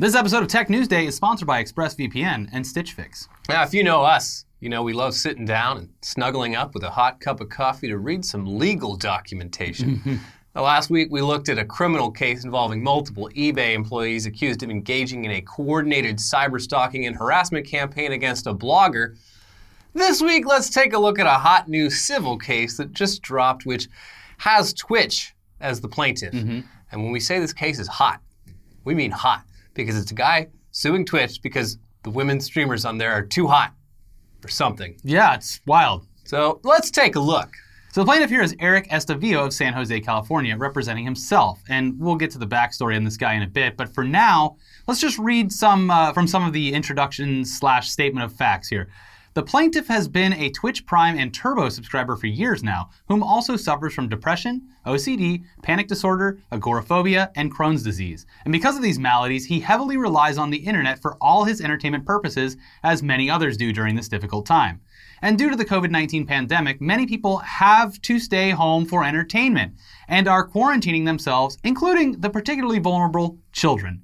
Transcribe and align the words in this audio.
This 0.00 0.14
episode 0.14 0.42
of 0.42 0.48
Tech 0.48 0.70
News 0.70 0.88
Day 0.88 1.04
is 1.04 1.14
sponsored 1.14 1.46
by 1.46 1.62
ExpressVPN 1.62 2.48
and 2.54 2.66
Stitch 2.66 2.94
Fix. 2.94 3.28
Now, 3.50 3.64
if 3.64 3.74
you 3.74 3.84
know 3.84 4.00
us, 4.00 4.46
you 4.58 4.70
know 4.70 4.82
we 4.82 4.94
love 4.94 5.12
sitting 5.12 5.44
down 5.44 5.76
and 5.76 5.90
snuggling 6.00 6.56
up 6.56 6.72
with 6.72 6.84
a 6.84 6.88
hot 6.88 7.20
cup 7.20 7.42
of 7.42 7.50
coffee 7.50 7.88
to 7.88 7.98
read 7.98 8.24
some 8.24 8.58
legal 8.58 8.96
documentation. 8.96 10.20
Now, 10.54 10.62
last 10.62 10.90
week, 10.90 11.08
we 11.12 11.20
looked 11.20 11.48
at 11.48 11.58
a 11.58 11.64
criminal 11.64 12.10
case 12.10 12.44
involving 12.44 12.82
multiple 12.82 13.28
eBay 13.36 13.72
employees 13.72 14.26
accused 14.26 14.64
of 14.64 14.70
engaging 14.70 15.24
in 15.24 15.30
a 15.30 15.42
coordinated 15.42 16.16
cyber 16.16 16.60
stalking 16.60 17.06
and 17.06 17.14
harassment 17.14 17.66
campaign 17.68 18.10
against 18.10 18.48
a 18.48 18.54
blogger. 18.54 19.16
This 19.92 20.20
week, 20.20 20.46
let's 20.46 20.68
take 20.70 20.92
a 20.92 20.98
look 20.98 21.20
at 21.20 21.26
a 21.26 21.38
hot 21.38 21.68
new 21.68 21.88
civil 21.88 22.36
case 22.36 22.78
that 22.78 22.92
just 22.92 23.22
dropped, 23.22 23.64
which 23.64 23.86
has 24.38 24.72
Twitch 24.72 25.34
as 25.60 25.80
the 25.80 25.88
plaintiff. 25.88 26.32
Mm-hmm. 26.32 26.60
And 26.90 27.02
when 27.02 27.12
we 27.12 27.20
say 27.20 27.38
this 27.38 27.52
case 27.52 27.78
is 27.78 27.86
hot, 27.86 28.20
we 28.82 28.94
mean 28.94 29.12
hot 29.12 29.44
because 29.84 30.00
it's 30.00 30.10
a 30.10 30.14
guy 30.14 30.48
suing 30.70 31.04
Twitch 31.04 31.42
because 31.42 31.78
the 32.02 32.10
women 32.10 32.40
streamers 32.40 32.84
on 32.84 32.98
there 32.98 33.12
are 33.12 33.22
too 33.22 33.46
hot 33.46 33.74
or 34.44 34.48
something. 34.48 34.96
Yeah, 35.02 35.34
it's 35.34 35.60
wild. 35.66 36.06
So 36.24 36.60
let's 36.64 36.90
take 36.90 37.16
a 37.16 37.20
look. 37.20 37.50
So 37.92 38.02
the 38.02 38.04
plaintiff 38.04 38.30
here 38.30 38.42
is 38.42 38.54
Eric 38.60 38.88
Estavillo 38.90 39.46
of 39.46 39.52
San 39.52 39.72
Jose, 39.72 40.00
California, 40.00 40.56
representing 40.56 41.04
himself. 41.04 41.60
And 41.68 41.98
we'll 41.98 42.14
get 42.14 42.30
to 42.30 42.38
the 42.38 42.46
backstory 42.46 42.94
on 42.94 43.02
this 43.02 43.16
guy 43.16 43.34
in 43.34 43.42
a 43.42 43.48
bit. 43.48 43.76
But 43.76 43.92
for 43.92 44.04
now, 44.04 44.56
let's 44.86 45.00
just 45.00 45.18
read 45.18 45.50
some 45.50 45.90
uh, 45.90 46.12
from 46.12 46.28
some 46.28 46.44
of 46.44 46.52
the 46.52 46.72
introduction 46.72 47.44
slash 47.44 47.90
statement 47.90 48.24
of 48.24 48.32
facts 48.32 48.68
here. 48.68 48.88
The 49.32 49.44
plaintiff 49.44 49.86
has 49.86 50.08
been 50.08 50.32
a 50.32 50.50
Twitch 50.50 50.84
Prime 50.86 51.16
and 51.16 51.32
Turbo 51.32 51.68
subscriber 51.68 52.16
for 52.16 52.26
years 52.26 52.64
now, 52.64 52.90
whom 53.06 53.22
also 53.22 53.54
suffers 53.54 53.94
from 53.94 54.08
depression, 54.08 54.62
OCD, 54.84 55.44
panic 55.62 55.86
disorder, 55.86 56.40
agoraphobia, 56.50 57.30
and 57.36 57.54
Crohn's 57.54 57.84
disease. 57.84 58.26
And 58.44 58.50
because 58.50 58.74
of 58.74 58.82
these 58.82 58.98
maladies, 58.98 59.44
he 59.44 59.60
heavily 59.60 59.96
relies 59.96 60.36
on 60.36 60.50
the 60.50 60.56
internet 60.56 61.00
for 61.00 61.16
all 61.20 61.44
his 61.44 61.60
entertainment 61.60 62.06
purposes, 62.06 62.56
as 62.82 63.04
many 63.04 63.30
others 63.30 63.56
do 63.56 63.72
during 63.72 63.94
this 63.94 64.08
difficult 64.08 64.46
time. 64.46 64.80
And 65.22 65.38
due 65.38 65.48
to 65.48 65.56
the 65.56 65.64
COVID 65.64 65.90
19 65.90 66.26
pandemic, 66.26 66.80
many 66.80 67.06
people 67.06 67.38
have 67.38 68.02
to 68.02 68.18
stay 68.18 68.50
home 68.50 68.84
for 68.84 69.04
entertainment 69.04 69.74
and 70.08 70.26
are 70.26 70.48
quarantining 70.48 71.04
themselves, 71.04 71.56
including 71.62 72.20
the 72.20 72.30
particularly 72.30 72.80
vulnerable 72.80 73.38
children. 73.52 74.02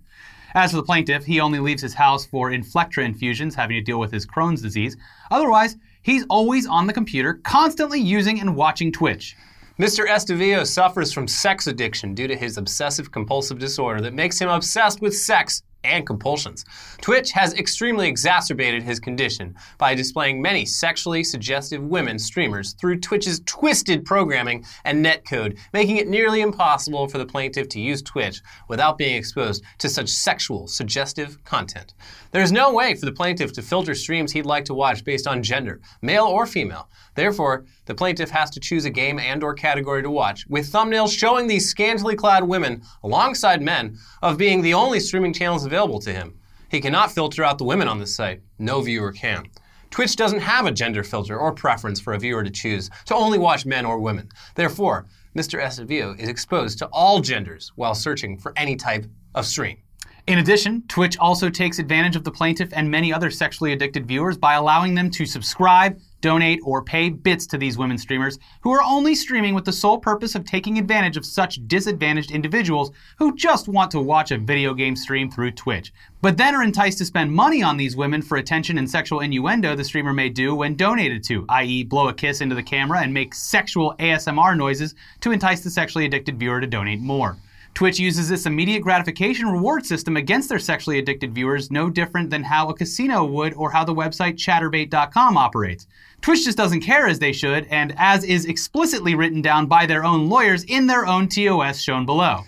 As 0.57 0.71
for 0.71 0.79
the 0.79 0.85
plaintiff, 0.85 1.27
he 1.27 1.39
only 1.39 1.59
leaves 1.59 1.83
his 1.83 1.93
house 1.93 2.25
for 2.25 2.51
Inflectra 2.51 3.05
infusions, 3.05 3.55
having 3.55 3.77
to 3.77 3.83
deal 3.83 4.01
with 4.01 4.11
his 4.11 4.27
Crohn's 4.27 4.63
disease. 4.63 4.97
Otherwise, 5.31 5.77
he's 6.01 6.25
always 6.31 6.67
on 6.67 6.87
the 6.87 6.95
computer, 6.95 7.35
constantly 7.45 8.01
using 8.01 8.41
and 8.41 8.57
watching 8.57 8.91
Twitch. 8.91 9.37
Mr. 9.79 10.09
Estavillo 10.09 10.67
suffers 10.67 11.13
from 11.13 11.29
sex 11.29 11.67
addiction 11.67 12.15
due 12.15 12.27
to 12.27 12.35
his 12.35 12.57
obsessive 12.57 13.13
compulsive 13.13 13.59
disorder 13.59 14.01
that 14.01 14.15
makes 14.15 14.39
him 14.39 14.49
obsessed 14.49 15.03
with 15.03 15.15
sex 15.15 15.63
and 15.85 16.07
compulsions. 16.07 16.65
Twitch 17.01 17.31
has 17.33 17.55
extremely 17.55 18.09
exacerbated 18.09 18.83
his 18.83 18.99
condition 18.99 19.55
by 19.79 19.95
displaying 19.95 20.43
many 20.43 20.65
sexually 20.65 21.23
suggestive 21.23 21.83
women 21.83 22.19
streamers 22.19 22.75
through 22.75 22.99
Twitch's 22.99 23.41
twisted 23.47 24.05
programming 24.05 24.65
and 24.85 25.05
netcode, 25.05 25.59
making 25.73 25.97
it 25.97 26.09
nearly 26.09 26.41
impossible 26.41 27.09
for 27.09 27.19
the 27.19 27.27
plaintiff 27.27 27.69
to 27.71 27.81
use 27.81 28.03
Twitch 28.03 28.43
without 28.69 28.99
being 28.99 29.17
exposed 29.17 29.63
to 29.79 29.89
such 29.89 30.09
sexual, 30.09 30.67
suggestive 30.67 31.43
content. 31.45 31.95
There 32.33 32.43
is 32.43 32.53
no 32.53 32.73
way 32.73 32.95
for 32.95 33.07
the 33.07 33.13
plaintiff 33.13 33.53
to 33.55 33.63
filter 33.63 33.95
streams 33.95 34.33
he'd 34.33 34.47
like 34.47 34.65
to 34.67 34.75
watch 34.75 35.05
based 35.05 35.27
on 35.27 35.43
gender, 35.43 35.81
male 36.03 36.25
or 36.25 36.47
female. 36.47 36.89
Therefore, 37.17 37.65
the 37.87 37.95
plaintiff 37.95 38.31
has 38.31 38.51
to 38.51 38.61
choose 38.61 38.85
a 38.85 38.91
game 38.91 39.19
and 39.19 39.43
or 39.43 39.55
category 39.55 40.03
to 40.03 40.11
watch, 40.11 40.47
with 40.49 40.71
thumbnails 40.71 41.19
showing 41.19 41.47
these 41.47 41.69
scantily 41.69 42.15
clad 42.15 42.45
women 42.45 42.83
alongside 43.03 43.63
men 43.63 43.97
of 44.23 44.39
being 44.39 44.63
the 44.63 44.75
only 44.75 45.01
streaming 45.01 45.33
channels 45.33 45.65
available 45.65 45.99
to 46.01 46.13
him. 46.13 46.39
He 46.71 46.81
cannot 46.81 47.13
filter 47.13 47.43
out 47.43 47.59
the 47.59 47.65
women 47.65 47.89
on 47.89 47.99
this 47.99 48.15
site. 48.15 48.43
No 48.59 48.83
viewer 48.83 49.13
can. 49.13 49.47
Twitch 49.91 50.17
doesn't 50.17 50.41
have 50.41 50.67
a 50.67 50.73
gender 50.73 51.03
filter 51.03 51.39
or 51.39 51.53
preference 51.53 52.01
for 52.01 52.13
a 52.13 52.19
viewer 52.19 52.45
to 52.45 52.51
choose 52.51 52.91
to 53.07 53.15
only 53.15 53.39
watch 53.39 53.65
men 53.65 53.87
or 53.87 53.99
women. 53.99 54.29
Therefore, 54.55 55.07
Mr. 55.35 55.63
Estavillo 55.63 56.19
is 56.19 56.29
exposed 56.29 56.79
to 56.79 56.87
all 56.93 57.21
genders 57.21 57.73
while 57.77 57.95
searching 57.95 58.37
for 58.39 58.53
any 58.57 58.77
type 58.77 59.07
of 59.35 59.47
stream. 59.47 59.79
In 60.27 60.39
addition, 60.39 60.83
Twitch 60.89 61.17
also 61.19 61.49
takes 61.49 61.79
advantage 61.79 62.17
of 62.17 62.25
the 62.25 62.33
plaintiff 62.33 62.71
and 62.73 62.91
many 62.91 63.13
other 63.13 63.31
sexually 63.31 63.73
addicted 63.73 64.07
viewers 64.07 64.37
by 64.37 64.55
allowing 64.55 64.95
them 64.95 65.09
to 65.13 65.25
subscribe, 65.25 66.01
donate, 66.21 66.61
or 66.65 66.83
pay 66.83 67.09
bits 67.09 67.47
to 67.47 67.59
these 67.59 67.79
women 67.79 67.99
streamers 67.99 68.39
who 68.61 68.73
are 68.73 68.83
only 68.83 69.15
streaming 69.15 69.55
with 69.55 69.65
the 69.65 69.73
sole 69.73 69.99
purpose 69.99 70.35
of 70.35 70.45
taking 70.45 70.79
advantage 70.79 71.17
of 71.17 71.27
such 71.27 71.67
disadvantaged 71.67 72.31
individuals 72.31 72.91
who 73.19 73.35
just 73.37 73.69
want 73.69 73.91
to 73.91 74.01
watch 74.01 74.31
a 74.31 74.39
video 74.39 74.75
game 74.75 74.97
stream 74.97 75.31
through 75.31 75.51
Twitch, 75.51 75.93
but 76.23 76.37
then 76.37 76.55
are 76.55 76.63
enticed 76.63 76.99
to 76.99 77.05
spend 77.05 77.33
money 77.33 77.63
on 77.63 77.77
these 77.77 77.97
women 77.97 78.23
for 78.23 78.39
attention 78.39 78.79
and 78.79 78.91
sexual 78.91 79.21
innuendo 79.21 79.77
the 79.77 79.85
streamer 79.85 80.13
may 80.13 80.29
do 80.29 80.55
when 80.55 80.75
donated 80.75 81.23
to, 81.25 81.45
i.e., 81.51 81.85
blow 81.85 82.09
a 82.09 82.15
kiss 82.15 82.41
into 82.41 82.55
the 82.55 82.63
camera 82.63 83.01
and 83.01 83.13
make 83.13 83.35
sexual 83.35 83.95
ASMR 83.99 84.57
noises 84.57 84.95
to 85.21 85.33
entice 85.33 85.61
the 85.61 85.71
sexually 85.71 86.07
addicted 86.07 86.39
viewer 86.39 86.61
to 86.61 86.67
donate 86.67 87.01
more. 87.01 87.37
Twitch 87.77 87.99
uses 87.99 88.27
this 88.27 88.47
immediate 88.47 88.81
gratification 88.81 89.49
reward 89.49 89.85
system 89.85 90.17
against 90.17 90.49
their 90.49 90.59
sexually 90.59 90.99
addicted 90.99 91.35
viewers, 91.35 91.71
no 91.71 91.91
different 91.91 92.31
than 92.31 92.43
how 92.43 92.71
a 92.71 92.75
casino 92.75 93.23
would 93.23 93.53
or 93.53 93.71
how 93.71 93.85
the 93.85 93.95
website 93.95 94.37
chaturbate.com 94.37 95.37
operates. 95.37 95.87
Twitch 96.23 96.43
just 96.43 96.57
doesn't 96.57 96.81
care 96.81 97.07
as 97.07 97.19
they 97.19 97.33
should, 97.33 97.67
and 97.67 97.95
as 97.99 98.25
is 98.25 98.47
explicitly 98.47 99.15
written 99.15 99.43
down 99.43 99.67
by 99.67 99.85
their 99.85 100.07
own 100.07 100.31
lawyers 100.31 100.65
in 100.65 100.87
their 100.87 101.05
own 101.05 101.29
TOS 101.29 101.83
shown 101.83 102.07
below. 102.07 102.41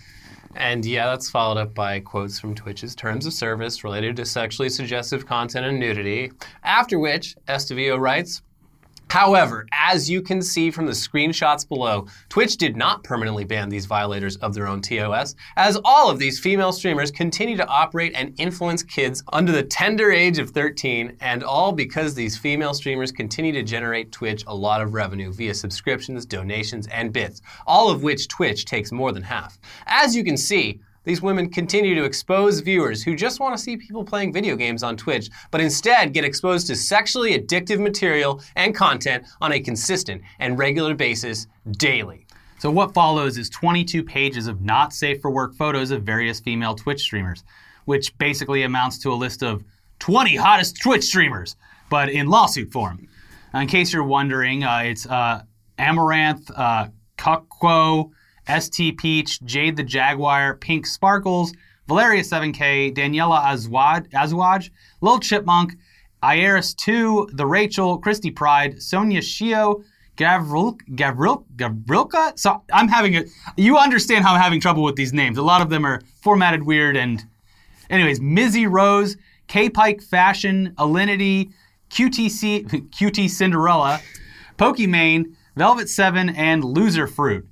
And 0.56 0.82
yeah, 0.86 1.04
that's 1.04 1.28
followed 1.28 1.58
up 1.58 1.74
by 1.74 2.00
quotes 2.00 2.40
from 2.40 2.54
Twitch's 2.54 2.94
terms 2.94 3.26
of 3.26 3.34
service 3.34 3.84
related 3.84 4.16
to 4.16 4.24
sexually 4.24 4.70
suggestive 4.70 5.26
content 5.26 5.66
and 5.66 5.78
nudity. 5.78 6.32
After 6.64 6.98
which, 6.98 7.36
Estavillo 7.46 8.00
writes, 8.00 8.40
However, 9.10 9.66
as 9.72 10.10
you 10.10 10.20
can 10.20 10.42
see 10.42 10.70
from 10.70 10.86
the 10.86 10.92
screenshots 10.92 11.66
below, 11.66 12.06
Twitch 12.28 12.58
did 12.58 12.76
not 12.76 13.02
permanently 13.02 13.44
ban 13.44 13.70
these 13.70 13.86
violators 13.86 14.36
of 14.36 14.52
their 14.52 14.66
own 14.66 14.82
TOS, 14.82 15.34
as 15.56 15.78
all 15.82 16.10
of 16.10 16.18
these 16.18 16.38
female 16.38 16.72
streamers 16.72 17.10
continue 17.10 17.56
to 17.56 17.66
operate 17.66 18.12
and 18.14 18.34
influence 18.38 18.82
kids 18.82 19.22
under 19.32 19.50
the 19.50 19.62
tender 19.62 20.12
age 20.12 20.38
of 20.38 20.50
13, 20.50 21.16
and 21.20 21.42
all 21.42 21.72
because 21.72 22.14
these 22.14 22.36
female 22.36 22.74
streamers 22.74 23.10
continue 23.10 23.52
to 23.52 23.62
generate 23.62 24.12
Twitch 24.12 24.44
a 24.46 24.54
lot 24.54 24.82
of 24.82 24.92
revenue 24.92 25.32
via 25.32 25.54
subscriptions, 25.54 26.26
donations, 26.26 26.86
and 26.88 27.12
bits, 27.12 27.40
all 27.66 27.90
of 27.90 28.02
which 28.02 28.28
Twitch 28.28 28.66
takes 28.66 28.92
more 28.92 29.12
than 29.12 29.22
half. 29.22 29.58
As 29.86 30.14
you 30.14 30.22
can 30.22 30.36
see, 30.36 30.80
these 31.04 31.22
women 31.22 31.50
continue 31.50 31.94
to 31.94 32.04
expose 32.04 32.60
viewers 32.60 33.02
who 33.02 33.16
just 33.16 33.40
want 33.40 33.56
to 33.56 33.62
see 33.62 33.76
people 33.76 34.04
playing 34.04 34.32
video 34.32 34.56
games 34.56 34.82
on 34.82 34.96
Twitch, 34.96 35.30
but 35.50 35.60
instead 35.60 36.12
get 36.12 36.24
exposed 36.24 36.66
to 36.66 36.76
sexually 36.76 37.38
addictive 37.38 37.80
material 37.80 38.42
and 38.56 38.74
content 38.74 39.24
on 39.40 39.52
a 39.52 39.60
consistent 39.60 40.22
and 40.38 40.58
regular 40.58 40.94
basis 40.94 41.46
daily. 41.72 42.26
So, 42.58 42.70
what 42.70 42.92
follows 42.92 43.38
is 43.38 43.48
22 43.50 44.02
pages 44.02 44.48
of 44.48 44.60
not 44.62 44.92
safe 44.92 45.22
for 45.22 45.30
work 45.30 45.54
photos 45.54 45.90
of 45.92 46.02
various 46.02 46.40
female 46.40 46.74
Twitch 46.74 47.00
streamers, 47.00 47.44
which 47.84 48.16
basically 48.18 48.64
amounts 48.64 48.98
to 48.98 49.12
a 49.12 49.14
list 49.14 49.42
of 49.42 49.62
20 50.00 50.36
hottest 50.36 50.80
Twitch 50.82 51.04
streamers, 51.04 51.56
but 51.88 52.08
in 52.08 52.26
lawsuit 52.26 52.72
form. 52.72 53.08
In 53.54 53.66
case 53.66 53.92
you're 53.92 54.04
wondering, 54.04 54.64
uh, 54.64 54.82
it's 54.84 55.06
uh, 55.06 55.42
Amouranth, 55.78 56.50
uh, 56.54 56.88
Cuckwo, 57.16 58.10
ST 58.48 58.96
Peach, 58.98 59.40
Jade 59.44 59.76
the 59.76 59.82
Jaguar, 59.82 60.56
Pink 60.56 60.86
Sparkles, 60.86 61.52
Valeria 61.86 62.22
7K, 62.22 62.94
Daniela 62.94 63.42
Azwaj, 63.42 64.08
Azwaj 64.10 64.70
Lil 65.00 65.20
Chipmunk, 65.20 65.76
Iris 66.22 66.74
2, 66.74 67.30
The 67.32 67.46
Rachel, 67.46 67.98
Christy 67.98 68.30
Pride, 68.30 68.82
Sonia 68.82 69.20
Shio, 69.20 69.84
Gavril, 70.16 70.78
Gavril, 70.90 71.44
Gavrilka? 71.56 72.38
So 72.38 72.62
I'm 72.72 72.88
having 72.88 73.16
a. 73.16 73.24
You 73.56 73.78
understand 73.78 74.24
how 74.24 74.34
I'm 74.34 74.40
having 74.40 74.60
trouble 74.60 74.82
with 74.82 74.96
these 74.96 75.12
names. 75.12 75.38
A 75.38 75.42
lot 75.42 75.62
of 75.62 75.70
them 75.70 75.86
are 75.86 76.02
formatted 76.20 76.64
weird 76.64 76.96
and. 76.96 77.24
Anyways, 77.88 78.20
Mizzy 78.20 78.70
Rose, 78.70 79.16
K 79.46 79.70
Pike 79.70 80.02
Fashion, 80.02 80.74
Alinity, 80.76 81.52
QTC, 81.90 82.66
QT 82.90 83.30
Cinderella, 83.30 84.00
Pokimane, 84.58 85.34
Velvet 85.56 85.88
7, 85.88 86.28
and 86.30 86.64
Loser 86.64 87.06
Fruit. 87.06 87.48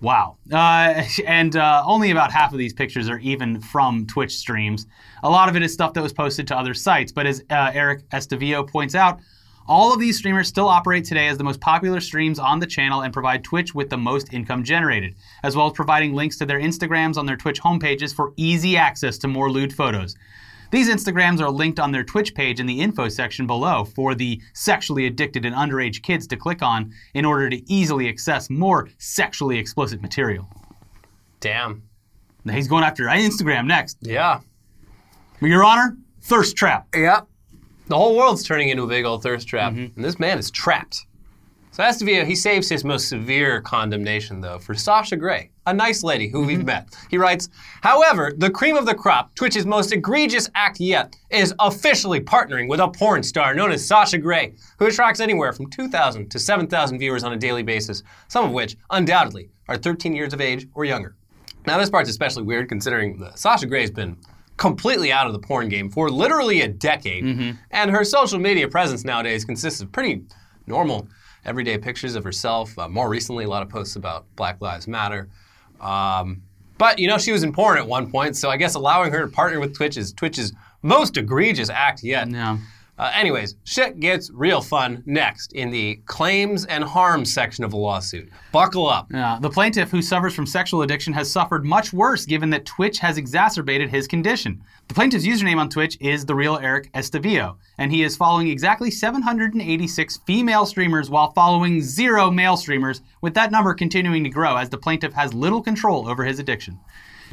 Wow. 0.00 0.36
Uh, 0.50 1.04
and 1.26 1.56
uh, 1.56 1.82
only 1.86 2.10
about 2.10 2.32
half 2.32 2.52
of 2.52 2.58
these 2.58 2.72
pictures 2.72 3.08
are 3.08 3.18
even 3.18 3.60
from 3.60 4.06
Twitch 4.06 4.36
streams. 4.36 4.86
A 5.22 5.30
lot 5.30 5.48
of 5.48 5.56
it 5.56 5.62
is 5.62 5.72
stuff 5.72 5.92
that 5.94 6.02
was 6.02 6.12
posted 6.12 6.46
to 6.48 6.58
other 6.58 6.74
sites. 6.74 7.12
But 7.12 7.26
as 7.26 7.42
uh, 7.50 7.70
Eric 7.74 8.08
Estavillo 8.10 8.68
points 8.68 8.94
out, 8.94 9.20
all 9.68 9.92
of 9.92 10.00
these 10.00 10.18
streamers 10.18 10.48
still 10.48 10.66
operate 10.66 11.04
today 11.04 11.28
as 11.28 11.38
the 11.38 11.44
most 11.44 11.60
popular 11.60 12.00
streams 12.00 12.38
on 12.38 12.58
the 12.58 12.66
channel 12.66 13.02
and 13.02 13.12
provide 13.12 13.44
Twitch 13.44 13.72
with 13.74 13.88
the 13.88 13.96
most 13.96 14.32
income 14.32 14.64
generated, 14.64 15.14
as 15.44 15.54
well 15.54 15.66
as 15.66 15.72
providing 15.74 16.14
links 16.14 16.38
to 16.38 16.46
their 16.46 16.58
Instagrams 16.58 17.16
on 17.16 17.26
their 17.26 17.36
Twitch 17.36 17.60
homepages 17.60 18.12
for 18.12 18.32
easy 18.36 18.76
access 18.76 19.16
to 19.18 19.28
more 19.28 19.50
lewd 19.50 19.72
photos. 19.72 20.16
These 20.70 20.88
Instagrams 20.88 21.40
are 21.40 21.50
linked 21.50 21.80
on 21.80 21.90
their 21.92 22.04
Twitch 22.04 22.34
page 22.34 22.60
in 22.60 22.66
the 22.66 22.80
info 22.80 23.08
section 23.08 23.46
below 23.46 23.84
for 23.84 24.14
the 24.14 24.40
sexually 24.52 25.06
addicted 25.06 25.44
and 25.44 25.54
underage 25.54 26.02
kids 26.02 26.26
to 26.28 26.36
click 26.36 26.62
on 26.62 26.92
in 27.14 27.24
order 27.24 27.50
to 27.50 27.72
easily 27.72 28.08
access 28.08 28.48
more 28.48 28.88
sexually 28.98 29.58
explicit 29.58 30.00
material. 30.00 30.48
Damn. 31.40 31.82
Now 32.44 32.54
he's 32.54 32.68
going 32.68 32.84
after 32.84 33.04
Instagram 33.04 33.66
next. 33.66 33.98
Yeah. 34.00 34.40
Your 35.40 35.64
Honor, 35.64 35.96
thirst 36.22 36.56
trap. 36.56 36.86
Yep. 36.94 37.26
The 37.88 37.96
whole 37.96 38.16
world's 38.16 38.44
turning 38.44 38.68
into 38.68 38.84
a 38.84 38.86
big 38.86 39.04
old 39.04 39.22
thirst 39.22 39.48
trap, 39.48 39.72
Mm-hmm. 39.72 39.96
and 39.96 40.04
this 40.04 40.18
man 40.18 40.38
is 40.38 40.50
trapped. 40.50 41.06
Estavillo, 41.82 42.24
he 42.26 42.34
saves 42.34 42.68
his 42.68 42.84
most 42.84 43.08
severe 43.08 43.60
condemnation, 43.60 44.40
though, 44.40 44.58
for 44.58 44.74
Sasha 44.74 45.16
Grey, 45.16 45.50
a 45.66 45.72
nice 45.74 46.02
lady 46.02 46.28
who 46.28 46.38
Mm-hmm. 46.40 46.46
we've 46.46 46.64
met. 46.64 46.88
He 47.10 47.18
writes, 47.18 47.48
However, 47.82 48.32
the 48.36 48.50
cream 48.50 48.76
of 48.76 48.86
the 48.86 48.94
crop, 48.94 49.34
Twitch's 49.34 49.66
most 49.66 49.92
egregious 49.92 50.48
act 50.54 50.80
yet, 50.80 51.14
is 51.30 51.54
officially 51.60 52.20
partnering 52.20 52.68
with 52.68 52.80
a 52.80 52.88
porn 52.88 53.22
star 53.22 53.54
known 53.54 53.72
as 53.72 53.86
Sasha 53.86 54.18
Grey, 54.18 54.54
who 54.78 54.86
attracts 54.86 55.20
anywhere 55.20 55.52
from 55.52 55.68
2,000 55.70 56.30
to 56.30 56.38
7,000 56.38 56.98
viewers 56.98 57.24
on 57.24 57.32
a 57.32 57.36
daily 57.36 57.62
basis, 57.62 58.02
some 58.28 58.44
of 58.44 58.52
which, 58.52 58.76
undoubtedly, 58.90 59.50
are 59.68 59.76
13 59.76 60.14
years 60.14 60.32
of 60.32 60.40
age 60.40 60.66
or 60.74 60.84
younger. 60.84 61.14
Now, 61.66 61.78
this 61.78 61.90
part's 61.90 62.10
especially 62.10 62.42
weird 62.44 62.68
considering 62.68 63.18
that 63.20 63.38
Sasha 63.38 63.66
Grey's 63.66 63.90
been 63.90 64.16
completely 64.56 65.12
out 65.12 65.26
of 65.26 65.32
the 65.32 65.38
porn 65.38 65.68
game 65.68 65.88
for 65.90 66.10
literally 66.10 66.62
a 66.62 66.68
decade, 66.68 67.24
and 67.70 67.90
her 67.90 68.04
social 68.04 68.38
media 68.38 68.68
presence 68.68 69.04
nowadays 69.04 69.44
consists 69.44 69.80
of 69.80 69.90
pretty 69.92 70.22
normal, 70.66 71.08
everyday 71.44 71.78
pictures 71.78 72.14
of 72.14 72.24
herself. 72.24 72.78
Uh, 72.78 72.88
more 72.88 73.08
recently, 73.08 73.44
a 73.44 73.48
lot 73.48 73.62
of 73.62 73.68
posts 73.68 73.96
about 73.96 74.24
Black 74.36 74.60
Lives 74.60 74.86
Matter. 74.86 75.28
Um, 75.80 76.42
but 76.78 76.98
you 76.98 77.08
know, 77.08 77.18
she 77.18 77.32
was 77.32 77.42
in 77.42 77.52
porn 77.52 77.78
at 77.78 77.86
one 77.86 78.10
point, 78.10 78.36
so 78.36 78.50
I 78.50 78.56
guess 78.56 78.74
allowing 78.74 79.12
her 79.12 79.20
to 79.20 79.28
partner 79.28 79.60
with 79.60 79.74
Twitch 79.74 79.96
is 79.96 80.12
Twitch's 80.12 80.52
most 80.82 81.16
egregious 81.16 81.68
act 81.68 82.02
yet. 82.02 82.30
Yeah. 82.30 82.58
Uh, 83.00 83.10
anyways, 83.14 83.56
shit 83.64 83.98
gets 83.98 84.30
real 84.30 84.60
fun 84.60 85.02
next 85.06 85.54
in 85.54 85.70
the 85.70 85.96
claims 86.04 86.66
and 86.66 86.84
harm 86.84 87.24
section 87.24 87.64
of 87.64 87.70
the 87.70 87.76
lawsuit. 87.78 88.28
Buckle 88.52 88.86
up. 88.86 89.06
Yeah, 89.10 89.38
the 89.40 89.48
plaintiff 89.48 89.90
who 89.90 90.02
suffers 90.02 90.34
from 90.34 90.44
sexual 90.44 90.82
addiction 90.82 91.14
has 91.14 91.30
suffered 91.30 91.64
much 91.64 91.94
worse 91.94 92.26
given 92.26 92.50
that 92.50 92.66
Twitch 92.66 92.98
has 92.98 93.16
exacerbated 93.16 93.88
his 93.88 94.06
condition. 94.06 94.62
The 94.88 94.92
plaintiff's 94.92 95.26
username 95.26 95.56
on 95.56 95.70
Twitch 95.70 95.96
is 95.98 96.26
the 96.26 96.34
real 96.34 96.58
Eric 96.58 96.92
Estavillo, 96.92 97.56
and 97.78 97.90
he 97.90 98.02
is 98.02 98.18
following 98.18 98.48
exactly 98.48 98.90
786 98.90 100.18
female 100.26 100.66
streamers 100.66 101.08
while 101.08 101.32
following 101.32 101.80
zero 101.80 102.30
male 102.30 102.58
streamers, 102.58 103.00
with 103.22 103.32
that 103.32 103.50
number 103.50 103.72
continuing 103.72 104.24
to 104.24 104.30
grow 104.30 104.58
as 104.58 104.68
the 104.68 104.76
plaintiff 104.76 105.14
has 105.14 105.32
little 105.32 105.62
control 105.62 106.06
over 106.06 106.22
his 106.22 106.38
addiction. 106.38 106.78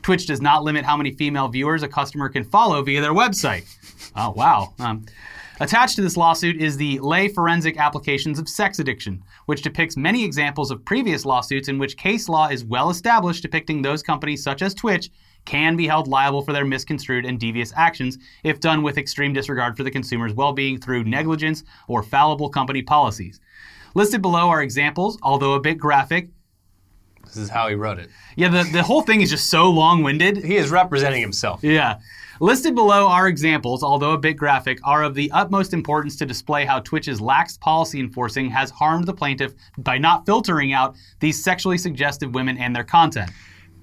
Twitch 0.02 0.28
does 0.28 0.40
not 0.40 0.64
limit 0.64 0.86
how 0.86 0.96
many 0.96 1.12
female 1.12 1.50
viewers 1.50 1.84
a 1.84 1.90
customer 1.90 2.30
can 2.30 2.46
follow 2.46 2.82
via 2.84 3.02
their 3.02 3.14
website. 3.14 3.66
Oh, 4.16 4.32
wow. 4.32 4.74
Um, 4.80 5.06
attached 5.60 5.96
to 5.96 6.02
this 6.02 6.18
lawsuit 6.18 6.62
is 6.62 6.78
the 6.78 7.00
Lay 7.00 7.28
Forensic 7.28 7.78
Applications 7.78 8.40
of 8.40 8.48
Sex 8.48 8.80
Addiction, 8.80 9.24
which 9.46 9.62
depicts 9.62 9.98
many 9.98 10.24
examples 10.24 10.72
of 10.72 10.86
previous 10.86 11.26
lawsuits 11.26 11.68
in 11.68 11.80
which 11.80 11.98
case 11.98 12.30
law 12.30 12.48
is 12.48 12.64
well 12.64 12.90
established 12.90 13.42
depicting 13.42 13.82
those 13.82 14.04
companies, 14.04 14.44
such 14.44 14.62
as 14.62 14.74
Twitch, 14.74 15.10
can 15.46 15.76
be 15.76 15.88
held 15.88 16.08
liable 16.08 16.42
for 16.42 16.54
their 16.54 16.66
misconstrued 16.66 17.26
and 17.26 17.40
devious 17.40 17.74
actions 17.76 18.18
if 18.44 18.60
done 18.60 18.84
with 18.84 18.98
extreme 18.98 19.34
disregard 19.34 19.78
for 19.78 19.84
the 19.84 19.92
consumer's 19.92 20.34
well 20.34 20.52
being 20.52 20.80
through 20.80 21.06
negligence 21.06 21.64
or 21.88 22.04
fallible 22.04 22.50
company 22.50 22.82
policies. 22.82 23.40
Listed 23.96 24.22
below 24.22 24.50
are 24.50 24.62
examples, 24.62 25.18
although 25.24 25.54
a 25.54 25.60
bit 25.60 25.78
graphic. 25.78 26.30
This 27.28 27.38
is 27.38 27.50
how 27.50 27.68
he 27.68 27.76
wrote 27.76 28.00
it. 28.00 28.10
Yeah, 28.36 28.50
the, 28.50 28.64
the 28.72 28.84
whole 28.84 29.02
thing 29.02 29.22
is 29.22 29.30
just 29.30 29.50
so 29.50 29.70
long 29.70 30.04
winded. 30.04 30.38
He 30.38 30.58
is 30.58 30.70
representing 30.70 31.22
himself. 31.22 31.64
Yeah. 31.64 32.00
Listed 32.40 32.76
below 32.76 33.08
are 33.08 33.28
examples, 33.28 33.82
although 33.82 34.12
a 34.12 34.18
bit 34.18 34.34
graphic, 34.34 34.80
are 34.84 35.04
of 35.04 35.16
the 35.16 35.32
utmost 35.32 35.74
importance 35.74 36.16
to 36.18 36.26
display 36.26 36.66
how 36.66 36.80
Twitch's 36.80 37.20
lax 37.20 37.58
policy 37.58 38.00
enforcing 38.00 38.50
has 38.52 38.70
harmed 38.70 39.06
the 39.06 39.14
plaintiff 39.14 39.54
by 39.80 39.98
not 39.98 40.26
filtering 40.26 40.72
out 40.72 40.96
these 41.20 41.44
sexually 41.44 41.80
suggestive 41.80 42.36
women 42.36 42.58
and 42.58 42.76
their 42.76 42.84
content. 42.84 43.32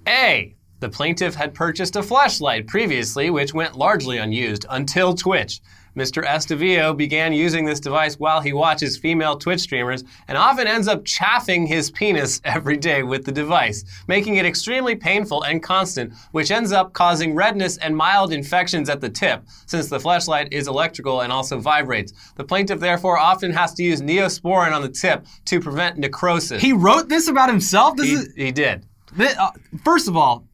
A. 0.07 0.55
The 0.81 0.89
plaintiff 0.89 1.35
had 1.35 1.55
purchased 1.55 1.97
a 1.97 2.03
flashlight 2.03 2.67
previously, 2.67 3.31
which 3.31 3.55
went 3.55 3.77
largely 3.77 4.19
unused 4.19 4.67
until 4.71 5.15
Twitch. 5.15 5.61
Mr. 5.97 6.25
Estavillo 6.25 6.97
began 6.97 7.33
using 7.33 7.65
this 7.65 7.79
device 7.79 8.19
while 8.19 8.41
he 8.41 8.53
watches 8.53 8.99
female 8.99 9.37
Twitch 9.37 9.61
streamers 9.61 10.03
and 10.27 10.37
often 10.37 10.67
ends 10.67 10.89
up 10.89 11.05
chaffing 11.05 11.67
his 11.67 11.91
penis 11.91 12.41
every 12.45 12.77
day 12.77 13.03
with 13.03 13.25
the 13.25 13.33
device, 13.33 13.85
making 14.09 14.37
it 14.37 14.45
extremely 14.45 14.97
painful 14.97 15.43
and 15.45 15.63
constant, 15.63 16.13
which 16.33 16.51
ends 16.51 16.73
up 16.73 16.93
causing 16.93 17.35
redness 17.35 17.77
and 17.79 17.97
mild 17.97 18.33
infections 18.33 18.91
at 18.91 19.01
the 19.01 19.09
tip, 19.09 19.43
since 19.67 19.89
the 19.89 20.01
flashlight 20.01 20.53
is 20.53 20.67
electrical 20.67 21.21
and 21.21 21.33
also 21.33 21.59
vibrates. 21.61 22.13
The 22.35 22.45
plaintiff 22.45 22.81
therefore 22.81 23.19
often 23.19 23.53
has 23.53 23.73
to 23.75 23.83
use 23.85 24.01
neosporin 24.01 24.73
on 24.73 24.83
the 24.83 24.89
tip 24.89 25.25
to 25.47 25.61
prevent 25.61 25.97
necrosis. 25.99 26.61
He 26.61 26.73
wrote 26.73 27.09
this 27.09 27.29
about 27.29 27.49
himself? 27.49 27.97
This 27.97 28.07
he, 28.07 28.13
is, 28.15 28.35
he 28.35 28.53
did. 28.53 28.85
thi- 29.17 29.35
uh, 29.39 29.51
first 29.85 30.09
of 30.09 30.17
all, 30.17 30.45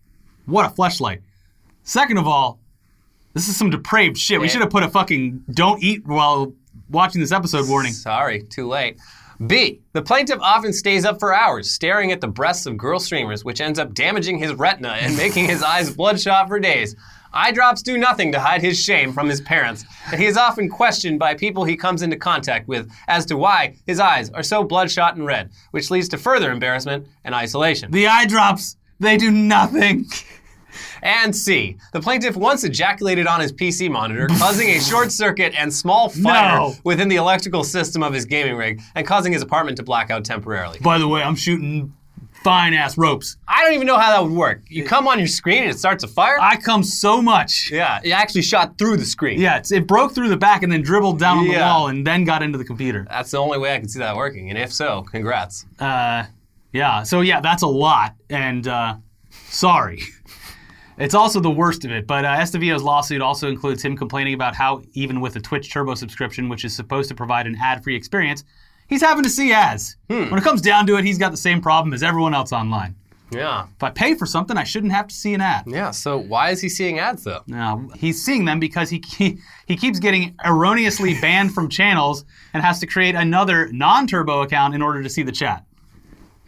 what 0.45 0.67
a 0.67 0.71
flashlight. 0.71 1.23
Second 1.83 2.19
of 2.19 2.27
all, 2.27 2.60
this 3.35 3.49
is 3.49 3.57
some 3.57 3.71
depraved 3.71 4.19
shit. 4.19 4.41
We 4.41 4.49
should 4.49 4.61
have 4.61 4.71
put 4.71 4.83
a 4.83 4.89
fucking 4.89 5.45
don't 5.53 5.83
eat 5.83 6.07
while 6.07 6.53
watching 6.89 7.21
this 7.21 7.33
episode 7.33 7.69
warning. 7.69 7.93
Sorry, 7.93 8.43
too 8.43 8.67
late. 8.67 8.99
B. 9.47 9.81
The 9.95 10.03
plaintiff 10.03 10.39
often 10.43 10.73
stays 10.73 11.07
up 11.07 11.19
for 11.19 11.33
hours 11.33 11.71
staring 11.71 12.13
at 12.13 12.21
the 12.21 12.29
breasts 12.29 12.67
of 12.67 12.77
girl 12.77 13.01
streamers, 13.01 13.43
which 13.43 13.61
ends 13.61 13.79
up 13.79 13.95
damaging 13.95 14.39
his 14.39 14.53
retina 14.53 14.91
and 15.01 15.17
making 15.17 15.47
his 15.47 15.63
eyes 15.63 15.95
bloodshot 15.95 16.49
for 16.49 16.61
days. 16.61 16.95
Eye 17.33 17.53
drops 17.53 17.81
do 17.81 17.97
nothing 17.97 18.33
to 18.33 18.41
hide 18.41 18.61
his 18.61 18.79
shame 18.79 19.13
from 19.13 19.29
his 19.29 19.41
parents, 19.41 19.85
and 20.11 20.21
he 20.21 20.27
is 20.27 20.37
often 20.37 20.69
questioned 20.69 21.19
by 21.19 21.35
people 21.35 21.65
he 21.65 21.77
comes 21.77 22.03
into 22.03 22.17
contact 22.17 22.67
with 22.67 22.91
as 23.07 23.25
to 23.27 23.37
why 23.37 23.77
his 23.87 24.01
eyes 24.01 24.31
are 24.31 24.43
so 24.43 24.65
bloodshot 24.65 25.15
and 25.15 25.25
red, 25.25 25.51
which 25.71 25.91
leads 25.91 26.09
to 26.09 26.19
further 26.19 26.51
embarrassment 26.51 27.07
and 27.25 27.35
isolation. 27.35 27.93
The 27.93 28.09
eye 28.09 28.27
drops, 28.27 28.77
they 28.99 29.17
do 29.17 29.31
nothing. 29.31 30.07
And 31.03 31.35
C. 31.35 31.77
The 31.93 32.01
plaintiff 32.01 32.37
once 32.37 32.65
ejaculated 32.65 33.27
on 33.27 33.41
his 33.41 33.53
PC 33.53 33.91
monitor, 33.91 34.27
causing 34.39 34.69
a 34.71 34.81
short 34.81 35.13
circuit 35.13 35.55
and 35.57 35.73
small 35.73 36.09
fire 36.09 36.59
No. 36.59 36.75
within 36.85 37.09
the 37.09 37.17
electrical 37.17 37.65
system 37.65 38.03
of 38.03 38.13
his 38.13 38.25
gaming 38.25 38.57
rig, 38.57 38.81
and 38.95 39.07
causing 39.07 39.33
his 39.33 39.43
apartment 39.43 39.77
to 39.79 39.83
black 39.83 40.11
out 40.11 40.25
temporarily. 40.25 40.79
By 40.81 40.99
the 40.99 41.09
way, 41.09 41.23
I'm 41.23 41.37
shooting 41.37 41.95
fine 42.45 42.73
ass 42.73 42.97
ropes. 42.97 43.37
I 43.47 43.63
don't 43.65 43.75
even 43.75 43.87
know 43.87 43.99
how 43.99 44.13
that 44.13 44.23
would 44.23 44.33
work. 44.33 44.63
You 44.69 44.83
come 44.85 45.07
on 45.07 45.19
your 45.19 45.29
screen 45.29 45.63
and 45.63 45.71
it 45.71 45.79
starts 45.79 46.05
a 46.05 46.09
fire? 46.09 46.39
I 46.41 46.57
come 46.57 46.83
so 46.83 47.21
much. 47.21 47.69
yeah, 47.71 48.01
it 48.03 48.13
actually 48.13 48.41
shot 48.43 48.79
through 48.79 48.97
the 48.97 49.05
screen. 49.05 49.39
Yeah, 49.39 49.59
it's, 49.59 49.71
it 49.73 49.87
broke 49.87 50.15
through 50.15 50.31
the 50.31 50.39
back 50.39 50.63
and 50.63 50.73
then 50.73 50.81
dribbled 50.81 51.19
down 51.19 51.37
on 51.39 51.47
the 51.47 51.53
Yeah. 51.53 51.71
wall 51.71 51.89
and 51.89 52.07
then 52.07 52.25
got 52.25 52.43
into 52.43 52.57
the 52.57 52.65
computer. 52.65 53.07
That's 53.11 53.31
the 53.31 53.37
only 53.37 53.59
way 53.59 53.75
I 53.75 53.79
can 53.79 53.89
see 53.91 53.99
that 53.99 54.17
working. 54.17 54.49
And 54.49 54.59
if 54.59 54.73
so, 54.73 55.03
congrats. 55.03 55.67
Uh, 55.79 56.25
yeah, 56.73 57.03
so 57.03 57.21
yeah, 57.21 57.41
that's 57.41 57.63
a 57.63 57.67
lot, 57.69 58.15
and 58.31 58.67
uh, 58.67 58.97
sorry. 59.49 60.01
It's 61.01 61.15
also 61.15 61.41
the 61.41 61.51
worst 61.51 61.87
of 61.87 61.91
it, 61.91 62.07
but 62.07 62.27
uh, 62.27 62.37
Estavillo's 62.37 62.83
lawsuit 62.83 63.23
also 63.23 63.49
includes 63.49 63.83
him 63.83 63.97
complaining 63.97 64.35
about 64.35 64.55
how, 64.55 64.83
even 64.93 65.23
with 65.23 65.35
a 65.35 65.41
Twitch 65.41 65.73
Turbo 65.73 65.95
subscription, 65.95 66.51
which 66.51 66.63
is 66.65 66.77
supposed 66.77 67.09
to 67.09 67.15
provide 67.15 67.47
an 67.47 67.57
ad 67.61 67.83
free 67.83 67.97
experience, 67.97 68.45
he's 68.87 69.01
having 69.01 69.25
to 69.25 69.31
see 69.31 69.51
ads. 69.51 69.97
When 70.31 70.39
it 70.39 70.45
comes 70.45 70.61
down 70.61 70.87
to 70.89 70.97
it, 70.97 71.05
he's 71.07 71.17
got 71.17 71.31
the 71.31 71.39
same 71.39 71.63
problem 71.63 71.95
as 71.95 72.03
everyone 72.03 72.35
else 72.35 72.53
online. 72.53 72.95
Yeah. 73.33 73.67
If 73.77 73.83
I 73.83 73.91
pay 73.91 74.15
for 74.15 74.27
something, 74.27 74.59
I 74.59 74.65
shouldn't 74.65 74.93
have 74.93 75.07
to 75.07 75.15
see 75.15 75.33
an 75.35 75.41
ad. 75.41 75.65
Yeah, 75.67 75.93
so 75.93 76.19
why 76.19 76.51
is 76.51 76.61
he 76.61 76.69
seeing 76.69 76.99
ads 76.99 77.25
though? 77.25 77.43
No, 77.47 77.91
he's 77.97 78.23
seeing 78.23 78.45
them 78.45 78.61
because 78.61 78.91
he, 78.91 79.03
he 79.07 79.39
he 79.67 79.77
keeps 79.77 80.01
getting 80.01 80.35
erroneously 80.45 81.19
banned 81.21 81.55
from 81.55 81.69
channels 81.69 82.25
and 82.53 82.63
has 82.63 82.81
to 82.81 82.87
create 82.87 83.15
another 83.15 83.71
non-turbo 83.73 84.43
account 84.43 84.75
in 84.75 84.83
order 84.83 85.03
to 85.03 85.09
see 85.09 85.23
the 85.23 85.33
chat. 85.33 85.65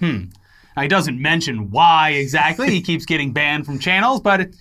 Hmm. 0.01 0.25
Now, 0.77 0.83
he 0.83 0.89
doesn't 0.89 1.21
mention 1.21 1.71
why 1.71 2.11
exactly 2.11 2.71
he 2.71 2.81
keeps 2.89 3.05
getting 3.05 3.33
banned 3.33 3.67
from 3.67 3.79
channels, 3.79 4.21
but 4.21 4.41
it, 4.41 4.57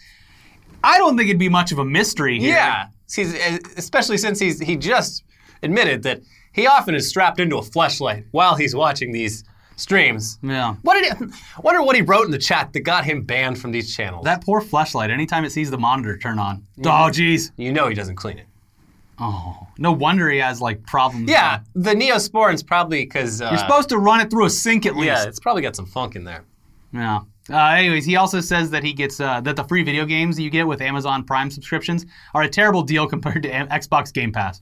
I 0.84 0.98
don't 0.98 1.18
think 1.18 1.30
it'd 1.30 1.40
be 1.40 1.50
much 1.50 1.72
of 1.72 1.80
a 1.80 1.86
mystery 1.86 2.40
here. 2.40 2.56
Yeah. 2.56 2.88
He's, 3.14 3.34
especially 3.78 4.18
since 4.18 4.40
he's 4.40 4.60
he 4.60 4.78
just 4.78 5.24
admitted 5.64 6.04
that 6.04 6.22
he 6.54 6.66
often 6.66 6.96
is 6.96 7.10
strapped 7.10 7.40
into 7.40 7.58
a 7.58 7.62
fleshlight 7.62 8.26
while 8.32 8.56
he's 8.56 8.74
watching 8.74 9.12
these 9.12 9.44
streams. 9.76 10.40
Yeah. 10.42 10.76
What 10.82 11.02
did 11.02 11.32
wonder 11.62 11.82
what 11.82 11.96
he 11.96 12.02
wrote 12.02 12.26
in 12.26 12.32
the 12.32 12.38
chat 12.38 12.72
that 12.74 12.82
got 12.82 13.04
him 13.04 13.24
banned 13.24 13.60
from 13.60 13.72
these 13.72 13.94
channels? 13.94 14.24
That 14.24 14.44
poor 14.44 14.62
flashlight. 14.62 15.10
Anytime 15.12 15.44
it 15.44 15.52
sees 15.52 15.70
the 15.72 15.78
monitor 15.78 16.18
turn 16.18 16.40
on, 16.40 16.66
oh 16.80 17.10
jeez. 17.12 17.52
you 17.58 17.74
know 17.74 17.88
he 17.88 17.96
doesn't 17.96 18.16
clean 18.16 18.38
it. 18.38 18.48
Oh, 19.24 19.68
no 19.78 19.92
wonder 19.92 20.30
he 20.30 20.40
has 20.40 20.60
like 20.60 20.84
problems. 20.88 21.30
Yeah, 21.30 21.60
the 21.76 21.94
Neosporin's 21.94 22.64
probably 22.64 23.04
because 23.06 23.42
uh, 23.42 23.50
You're 23.52 23.60
supposed 23.60 23.90
to 23.90 23.98
run 24.00 24.20
it 24.20 24.32
through 24.32 24.46
a 24.46 24.50
sink 24.50 24.86
at 24.88 24.96
least. 24.96 25.06
Yeah, 25.06 25.24
it's 25.26 25.40
probably 25.40 25.62
got 25.62 25.76
some 25.76 25.86
funk 25.86 26.16
in 26.16 26.24
there. 26.24 26.44
Yeah. 26.92 27.20
Uh, 27.50 27.58
anyways, 27.58 28.06
he 28.06 28.16
also 28.16 28.40
says 28.42 28.70
that 28.72 28.84
he 28.84 28.94
gets 28.94 29.20
uh, 29.20 29.42
that 29.42 29.56
the 29.56 29.64
free 29.64 29.84
video 29.84 30.06
games 30.06 30.40
you 30.40 30.50
get 30.50 30.66
with 30.68 30.82
Amazon 30.82 31.24
Prime 31.24 31.50
subscriptions 31.52 32.06
are 32.34 32.44
a 32.44 32.50
terrible 32.50 32.82
deal 32.82 33.08
compared 33.08 33.44
to 33.44 33.50
Xbox 33.50 34.12
Game 34.14 34.32
Pass. 34.32 34.60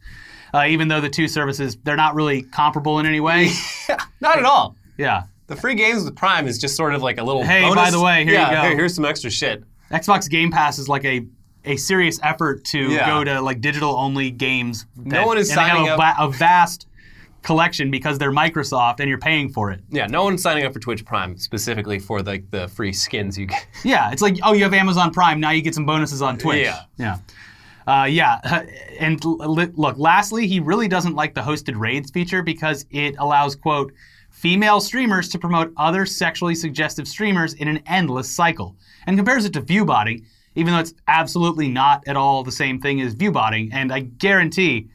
Uh, 0.54 0.66
even 0.68 0.88
though 0.88 1.00
the 1.02 1.10
two 1.10 1.28
services 1.28 1.78
they're 1.84 1.96
not 1.96 2.16
really 2.16 2.42
comparable 2.42 3.00
in 3.00 3.06
any 3.06 3.20
way. 3.20 3.50
Not 4.22 4.38
at 4.40 4.46
all. 4.46 4.76
yeah. 4.98 5.24
The 5.48 5.56
free 5.56 5.76
games 5.76 6.04
with 6.04 6.16
Prime 6.16 6.48
is 6.48 6.58
just 6.58 6.76
sort 6.76 6.94
of 6.94 7.02
like 7.02 7.18
a 7.18 7.24
little. 7.24 7.44
Hey, 7.44 7.62
bonus. 7.62 7.76
by 7.76 7.92
the 7.92 8.02
way, 8.02 8.24
here 8.26 8.40
you 8.40 8.46
go. 8.56 8.62
here- 8.62 8.76
here's 8.76 8.94
some 8.96 9.06
extra 9.06 9.30
shit. 9.30 9.64
Xbox 9.92 10.30
Game 10.30 10.52
Pass 10.52 10.78
is 10.80 10.88
like 10.90 11.06
a 11.06 11.26
a 11.66 11.76
serious 11.78 12.20
effort 12.24 12.64
to 12.66 12.80
Yeah. 12.92 13.08
go 13.08 13.24
to 13.24 13.42
like 13.42 13.62
digital 13.62 13.96
only 13.98 14.32
games. 14.32 14.86
No 14.96 15.26
one 15.28 15.38
is 15.38 15.50
and 15.50 15.58
they 15.58 15.62
have 15.64 15.72
signing 15.78 15.90
a, 15.90 15.96
up- 15.96 16.16
a 16.20 16.30
vast 16.32 16.88
collection 17.42 17.90
because 17.90 18.18
they're 18.18 18.32
Microsoft 18.34 19.00
and 19.00 19.08
you're 19.08 19.18
paying 19.18 19.50
for 19.50 19.72
it. 19.72 19.82
Yeah, 19.90 20.08
no 20.08 20.24
one's 20.24 20.42
signing 20.42 20.66
up 20.66 20.74
for 20.74 20.80
Twitch 20.80 21.06
Prime 21.06 21.38
specifically 21.38 21.98
for 22.00 22.22
like 22.22 22.50
the 22.52 22.68
free 22.68 22.92
skins 22.94 23.38
you 23.38 23.46
get. 23.46 23.66
Yeah, 23.84 24.12
it's 24.12 24.22
like 24.22 24.38
oh, 24.44 24.54
you 24.54 24.64
have 24.64 24.74
Amazon 24.74 25.12
Prime 25.12 25.40
now, 25.40 25.52
you 25.52 25.62
get 25.62 25.74
some 25.76 25.86
bonuses 25.86 26.22
on 26.22 26.38
Twitch. 26.38 26.66
Yeah. 26.66 26.82
yeah. 26.98 27.18
Uh, 27.88 28.06
yeah, 28.06 28.66
and 29.00 29.24
look, 29.26 29.98
lastly, 29.98 30.46
he 30.48 30.60
really 30.60 30.88
doesn't 30.88 31.16
like 31.16 31.34
the 31.34 31.42
hosted 31.42 31.76
raids 31.80 32.12
feature 32.12 32.44
because 32.44 32.86
it 32.92 33.16
allows, 33.18 33.56
quote, 33.56 33.92
female 34.30 34.80
streamers 34.80 35.28
to 35.30 35.40
promote 35.40 35.74
other 35.76 36.06
sexually 36.06 36.54
suggestive 36.54 37.08
streamers 37.08 37.56
in 37.56 37.68
an 37.68 37.82
endless 37.88 38.30
cycle, 38.30 38.76
and 39.08 39.18
compares 39.18 39.44
it 39.44 39.54
to 39.54 39.62
viewbotting, 39.62 40.24
even 40.60 40.74
though 40.74 40.80
it's 40.80 40.94
absolutely 41.08 41.70
not 41.70 42.04
at 42.08 42.18
all 42.18 42.44
the 42.44 42.52
same 42.52 42.80
thing 42.80 43.02
as 43.02 43.14
viewbotting. 43.14 43.72
And 43.72 43.92
I 43.92 44.02
guarantee 44.02 44.90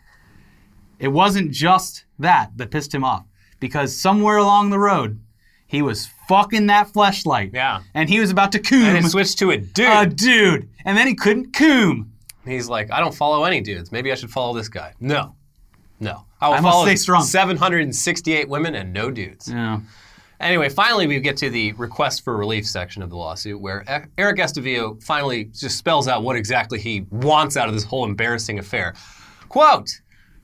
it 0.99 1.09
wasn't 1.09 1.50
just 1.50 2.04
that 2.18 2.50
that 2.56 2.71
pissed 2.71 2.94
him 2.94 3.04
off, 3.04 3.25
because 3.61 3.97
somewhere 3.97 4.37
along 4.37 4.71
the 4.71 4.78
road, 4.78 5.18
he 5.66 5.83
was 5.83 6.09
fucking 6.28 6.66
that 6.66 6.92
fleshlight. 6.92 7.52
Yeah. 7.54 7.80
And 7.94 8.09
he 8.09 8.21
was 8.21 8.30
about 8.30 8.52
to 8.52 8.59
coom 8.59 8.85
And 8.85 8.99
it 8.99 9.09
switched 9.09 9.38
to 9.38 9.50
a 9.50 9.56
dude. 9.56 9.87
a 9.88 10.06
dude, 10.06 10.68
and 10.85 10.97
then 10.97 11.06
he 11.06 11.14
couldn't 11.14 11.54
coom. 11.54 12.12
He's 12.44 12.68
like, 12.68 12.90
I 12.92 13.00
don't 13.00 13.14
follow 13.14 13.44
any 13.44 13.62
dudes. 13.62 13.90
Maybe 13.90 14.12
I 14.12 14.14
should 14.14 14.30
follow 14.30 14.54
this 14.54 14.68
guy. 14.68 14.92
No. 15.00 15.35
No. 15.99 16.26
I 16.40 16.49
will 16.49 16.54
I 16.56 16.61
follow 16.61 16.85
stay 16.85 16.97
strong. 16.97 17.23
768 17.23 18.49
women 18.50 18.75
and 18.75 18.92
no 18.92 19.11
dudes. 19.11 19.49
Yeah. 19.49 19.80
Anyway, 20.45 20.69
finally, 20.69 21.07
we 21.07 21.19
get 21.21 21.39
to 21.39 21.49
the 21.49 21.73
request 21.73 22.23
for 22.23 22.37
relief 22.37 22.67
section 22.67 23.03
of 23.03 23.09
the 23.09 23.17
lawsuit, 23.17 23.59
where 23.59 23.83
Eric 24.19 24.37
Estavillo 24.37 25.03
finally 25.03 25.45
just 25.47 25.79
spells 25.79 26.07
out 26.07 26.23
what 26.23 26.37
exactly 26.37 26.79
he 26.79 27.07
wants 27.11 27.57
out 27.57 27.67
of 27.67 27.75
this 27.75 27.83
whole 27.83 28.05
embarrassing 28.05 28.59
affair. 28.59 28.93
Quote 29.49 29.89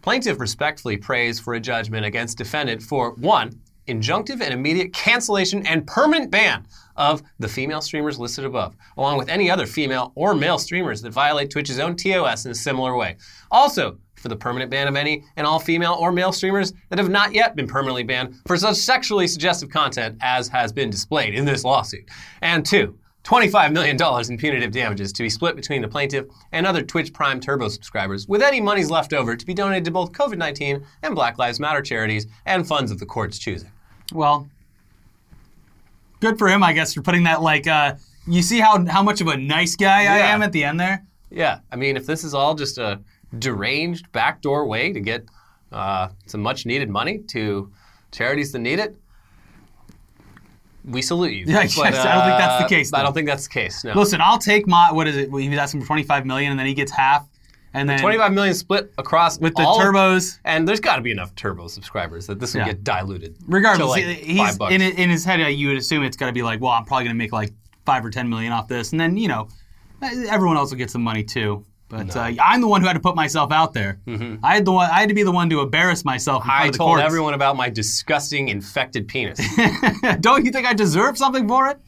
Plaintiff 0.01 0.41
respectfully 0.41 0.97
prays 0.97 1.39
for 1.39 1.53
a 1.53 1.61
judgment 1.61 2.07
against 2.07 2.39
defendant 2.39 2.83
for 2.83 3.13
one, 3.17 3.61
injunctive 3.89 4.41
and 4.41 4.55
immediate 4.55 4.95
cancellation 4.95 5.67
and 5.67 5.87
permanent 5.87 6.31
ban 6.31 6.67
of 6.97 7.23
the 7.39 7.49
female 7.49 7.83
streamers 7.83 8.19
listed 8.19 8.47
above, 8.47 8.75
along 8.97 9.19
with 9.19 9.29
any 9.29 9.51
other 9.51 9.67
female 9.67 10.13
or 10.15 10.35
male 10.35 10.59
streamers 10.59 11.03
that 11.03 11.11
violate 11.11 11.51
Twitch's 11.51 11.79
own 11.79 11.95
TOS 11.95 12.47
in 12.47 12.53
a 12.53 12.55
similar 12.55 12.97
way. 12.97 13.19
Also, 13.51 13.99
for 14.21 14.29
the 14.29 14.37
permanent 14.37 14.71
ban 14.71 14.87
of 14.87 14.97
any 14.97 15.25
and 15.37 15.47
all 15.47 15.59
female 15.59 15.97
or 15.99 16.13
male 16.13 16.33
streamers 16.33 16.73
that 16.91 16.99
have 16.99 17.09
not 17.11 17.33
yet 17.35 17.57
been 17.57 17.67
permanently 17.67 18.03
banned 18.03 18.37
for 18.47 18.57
such 18.57 18.77
sexually 18.77 19.27
suggestive 19.27 19.71
content 19.71 20.17
as 20.21 20.49
has 20.49 20.73
been 20.73 20.91
displayed 20.91 21.35
in 21.35 21.45
this 21.45 21.65
lawsuit. 21.65 22.09
And 22.43 22.65
two, 22.65 22.97
$25 23.25 23.73
million 23.73 23.99
in 24.31 24.39
punitive 24.39 24.71
damages 24.73 25.13
to 25.13 25.23
be 25.23 25.29
split 25.31 25.57
between 25.57 25.83
the 25.83 25.89
plaintiff 25.89 26.27
and 26.53 26.67
other 26.67 26.83
Twitch 26.83 27.13
Prime 27.13 27.41
Turbo 27.41 27.69
subscribers, 27.69 28.27
with 28.29 28.43
any 28.43 28.61
monies 28.61 28.91
left 28.91 29.13
over 29.13 29.37
to 29.37 29.47
be 29.47 29.55
donated 29.55 29.85
to 29.87 29.91
both 29.91 30.13
COVID 30.13 30.39
19 30.39 30.85
and 31.03 31.15
Black 31.15 31.39
Lives 31.39 31.61
Matter 31.61 31.83
charities 31.83 32.27
and 32.47 32.67
funds 32.67 32.91
of 32.91 32.99
the 32.99 33.07
court's 33.07 33.39
choosing. 33.39 33.71
Well, 34.13 34.49
good 36.21 36.39
for 36.39 36.49
him, 36.49 36.63
I 36.63 36.73
guess, 36.73 36.95
for 36.95 37.03
putting 37.03 37.25
that 37.25 37.43
like. 37.43 37.67
Uh, 37.67 37.95
you 38.27 38.43
see 38.43 38.61
how 38.61 38.85
how 38.87 39.03
much 39.03 39.21
of 39.21 39.27
a 39.29 39.37
nice 39.37 39.77
guy 39.77 40.01
I 40.01 40.19
Yeah. 40.19 40.35
am 40.35 40.43
at 40.43 40.53
the 40.53 40.65
end 40.65 40.79
there. 40.81 41.05
Yeah, 41.31 41.61
I 41.71 41.77
mean, 41.77 41.97
if 41.97 42.07
this 42.07 42.25
is 42.25 42.35
all 42.35 42.55
just 42.55 42.79
a 42.79 43.01
deranged 43.39 44.11
backdoor 44.13 44.67
way 44.67 44.93
to 44.93 45.01
get 45.01 45.25
uh, 45.73 46.09
some 46.27 46.41
much 46.43 46.67
needed 46.67 46.89
money 46.91 47.19
to 47.29 47.71
charities 48.13 48.51
that 48.53 48.59
need 48.59 48.79
it, 48.79 48.97
we 50.85 51.03
salute 51.03 51.33
you. 51.33 51.45
Yeah, 51.49 51.59
I 51.59 51.63
guess. 51.67 51.79
I 51.79 51.91
don't 51.91 52.25
think 52.25 52.39
that's 52.39 52.59
the 52.59 52.65
uh, 52.65 52.69
case, 52.69 52.93
I 52.93 53.03
don't 53.03 53.13
think 53.13 53.27
that's 53.29 53.45
the 53.45 53.53
case. 53.53 53.85
No. 53.85 53.93
Listen, 53.95 54.21
I'll 54.23 54.39
take 54.39 54.67
my 54.67 54.91
what 54.93 55.07
is 55.07 55.17
it? 55.17 55.31
He 55.31 55.49
was 55.49 55.59
asking 55.59 55.81
for 55.83 55.87
twenty 55.87 56.03
five 56.03 56.27
million, 56.27 56.51
and 56.51 56.59
then 56.59 56.67
he 56.67 56.75
gets 56.75 56.91
half, 56.91 57.29
and 57.75 57.89
then 57.89 58.01
25 58.01 58.33
million 58.33 58.55
split 58.55 58.93
across 58.99 59.39
with 59.39 59.55
the 59.55 59.63
all 59.63 59.81
of- 59.81 59.87
turbos. 59.87 60.39
and 60.45 60.67
there's 60.67 60.81
got 60.81 60.97
to 60.97 61.03
be 61.03 61.11
enough 61.13 61.35
turbo 61.37 61.69
subscribers 61.69 62.27
that 62.27 62.41
this 62.41 62.55
will 62.55 62.63
Yeah. 62.63 62.69
get 62.69 62.83
diluted. 62.85 63.37
Regardless, 63.47 63.91
like 63.91 64.05
he's 64.05 64.57
in 64.71 64.81
in 64.83 65.11
his 65.11 65.25
head. 65.25 65.41
uh, 65.41 65.47
You 65.47 65.69
would 65.69 65.77
assume 65.77 66.03
it's 66.03 66.17
got 66.17 66.27
to 66.27 66.33
be 66.33 66.43
like, 66.43 66.61
well, 66.61 66.73
I'm 66.73 66.85
probably 66.85 67.05
going 67.05 67.15
to 67.17 67.19
make 67.19 67.33
like 67.33 67.53
five 67.85 68.05
or 68.05 68.11
ten 68.11 68.29
million 68.29 68.53
off 68.53 68.67
this, 68.67 68.91
and 68.93 69.01
then 69.01 69.17
you 69.17 69.29
know, 69.29 69.49
everyone 70.03 70.57
else 70.57 70.71
will 70.71 70.79
get 70.79 70.91
some 70.91 71.03
money 71.03 71.23
too. 71.23 71.65
But 71.91 72.17
uh, 72.17 72.31
I'm 72.43 72.61
the 72.61 72.69
one 72.69 72.81
who 72.81 72.87
had 72.87 72.95
to 72.95 73.01
put 73.01 73.17
myself 73.17 73.51
out 73.53 73.73
there. 73.75 73.99
I 74.43 74.55
had 74.55 74.65
the 74.65 74.73
one. 74.73 74.89
I 74.89 75.01
had 75.01 75.09
to 75.09 75.15
be 75.15 75.25
the 75.25 75.33
one 75.33 75.51
to 75.51 75.61
embarrass 75.61 76.05
myself 76.05 76.45
Mm-hmm. 76.45 76.51
I 76.51 76.71
told 76.71 76.91
courts. 76.93 77.03
everyone 77.03 77.35
about 77.35 77.57
my 77.57 77.69
disgusting 77.69 78.49
infected 78.49 79.09
penis. 79.09 79.41
Don't 80.21 80.45
you 80.47 80.53
think 80.53 80.67
I 80.67 80.73
deserve 80.73 81.19
something 81.19 81.47
for 81.49 81.67
it? 81.69 81.79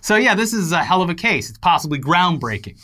So 0.00 0.16
yeah, 0.16 0.34
this 0.34 0.52
is 0.52 0.72
a 0.72 0.82
hell 0.82 1.02
of 1.02 1.10
a 1.10 1.14
case. 1.14 1.48
It's 1.50 1.58
possibly 1.58 1.98
groundbreaking. 2.00 2.78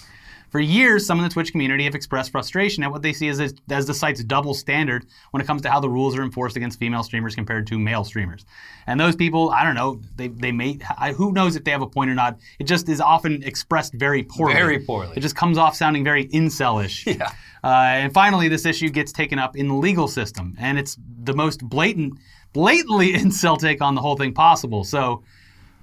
For 0.51 0.61
years, 0.61 1.05
some 1.07 1.19
in 1.19 1.25
the 1.25 1.31
Twitch 1.31 1.53
community 1.53 1.85
have 1.85 1.95
expressed 1.95 2.33
frustration 2.33 2.83
at 2.83 2.91
what 2.91 3.03
they 3.03 3.13
see 3.13 3.29
as, 3.29 3.39
as 3.71 3.87
the 3.87 3.93
site's 3.95 4.25
double 4.25 4.55
standard 4.55 5.05
when 5.31 5.41
it 5.43 5.47
comes 5.47 5.61
to 5.63 5.71
how 5.71 5.79
the 5.81 5.91
rules 5.91 6.17
are 6.17 6.23
enforced 6.23 6.57
against 6.57 6.79
female 6.79 7.03
streamers 7.03 7.35
compared 7.35 7.67
to 7.67 7.79
male 7.79 8.03
streamers. 8.05 8.47
And 8.87 8.99
those 8.99 9.15
people, 9.15 9.51
I 9.51 9.63
don't 9.65 9.75
know, 9.75 10.01
they, 10.17 10.29
they 10.29 10.51
may, 10.53 10.79
I, 10.97 11.13
who 11.13 11.33
knows 11.33 11.55
if 11.55 11.65
they 11.65 11.71
have 11.71 11.83
a 11.83 11.87
point 11.87 12.09
or 12.11 12.15
not. 12.15 12.39
It 12.59 12.65
just 12.65 12.89
is 12.89 13.01
often 13.01 13.43
expressed 13.43 13.93
very 13.93 14.23
poorly. 14.23 14.55
Very 14.55 14.79
poorly. 14.79 15.13
It 15.17 15.21
just 15.21 15.37
comes 15.37 15.59
off 15.59 15.77
sounding 15.77 16.03
very 16.05 16.27
incelish. 16.29 17.05
Yeah. 17.19 17.31
Uh, 17.63 17.69
and 17.69 18.15
finally, 18.15 18.49
this 18.49 18.65
issue 18.65 18.89
gets 18.89 19.13
taken 19.13 19.39
up 19.39 19.57
in 19.57 19.69
the 19.69 19.75
legal 19.75 20.07
system, 20.09 20.55
and 20.59 20.79
it's 20.79 20.97
the 21.25 21.35
most 21.35 21.63
blatant, 21.69 22.15
blatantly 22.53 23.13
incel 23.15 23.59
take 23.59 23.83
on 23.83 23.95
the 23.97 24.01
whole 24.01 24.17
thing 24.17 24.33
possible. 24.33 24.85
So, 24.85 25.25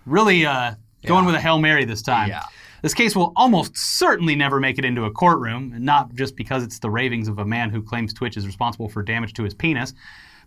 really, 0.05 0.45
uh, 0.45 0.75
going 1.05 1.23
Yeah. 1.23 1.25
with 1.27 1.35
a 1.35 1.41
hail 1.41 1.59
mary 1.59 1.85
this 1.85 2.01
time. 2.01 2.29
Yeah. 2.29 2.43
This 2.85 2.93
case 2.93 3.15
will 3.15 3.33
almost 3.35 3.75
certainly 3.75 4.35
never 4.35 4.59
make 4.59 4.77
it 4.77 4.85
into 4.85 5.05
a 5.05 5.11
courtroom, 5.11 5.73
not 5.79 6.13
just 6.13 6.35
because 6.35 6.61
it's 6.61 6.77
the 6.77 6.91
ravings 6.91 7.27
of 7.27 7.39
a 7.39 7.43
man 7.43 7.71
who 7.71 7.81
claims 7.81 8.13
Twitch 8.13 8.37
is 8.37 8.45
responsible 8.45 8.89
for 8.89 9.01
damage 9.01 9.33
to 9.33 9.43
his 9.43 9.55
penis, 9.55 9.95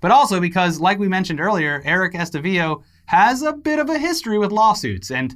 but 0.00 0.12
also 0.12 0.38
because, 0.38 0.78
like 0.78 1.00
we 1.00 1.08
mentioned 1.08 1.40
earlier, 1.40 1.82
Eric 1.84 2.12
Estavillo 2.12 2.84
has 3.06 3.42
a 3.42 3.52
bit 3.52 3.80
of 3.80 3.90
a 3.90 3.98
history 3.98 4.38
with 4.38 4.52
lawsuits, 4.52 5.10
and 5.10 5.34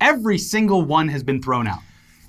every 0.00 0.38
single 0.38 0.82
one 0.82 1.08
has 1.08 1.24
been 1.24 1.42
thrown 1.42 1.66
out. 1.66 1.82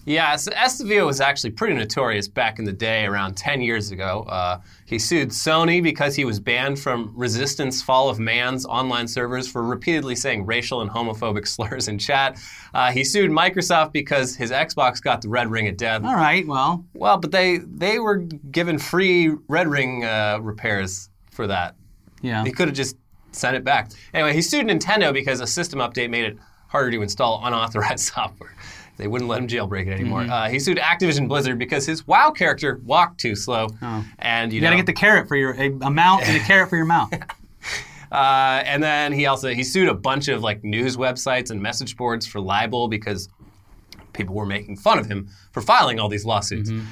Yeah, 0.05 0.35
so 0.35 0.51
Estavillo 0.51 1.07
was 1.07 1.19
actually 1.19 1.49
pretty 1.51 1.73
notorious 1.73 2.27
back 2.27 2.59
in 2.59 2.65
the 2.65 2.71
day, 2.71 3.05
around 3.05 3.35
10 3.35 3.61
years 3.61 3.89
ago. 3.89 4.23
Uh, 4.29 4.59
he 4.85 4.99
sued 4.99 5.29
Sony 5.29 5.81
because 5.81 6.15
he 6.15 6.25
was 6.25 6.39
banned 6.39 6.79
from 6.79 7.11
Resistance 7.15 7.81
Fall 7.81 8.07
of 8.07 8.19
Man's 8.19 8.67
online 8.67 9.07
servers 9.07 9.47
for 9.47 9.63
repeatedly 9.63 10.15
saying 10.15 10.45
racial 10.45 10.81
and 10.81 10.91
homophobic 10.91 11.47
slurs 11.55 11.87
in 11.87 11.97
chat. 11.97 12.37
Uh, 12.73 12.91
he 12.91 13.03
sued 13.03 13.31
Microsoft 13.31 13.93
because 13.93 14.35
his 14.35 14.51
Xbox 14.51 15.01
got 15.01 15.23
the 15.23 15.29
red 15.29 15.49
ring 15.49 15.67
of 15.67 15.75
death. 15.75 16.03
All 16.03 16.15
right, 16.15 16.45
well, 16.45 16.85
Well, 16.93 17.17
but 17.17 17.31
they, 17.31 17.57
they 17.57 17.97
were 17.97 18.17
given 18.17 18.77
free 18.77 19.29
red 19.47 19.67
ring 19.67 20.03
uh, 20.05 20.37
repairs 20.39 21.09
for 21.31 21.47
that. 21.47 21.75
yeah. 22.21 22.43
He 22.45 22.51
could 22.51 22.67
have 22.67 22.77
just 22.77 22.95
sent 23.31 23.55
it 23.55 23.63
back. 23.63 23.89
Anyway, 24.13 24.33
he 24.33 24.41
sued 24.41 24.67
Nintendo 24.67 25.11
because 25.11 25.39
a 25.41 25.47
system 25.47 25.79
update 25.79 26.09
made 26.11 26.25
it 26.25 26.37
harder 26.67 26.91
to 26.91 27.01
install 27.01 27.41
unauthorized 27.43 27.99
software. 28.13 28.55
They 28.97 29.07
wouldn't 29.07 29.29
let 29.29 29.39
him 29.39 29.47
jailbreak 29.47 29.87
it 29.87 29.91
anymore. 29.91 30.21
Mm-hmm. 30.21 30.31
Uh, 30.31 30.49
he 30.49 30.59
sued 30.59 30.77
Activision 30.77 31.27
Blizzard 31.27 31.59
because 31.59 31.85
his 31.85 32.07
WoW 32.07 32.31
character 32.31 32.79
walked 32.85 33.19
too 33.19 33.35
slow, 33.35 33.67
and 34.19 34.53
you, 34.53 34.55
Oh. 34.55 34.55
You 34.55 34.61
gotta 34.61 34.75
know, 34.75 34.79
get 34.79 34.85
the 34.85 34.93
carrot 34.93 35.27
for 35.27 35.35
your 35.35 35.53
a, 35.53 35.67
a 35.81 35.91
mount 35.91 36.23
and 36.27 36.37
a 36.37 36.39
carrot 36.45 36.69
for 36.69 36.77
your 36.77 36.85
mouth. 36.85 37.11
uh, 38.11 38.63
and 38.65 38.81
then 38.81 39.11
he 39.11 39.25
also 39.25 39.49
he 39.49 39.63
sued 39.63 39.89
a 39.89 39.93
bunch 39.93 40.27
of 40.27 40.41
like 40.41 40.63
news 40.63 40.95
websites 40.97 41.51
and 41.51 41.61
message 41.61 41.97
boards 41.97 42.25
for 42.25 42.39
libel 42.39 42.87
because 42.87 43.29
people 44.13 44.33
were 44.33 44.45
making 44.45 44.77
fun 44.77 44.97
of 44.97 45.07
him 45.07 45.29
for 45.51 45.61
filing 45.61 45.99
all 45.99 46.07
these 46.09 46.25
lawsuits. 46.25 46.71
Mm-hmm. 46.71 46.85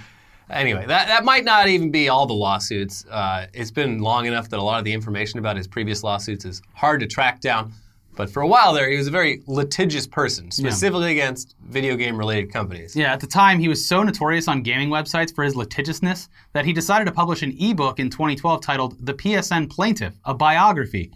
Anyway, 0.50 0.86
that, 0.86 1.08
that 1.08 1.24
might 1.24 1.46
not 1.46 1.68
even 1.70 1.90
be 1.90 2.10
all 2.10 2.26
the 2.26 2.34
lawsuits. 2.34 3.06
Uh, 3.10 3.48
it's 3.54 3.72
been 3.72 4.00
long 4.00 4.26
enough 4.26 4.50
that 4.50 4.60
a 4.60 4.62
lot 4.62 4.78
of 4.78 4.86
the 4.86 4.94
information 4.94 5.40
about 5.40 5.56
his 5.56 5.68
previous 5.68 6.04
lawsuits 6.04 6.44
is 6.46 6.62
hard 6.74 7.00
to 7.00 7.08
track 7.08 7.40
down. 7.40 7.72
But 8.16 8.30
for 8.30 8.42
a 8.42 8.48
while 8.48 8.74
there, 8.74 8.90
he 8.90 8.98
was 8.98 9.08
a 9.08 9.12
very 9.12 9.42
litigious 9.48 10.06
person, 10.08 10.52
specifically 10.52 11.12
against 11.12 11.56
video 11.68 11.96
game 11.96 12.18
related 12.18 12.52
companies. 12.52 12.96
Yeah, 12.96 13.14
at 13.14 13.20
the 13.20 13.28
time, 13.28 13.60
he 13.60 13.68
was 13.68 13.86
so 13.86 14.04
notorious 14.04 14.48
on 14.48 14.62
gaming 14.62 14.90
websites 14.90 15.34
for 15.34 15.44
his 15.44 15.56
litigiousness 15.56 16.30
that 16.54 16.66
he 16.66 16.74
decided 16.74 17.06
to 17.06 17.12
publish 17.12 17.42
an 17.42 17.56
ebook 17.60 18.00
in 18.00 18.10
2012 18.10 18.62
titled 18.62 19.06
The 19.06 19.14
PSN 19.14 19.70
Plaintiff, 19.70 20.14
a 20.26 20.34
biography. 20.34 21.12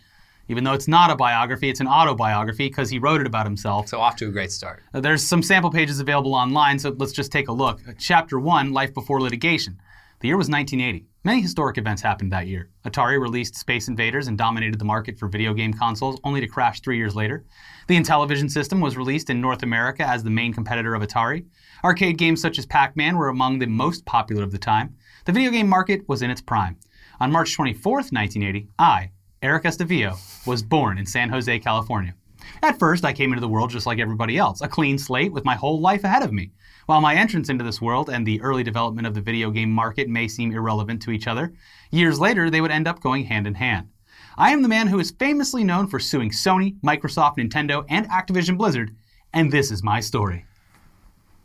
Even 0.49 0.63
though 0.63 0.73
it's 0.73 0.87
not 0.87 1.11
a 1.11 1.15
biography, 1.15 1.69
it's 1.69 1.81
an 1.81 1.87
autobiography 1.87 2.69
because 2.69 2.89
he 2.89 2.99
wrote 2.99 3.19
it 3.19 3.27
about 3.27 3.45
himself. 3.45 3.89
So 3.89 3.99
off 3.99 4.15
to 4.17 4.27
a 4.27 4.31
great 4.31 4.51
start. 4.51 4.81
Uh, 4.93 5.01
There's 5.01 5.21
some 5.21 5.43
sample 5.43 5.69
pages 5.69 5.99
available 5.99 6.33
online, 6.33 6.79
so 6.79 6.95
let's 6.97 7.11
just 7.11 7.31
take 7.31 7.49
a 7.49 7.51
look. 7.51 7.81
Chapter 7.99 8.39
1 8.39 8.71
Life 8.71 8.93
Before 8.93 9.21
Litigation. 9.21 9.77
The 10.19 10.29
year 10.29 10.37
was 10.37 10.49
1980. 10.49 11.05
Many 11.23 11.41
historic 11.41 11.77
events 11.77 12.01
happened 12.01 12.31
that 12.31 12.47
year. 12.47 12.71
Atari 12.83 13.21
released 13.21 13.53
Space 13.53 13.87
Invaders 13.87 14.27
and 14.27 14.35
dominated 14.35 14.79
the 14.79 14.85
market 14.85 15.19
for 15.19 15.27
video 15.27 15.53
game 15.53 15.71
consoles, 15.71 16.19
only 16.23 16.41
to 16.41 16.47
crash 16.47 16.81
three 16.81 16.97
years 16.97 17.15
later. 17.15 17.45
The 17.87 17.97
Intellivision 17.97 18.49
system 18.49 18.81
was 18.81 18.97
released 18.97 19.29
in 19.29 19.39
North 19.39 19.61
America 19.61 20.03
as 20.03 20.23
the 20.23 20.31
main 20.31 20.53
competitor 20.53 20.95
of 20.95 21.03
Atari. 21.03 21.45
Arcade 21.83 22.17
games 22.17 22.41
such 22.41 22.57
as 22.57 22.65
Pac 22.65 22.97
Man 22.97 23.15
were 23.15 23.29
among 23.29 23.59
the 23.59 23.67
most 23.67 24.07
popular 24.07 24.41
of 24.43 24.51
the 24.51 24.57
time. 24.57 24.95
The 25.25 25.33
video 25.33 25.51
game 25.51 25.69
market 25.69 26.01
was 26.09 26.23
in 26.23 26.31
its 26.31 26.41
prime. 26.41 26.77
On 27.19 27.31
March 27.31 27.53
24, 27.53 27.97
1980, 27.97 28.69
I, 28.79 29.11
Eric 29.43 29.65
Estavillo, 29.65 30.17
was 30.47 30.63
born 30.63 30.97
in 30.97 31.05
San 31.05 31.29
Jose, 31.29 31.59
California. 31.59 32.15
At 32.63 32.79
first, 32.79 33.05
I 33.05 33.13
came 33.13 33.33
into 33.33 33.41
the 33.41 33.47
world 33.47 33.69
just 33.69 33.85
like 33.85 33.99
everybody 33.99 34.37
else, 34.37 34.61
a 34.61 34.67
clean 34.67 34.97
slate 34.97 35.31
with 35.31 35.45
my 35.45 35.53
whole 35.53 35.79
life 35.79 36.03
ahead 36.03 36.23
of 36.23 36.33
me. 36.33 36.53
While 36.87 37.01
my 37.01 37.15
entrance 37.15 37.49
into 37.49 37.65
this 37.65 37.81
world 37.81 38.09
and 38.09 38.25
the 38.25 38.41
early 38.41 38.63
development 38.63 39.07
of 39.07 39.13
the 39.13 39.19
video 39.19 39.51
game 39.51 39.69
market 39.69 40.07
may 40.07 40.29
seem 40.29 40.53
irrelevant 40.53 41.01
to 41.01 41.11
each 41.11 41.27
other, 41.27 41.51
years 41.91 42.17
later 42.17 42.49
they 42.49 42.61
would 42.61 42.71
end 42.71 42.87
up 42.87 43.01
going 43.01 43.25
hand 43.25 43.45
in 43.45 43.55
hand. 43.55 43.89
I 44.37 44.53
am 44.53 44.61
the 44.61 44.69
man 44.69 44.87
who 44.87 44.97
is 44.97 45.11
famously 45.11 45.65
known 45.65 45.87
for 45.87 45.99
suing 45.99 46.29
Sony, 46.29 46.79
Microsoft, 46.79 47.39
Nintendo, 47.39 47.83
and 47.89 48.09
Activision 48.09 48.57
Blizzard, 48.57 48.95
and 49.33 49.51
this 49.51 49.69
is 49.69 49.83
my 49.83 49.99
story. 49.99 50.45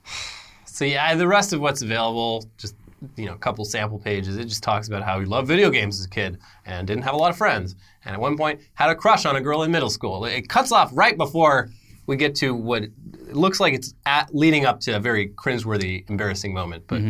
So 0.64 0.86
yeah, 0.86 1.14
the 1.14 1.28
rest 1.28 1.52
of 1.52 1.60
what's 1.60 1.82
available, 1.82 2.48
just 2.56 2.74
you 3.16 3.26
know, 3.26 3.34
a 3.34 3.38
couple 3.38 3.62
sample 3.66 3.98
pages. 3.98 4.38
It 4.38 4.46
just 4.46 4.62
talks 4.62 4.88
about 4.88 5.02
how 5.02 5.20
he 5.20 5.26
loved 5.26 5.46
video 5.46 5.68
games 5.68 6.00
as 6.00 6.06
a 6.06 6.08
kid 6.08 6.38
and 6.64 6.86
didn't 6.86 7.02
have 7.02 7.12
a 7.12 7.18
lot 7.18 7.30
of 7.30 7.36
friends. 7.36 7.76
And 8.06 8.14
at 8.14 8.20
one 8.20 8.38
point, 8.38 8.62
had 8.72 8.88
a 8.88 8.94
crush 8.94 9.26
on 9.26 9.36
a 9.36 9.40
girl 9.40 9.64
in 9.64 9.70
middle 9.70 9.90
school. 9.90 10.24
It 10.24 10.48
cuts 10.48 10.72
off 10.72 10.90
right 10.94 11.16
before 11.16 11.68
we 12.06 12.16
get 12.16 12.34
to 12.36 12.54
what 12.54 12.84
looks 13.30 13.60
like 13.60 13.74
it's 13.74 13.94
at, 14.06 14.34
leading 14.34 14.64
up 14.66 14.80
to 14.80 14.92
a 14.92 15.00
very 15.00 15.28
cringeworthy, 15.30 16.08
embarrassing 16.10 16.52
moment. 16.52 16.84
But 16.86 17.00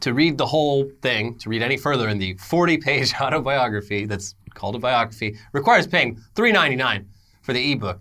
to 0.00 0.14
read 0.14 0.36
the 0.36 0.46
whole 0.46 0.90
thing, 1.00 1.38
to 1.38 1.48
read 1.48 1.62
any 1.62 1.76
further 1.76 2.08
in 2.08 2.18
the 2.18 2.34
40-page 2.34 3.14
autobiography 3.20 4.04
that's 4.04 4.34
called 4.54 4.74
a 4.74 4.78
biography, 4.78 5.38
requires 5.52 5.86
paying 5.86 6.20
$3.99 6.34 7.06
for 7.42 7.52
the 7.52 7.72
ebook. 7.72 8.00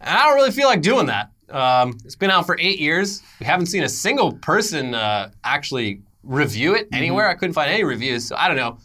And 0.00 0.10
I 0.10 0.24
don't 0.26 0.34
really 0.34 0.52
feel 0.52 0.68
like 0.68 0.82
doing 0.82 1.06
that. 1.06 1.30
Um, 1.50 1.98
it's 2.04 2.14
been 2.14 2.30
out 2.30 2.46
for 2.46 2.56
eight 2.60 2.78
years. 2.78 3.22
We 3.40 3.46
haven't 3.46 3.66
seen 3.66 3.82
a 3.82 3.88
single 3.88 4.32
person 4.34 4.94
uh, 4.94 5.30
actually 5.42 6.02
review 6.22 6.74
it 6.74 6.88
anywhere. 6.92 7.28
I 7.28 7.34
couldn't 7.34 7.54
find 7.54 7.70
any 7.70 7.84
reviews. 7.84 8.26
So 8.26 8.36
I 8.36 8.48
don't 8.48 8.56
know. 8.56 8.78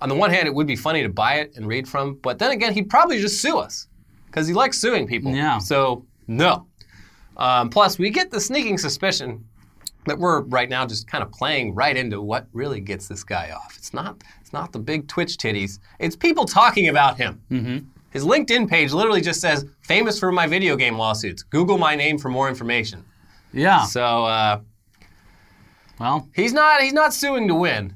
On 0.00 0.08
the 0.08 0.14
one 0.14 0.30
hand, 0.30 0.48
it 0.48 0.54
would 0.54 0.66
be 0.66 0.74
funny 0.74 1.02
to 1.02 1.08
buy 1.08 1.34
it 1.34 1.52
and 1.56 1.68
read 1.68 1.86
from, 1.86 2.14
but 2.22 2.38
then 2.38 2.50
again, 2.50 2.72
he'd 2.72 2.90
probably 2.90 3.20
just 3.20 3.40
sue 3.40 3.58
us 3.58 3.86
because 4.26 4.48
he 4.48 4.54
likes 4.54 4.78
suing 4.78 5.06
people. 5.06 5.32
Yeah. 5.32 5.58
So 5.58 6.06
no. 6.26 6.66
Um, 7.36 7.70
plus, 7.70 7.98
we 7.98 8.10
get 8.10 8.30
the 8.30 8.40
sneaking 8.40 8.78
suspicion 8.78 9.44
that 10.06 10.18
we're 10.18 10.40
right 10.42 10.68
now 10.68 10.84
just 10.84 11.06
kind 11.06 11.22
of 11.22 11.30
playing 11.32 11.74
right 11.74 11.96
into 11.96 12.20
what 12.20 12.46
really 12.52 12.80
gets 12.80 13.08
this 13.08 13.24
guy 13.24 13.50
off. 13.52 13.74
It's 13.78 13.94
not. 13.94 14.22
It's 14.40 14.52
not 14.52 14.72
the 14.72 14.78
big 14.78 15.08
Twitch 15.08 15.36
titties. 15.38 15.78
It's 15.98 16.16
people 16.16 16.44
talking 16.44 16.88
about 16.88 17.16
him. 17.16 17.40
Mm-hmm. 17.50 17.78
His 18.10 18.24
LinkedIn 18.24 18.68
page 18.68 18.92
literally 18.92 19.20
just 19.22 19.40
says 19.40 19.64
"famous 19.82 20.18
for 20.18 20.30
my 20.32 20.46
video 20.46 20.76
game 20.76 20.98
lawsuits." 20.98 21.42
Google 21.42 21.78
my 21.78 21.94
name 21.96 22.18
for 22.18 22.28
more 22.28 22.48
information. 22.48 23.04
Yeah. 23.52 23.84
So 23.84 24.24
uh, 24.24 24.60
Well, 25.98 26.28
he's 26.34 26.52
not. 26.52 26.82
He's 26.82 26.92
not 26.92 27.14
suing 27.14 27.48
to 27.48 27.54
win. 27.54 27.94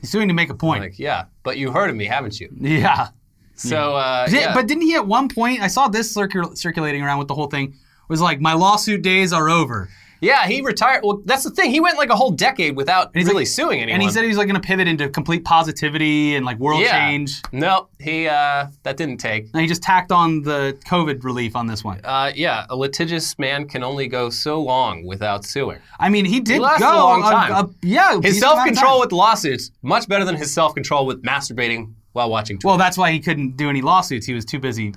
he's 0.00 0.10
suing 0.10 0.28
to 0.28 0.34
make 0.34 0.50
a 0.50 0.54
point. 0.54 0.82
Like, 0.82 0.98
yeah, 0.98 1.24
but 1.42 1.58
you 1.58 1.70
heard 1.72 1.90
of 1.90 1.96
me, 1.96 2.06
haven't 2.06 2.40
you? 2.40 2.48
yeah. 2.60 3.08
So, 3.56 3.96
uh, 3.96 4.26
Did- 4.26 4.40
yeah. 4.40 4.54
But 4.54 4.66
didn't 4.66 4.82
he 4.82 4.94
at 4.94 5.06
one 5.06 5.28
point? 5.28 5.60
I 5.62 5.68
saw 5.68 5.88
this 5.88 6.14
circul- 6.14 6.56
circulating 6.56 7.02
around 7.02 7.18
with 7.18 7.28
the 7.28 7.34
whole 7.34 7.48
thing. 7.48 7.74
Was 8.08 8.20
like 8.20 8.40
my 8.40 8.52
lawsuit 8.52 9.00
days 9.02 9.32
are 9.32 9.48
over. 9.48 9.88
yeah, 10.20 10.46
he 10.46 10.60
retired. 10.60 11.00
Well, 11.04 11.22
that's 11.24 11.42
the 11.44 11.50
thing. 11.50 11.70
He 11.70 11.80
went 11.80 11.96
like 11.98 12.10
a 12.10 12.16
whole 12.16 12.30
decade 12.30 12.76
without 12.76 13.10
he's 13.14 13.24
really 13.26 13.38
like- 13.40 13.46
suing 13.46 13.80
anyone. 13.80 13.94
And 13.94 14.02
he 14.02 14.10
said 14.10 14.22
he 14.22 14.28
was 14.28 14.36
like 14.36 14.46
going 14.46 14.60
to 14.60 14.66
pivot 14.66 14.86
into 14.88 15.08
complete 15.08 15.42
positivity 15.44 16.34
and 16.34 16.44
like 16.44 16.58
world 16.58 16.82
yeah. 16.82 16.92
change. 16.92 17.40
No, 17.52 17.88
he 17.98 18.26
uh, 18.28 18.66
that 18.82 18.96
didn't 18.98 19.18
take. 19.18 19.48
And 19.54 19.62
he 19.62 19.66
just 19.66 19.82
tacked 19.82 20.12
on 20.12 20.42
the 20.42 20.76
COVID 20.86 21.24
relief 21.24 21.56
on 21.56 21.66
this 21.66 21.82
one. 21.82 22.00
Uh, 22.04 22.30
yeah, 22.34 22.66
a 22.68 22.76
litigious 22.76 23.38
man 23.38 23.66
can 23.68 23.82
only 23.82 24.06
go 24.06 24.28
so 24.30 24.60
long 24.60 25.04
without 25.06 25.44
suing. 25.46 25.78
I 25.98 26.08
mean, 26.10 26.24
he 26.26 26.40
did 26.40 26.60
lasted 26.60 26.84
go 26.84 26.92
a 26.92 26.98
long 26.98 27.22
time. 27.22 27.74
yeah, 27.82 28.18
His 28.22 28.38
self 28.38 28.62
control 28.64 29.00
with 29.00 29.12
lawsuits 29.12 29.70
much 29.82 30.08
better 30.08 30.24
than 30.26 30.36
his 30.36 30.52
self 30.52 30.74
control 30.74 31.06
with 31.06 31.22
masturbating 31.22 31.92
while 32.14 32.30
watching 32.30 32.56
Twitch. 32.56 32.64
Well, 32.64 32.78
that's 32.78 32.96
why 32.96 33.12
he 33.12 33.20
couldn't 33.20 33.56
do 33.58 33.68
any 33.68 33.82
lawsuits. 33.82 34.24
He 34.26 34.32
was 34.32 34.44
too 34.46 34.58
busy, 34.58 34.94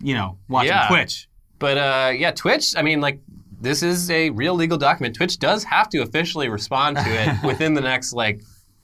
you 0.00 0.14
know, 0.14 0.38
watching 0.48 0.68
Yeah. 0.70 0.88
Twitch. 0.88 1.28
But 1.58 1.76
uh, 1.76 2.12
yeah, 2.16 2.30
Twitch. 2.30 2.74
I 2.76 2.82
mean, 2.82 3.00
like 3.02 3.20
this 3.60 3.82
is 3.82 4.10
a 4.10 4.30
real 4.30 4.54
legal 4.54 4.78
document. 4.78 5.14
Twitch 5.14 5.38
does 5.38 5.62
have 5.64 5.90
to 5.90 5.98
officially 6.00 6.48
respond 6.48 6.96
to 6.96 7.04
it 7.06 7.42
within 7.44 7.74
the 7.74 7.82
next 7.82 8.14
like 8.14 8.40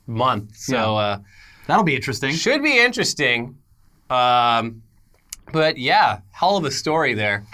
month. 0.06 0.54
So. 0.56 0.74
Yeah. 0.76 0.82
Uh, 1.00 1.18
That'll 1.66 1.82
be 1.82 1.96
interesting. 1.96 2.32
Should 2.32 2.62
be 2.62 2.78
interesting. 2.78 3.56
Um, 4.08 4.82
but 5.52 5.78
yeah, 5.78 6.20
hell 6.30 6.56
of 6.56 6.64
a 6.64 6.70
story 6.70 7.14
there. 7.14 7.44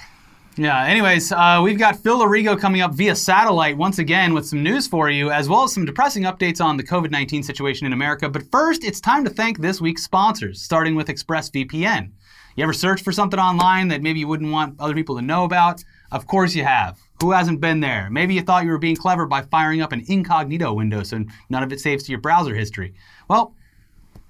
Yeah. 0.56 0.84
Anyways, 0.84 1.32
uh, 1.32 1.60
we've 1.64 1.78
got 1.78 1.96
Phil 1.96 2.18
Larigo 2.18 2.60
coming 2.60 2.82
up 2.82 2.92
via 2.92 3.16
satellite 3.16 3.74
once 3.74 3.98
again 3.98 4.34
with 4.34 4.46
some 4.46 4.62
news 4.62 4.86
for 4.86 5.08
you, 5.08 5.30
as 5.30 5.48
well 5.48 5.64
as 5.64 5.72
some 5.72 5.86
depressing 5.86 6.24
updates 6.24 6.62
on 6.62 6.76
the 6.76 6.82
COVID 6.82 7.10
19 7.10 7.42
situation 7.42 7.86
in 7.86 7.94
America. 7.94 8.28
But 8.28 8.50
first, 8.50 8.84
it's 8.84 9.00
time 9.00 9.24
to 9.24 9.30
thank 9.30 9.58
this 9.58 9.80
week's 9.80 10.04
sponsors, 10.04 10.60
starting 10.60 10.94
with 10.94 11.08
ExpressVPN. 11.08 12.10
You 12.54 12.64
ever 12.64 12.74
search 12.74 13.02
for 13.02 13.12
something 13.12 13.40
online 13.40 13.88
that 13.88 14.02
maybe 14.02 14.20
you 14.20 14.28
wouldn't 14.28 14.52
want 14.52 14.78
other 14.78 14.94
people 14.94 15.16
to 15.16 15.22
know 15.22 15.44
about? 15.44 15.82
Of 16.10 16.26
course 16.26 16.54
you 16.54 16.64
have. 16.64 17.00
Who 17.22 17.30
hasn't 17.30 17.62
been 17.62 17.80
there? 17.80 18.10
Maybe 18.10 18.34
you 18.34 18.42
thought 18.42 18.64
you 18.64 18.70
were 18.72 18.78
being 18.78 18.96
clever 18.96 19.24
by 19.24 19.40
firing 19.42 19.80
up 19.80 19.92
an 19.92 20.04
incognito 20.06 20.74
window 20.74 21.02
so 21.02 21.24
none 21.48 21.62
of 21.62 21.72
it 21.72 21.80
saves 21.80 22.04
to 22.04 22.12
your 22.12 22.20
browser 22.20 22.54
history. 22.54 22.92
Well, 23.30 23.54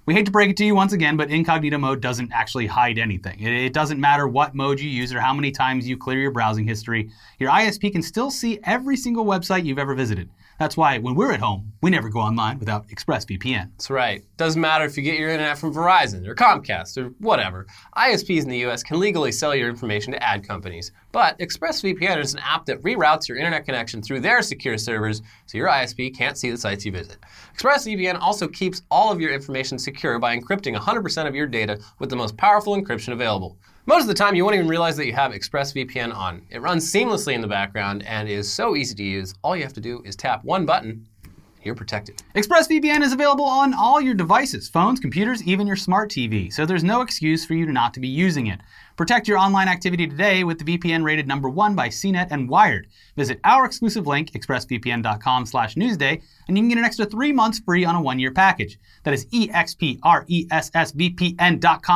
we 0.05 0.15
hate 0.15 0.27
to 0.27 0.33
break 0.33 0.51
it 0.51 0.57
to 0.57 0.65
you 0.65 0.75
once 0.75 0.93
again, 0.93 1.17
but 1.17 1.31
incognito 1.31 1.79
mode 1.79 2.01
doesn't 2.01 2.33
actually 2.33 2.67
hide 2.67 2.99
anything. 2.99 3.41
It, 3.41 3.73
doesn't 3.73 4.01
matter 4.01 4.27
what 4.27 4.55
mode 4.55 4.81
you 4.81 4.91
use 4.91 5.15
or 5.15 5.21
how 5.21 5.33
many 5.33 5.53
times 5.53 5.88
you 5.88 5.97
clear 5.97 6.19
your 6.19 6.33
browsing 6.33 6.67
history, 6.67 7.11
your 7.38 7.51
ISP 7.51 7.93
can 7.93 8.03
still 8.03 8.31
see 8.31 8.59
every 8.65 8.97
single 8.97 9.25
website 9.25 9.65
you've 9.65 9.79
ever 9.79 9.95
visited. 9.95 10.29
That's 10.59 10.77
why 10.77 10.99
when 10.99 11.15
we're 11.15 11.33
at 11.33 11.41
home, 11.41 11.73
we 11.83 11.91
never 11.91 12.09
go 12.09 12.21
online 12.21 12.59
without 12.59 12.87
ExpressVPN. 12.88 13.71
That's 13.73 13.91
right. 13.91 14.25
Doesn't 14.37 14.61
matter 14.61 14.85
if 14.85 14.97
you 14.97 15.03
get 15.03 15.19
your 15.19 15.31
internet 15.31 15.59
from 15.59 15.73
Verizon 15.73 16.27
or 16.27 16.35
Comcast 16.35 16.99
or 16.99 17.09
whatever. 17.19 17.67
ISPs 17.97 18.43
in 18.43 18.49
the 18.49 18.65
US 18.67 18.83
can 18.83 19.01
legally 19.01 19.33
sell 19.33 19.55
your 19.55 19.69
information 19.69 20.12
to 20.12 20.23
ad 20.23 20.47
companies. 20.47 20.93
But 21.12 21.38
ExpressVPN 21.38 22.18
is 22.18 22.33
an 22.33 22.40
app 22.40 22.64
that 22.66 22.83
reroutes 22.83 23.29
your 23.29 23.37
internet 23.37 23.66
connection 23.66 24.03
through 24.03 24.20
their 24.20 24.40
secure 24.40 24.79
servers 24.79 25.20
so 25.46 25.59
your 25.59 25.68
ISP 25.68 26.16
can't 26.16 26.38
see 26.38 26.51
the 26.51 26.57
sites 26.57 26.87
you 26.87 26.92
visit. 26.92 27.18
ExpressVPN 27.57 28.18
also 28.18 28.48
keeps 28.48 28.83
all 28.90 29.12
of 29.12 29.20
your 29.20 29.33
information 29.33 29.79
secure 29.79 30.18
by 30.18 30.37
encrypting 30.37 30.75
100% 30.75 31.29
of 31.29 31.35
your 31.35 31.46
data 31.46 31.79
with 31.98 32.09
the 32.09 32.16
most 32.16 32.37
powerful 32.38 32.75
encryption 32.75 33.12
available. 33.12 33.59
Most 33.85 34.03
of 34.03 34.09
the 34.09 34.14
time, 34.14 34.35
you 34.35 34.44
won't 34.44 34.55
even 34.55 34.68
realize 34.68 34.96
that 34.96 35.07
you 35.07 35.12
have 35.12 35.33
ExpressVPN 35.33 36.14
on. 36.14 36.46
It 36.51 36.62
runs 36.62 36.90
seamlessly 36.90 37.35
in 37.35 37.40
the 37.40 37.48
background 37.48 38.05
and 38.05 38.29
is 38.29 38.51
so 38.51 38.75
easy 38.75 38.94
to 38.94 39.03
use. 39.03 39.35
All 39.42 39.55
you 39.55 39.64
have 39.64 39.72
to 39.75 39.81
do 39.81 40.03
is 40.05 40.16
tap 40.16 40.44
one 40.44 40.64
button. 40.64 41.07
You're 41.64 41.75
protected. 41.75 42.22
ExpressVPN 42.35 43.03
is 43.03 43.12
available 43.12 43.44
on 43.44 43.75
all 43.75 44.01
your 44.01 44.14
devices, 44.14 44.68
phones, 44.68 45.01
computers, 45.01 45.42
even 45.44 45.66
your 45.66 45.77
smart 45.77 46.11
TV, 46.11 46.53
so 46.53 46.66
there's 46.66 46.85
no 46.85 47.01
excuse 47.01 47.44
for 47.44 47.55
you 47.55 47.66
not 47.66 47.94
to 47.94 48.01
be 48.01 48.09
using 48.09 48.48
it. 48.48 48.61
Protect 48.96 49.29
your 49.29 49.38
online 49.38 49.68
activity 49.68 50.07
today 50.07 50.44
with 50.44 50.59
the 50.59 50.64
VPN 50.64 51.05
rated 51.05 51.27
number 51.27 51.48
one 51.48 51.75
by 51.75 51.88
CNET 51.88 52.29
and 52.31 52.48
Wired. 52.48 52.87
Visit 53.16 53.40
our 53.44 53.64
exclusive 53.64 54.07
link, 54.07 54.33
expressvpn.com 54.33 55.46
slash 55.46 55.75
newsday, 55.75 56.22
and 56.48 56.57
you 56.57 56.62
can 56.62 56.68
get 56.68 56.79
an 56.79 56.85
extra 56.85 57.07
three 57.07 57.33
months 57.33 57.59
free 57.59 57.85
on 57.85 57.94
a 57.94 58.03
one-year 58.03 58.33
package. 58.33 58.79
That 59.05 59.14
is 59.14 59.27
E 59.31 59.48
expressvpn.com 59.48 60.42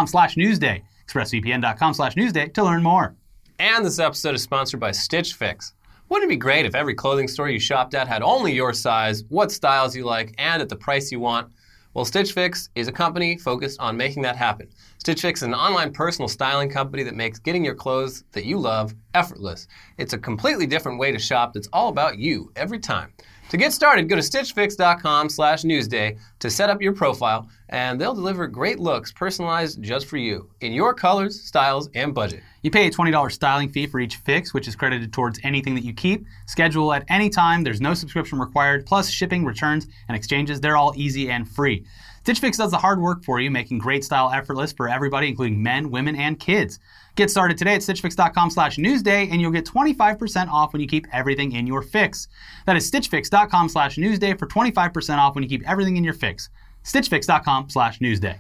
slash 0.07 0.35
newsday. 0.37 0.83
expressvpn.com 1.07 1.95
slash 1.95 2.15
newsday 2.15 2.53
to 2.55 2.65
learn 2.65 2.83
more. 2.83 3.15
And 3.59 3.85
this 3.87 3.99
episode 3.99 4.35
is 4.35 4.43
sponsored 4.43 4.81
by 4.81 4.93
Stitch 4.93 5.33
Fix. 5.35 5.73
Wouldn't 6.09 6.31
it 6.31 6.35
be 6.35 6.39
great 6.39 6.67
if 6.67 6.77
every 6.77 6.95
clothing 6.95 7.27
store 7.27 7.49
you 7.49 7.59
shopped 7.59 7.93
at 7.93 8.07
had 8.07 8.23
only 8.23 8.53
your 8.53 8.73
size, 8.73 9.25
what 9.29 9.51
styles 9.51 9.97
you 9.97 10.05
like, 10.05 10.35
and 10.39 10.63
at 10.63 10.69
the 10.69 10.77
price 10.77 11.11
you 11.11 11.19
want? 11.19 11.51
Well, 11.95 12.05
Stitch 12.05 12.33
Fix 12.33 12.69
is 12.77 12.87
a 12.87 12.93
company 12.93 13.37
focused 13.37 13.81
on 13.81 13.97
making 13.97 14.23
that 14.23 14.37
happen. 14.37 14.69
Stitch 14.99 15.23
Fix 15.23 15.41
is 15.41 15.49
an 15.49 15.55
online 15.55 15.93
personal 15.93 16.29
styling 16.29 16.71
company 16.71 17.03
that 17.03 17.17
makes 17.17 17.41
getting 17.41 17.65
your 17.65 17.75
clothes 17.75 18.23
that 18.33 18.45
you 18.45 18.57
love 18.57 18.95
effortless. 19.15 19.67
It's 19.99 20.13
a 20.13 20.19
completely 20.19 20.67
different 20.67 21.01
way 21.01 21.11
to 21.11 21.19
shop 21.19 21.55
that's 21.55 21.69
all 21.73 21.89
about 21.89 22.19
you 22.19 22.53
every 22.55 22.79
time. 22.79 23.13
To 23.51 23.57
get 23.57 23.73
started, 23.73 24.09
go 24.09 24.17
to 24.17 24.23
stitchfix.com 24.23 25.29
slash 25.29 25.63
newsday 25.63 26.19
to 26.41 26.51
set 26.51 26.69
up 26.69 26.83
your 26.83 26.93
profile, 26.93 27.49
and 27.69 28.01
they'll 28.01 28.15
deliver 28.15 28.49
great 28.49 28.81
looks 28.81 29.13
personalized 29.13 29.81
just 29.81 30.07
for 30.07 30.17
you 30.17 30.51
in 30.63 30.73
your 30.73 30.93
colors, 30.93 31.41
styles, 31.41 31.89
and 31.95 32.13
budget. 32.13 32.43
You 32.63 32.73
pay 32.73 32.89
a 32.89 32.91
$20 32.91 33.31
styling 33.31 33.69
fee 33.69 33.87
for 33.87 34.01
each 34.01 34.17
fix, 34.17 34.53
which 34.53 34.67
is 34.67 34.75
credited 34.75 35.13
towards 35.13 35.39
anything 35.45 35.77
that 35.77 35.85
you 35.85 35.93
keep. 35.93 36.27
Schedule 36.47 36.93
at 36.93 37.05
any 37.09 37.31
time, 37.31 37.63
there's 37.63 37.81
no 37.81 37.95
subscription 37.95 38.41
required, 38.41 38.85
plus 38.85 39.09
shipping, 39.09 39.45
returns, 39.45 39.87
and 40.09 40.17
exchanges. 40.17 40.61
They're 40.61 40.77
all 40.77 40.93
easy 40.97 41.31
and 41.31 41.49
free. 41.49 41.87
Stitch 42.23 42.41
Fix 42.41 42.57
does 42.57 42.73
the 42.73 42.79
hard 42.79 43.01
work 43.01 43.23
for 43.23 43.39
you, 43.39 43.53
making 43.53 43.79
great 43.79 44.03
style 44.03 44.33
effortless 44.33 44.73
for 44.73 44.89
everybody, 44.89 45.29
including 45.29 45.63
men, 45.63 45.93
women, 45.93 46.17
and 46.17 46.41
kids. 46.41 46.81
Get 47.17 47.31
started 47.31 47.57
today 47.57 47.75
at 47.75 47.81
stitchfix.com 47.81 48.51
slash 48.51 48.77
newsday, 48.77 49.31
and 49.31 49.41
you'll 49.41 49.51
get 49.51 49.65
25% 49.65 50.49
off 50.49 50.75
when 50.75 50.83
you 50.83 50.87
keep 50.87 51.07
everything 51.15 51.53
in 51.53 51.67
your 51.67 51.81
fix. 51.81 52.29
That 52.67 52.77
is 52.77 52.91
stitchfix.com 52.91 53.71
slash 53.71 53.97
newsday 53.97 54.39
for 54.39 54.47
25% 54.47 55.17
off 55.17 55.35
when 55.35 55.43
you 55.43 55.49
keep 55.49 55.67
everything 55.69 55.97
in 55.97 56.05
your 56.05 56.13
fix. 56.13 56.51
stitchfix.com 56.85 57.71
slash 57.71 58.01
newsday. 58.01 58.39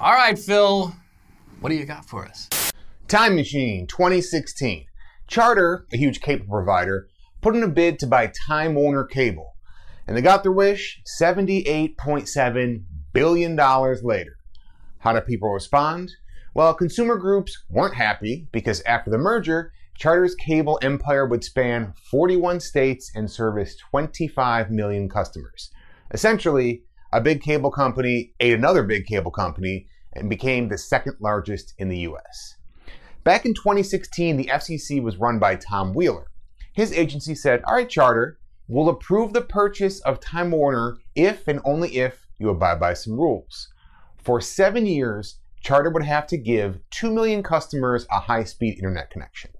All 0.00 0.12
right, 0.12 0.36
Phil, 0.36 0.92
what 1.60 1.70
do 1.70 1.76
you 1.76 1.84
got 1.84 2.04
for 2.04 2.26
us? 2.26 2.48
Time 3.06 3.36
Machine 3.36 3.86
2016. 3.86 4.86
Charter, 5.28 5.86
a 5.92 5.96
huge 5.96 6.20
cable 6.20 6.46
provider, 6.46 7.08
put 7.40 7.54
in 7.54 7.62
a 7.62 7.68
bid 7.68 8.00
to 8.00 8.06
buy 8.08 8.32
Time 8.48 8.74
Warner 8.74 9.04
Cable. 9.04 9.54
And 10.08 10.16
they 10.16 10.22
got 10.22 10.42
their 10.42 10.52
wish 10.52 11.00
$78.7 11.20 12.82
billion 13.12 13.56
later. 13.56 14.36
How 14.98 15.12
do 15.12 15.20
people 15.20 15.52
respond? 15.52 16.10
Well, 16.56 16.72
consumer 16.72 17.16
groups 17.18 17.64
weren't 17.68 17.96
happy 17.96 18.48
because 18.50 18.80
after 18.86 19.10
the 19.10 19.18
merger, 19.18 19.74
Charter's 19.94 20.34
cable 20.34 20.78
empire 20.80 21.26
would 21.26 21.44
span 21.44 21.92
41 22.10 22.60
states 22.60 23.12
and 23.14 23.30
service 23.30 23.76
25 23.90 24.70
million 24.70 25.06
customers. 25.06 25.70
Essentially, 26.12 26.84
a 27.12 27.20
big 27.20 27.42
cable 27.42 27.70
company 27.70 28.32
ate 28.40 28.54
another 28.54 28.84
big 28.84 29.04
cable 29.04 29.30
company 29.30 29.86
and 30.14 30.30
became 30.30 30.70
the 30.70 30.78
second 30.78 31.16
largest 31.20 31.74
in 31.76 31.90
the 31.90 31.98
US. 32.08 32.56
Back 33.22 33.44
in 33.44 33.52
2016, 33.52 34.38
the 34.38 34.46
FCC 34.46 35.02
was 35.02 35.18
run 35.18 35.38
by 35.38 35.56
Tom 35.56 35.92
Wheeler. 35.92 36.28
His 36.72 36.90
agency 36.90 37.34
said, 37.34 37.62
All 37.64 37.74
right, 37.74 37.86
Charter, 37.86 38.38
we'll 38.66 38.88
approve 38.88 39.34
the 39.34 39.42
purchase 39.42 40.00
of 40.00 40.20
Time 40.20 40.52
Warner 40.52 40.96
if 41.14 41.48
and 41.48 41.60
only 41.66 41.98
if 41.98 42.26
you 42.38 42.48
abide 42.48 42.80
by 42.80 42.94
some 42.94 43.20
rules. 43.20 43.68
For 44.16 44.40
seven 44.40 44.86
years, 44.86 45.38
Charter 45.66 45.90
would 45.90 46.04
have 46.04 46.28
to 46.28 46.36
give 46.36 46.78
2 46.92 47.10
million 47.10 47.42
customers 47.42 48.06
a 48.12 48.20
high 48.20 48.44
speed 48.44 48.78
internet 48.78 49.10
connection. 49.10 49.50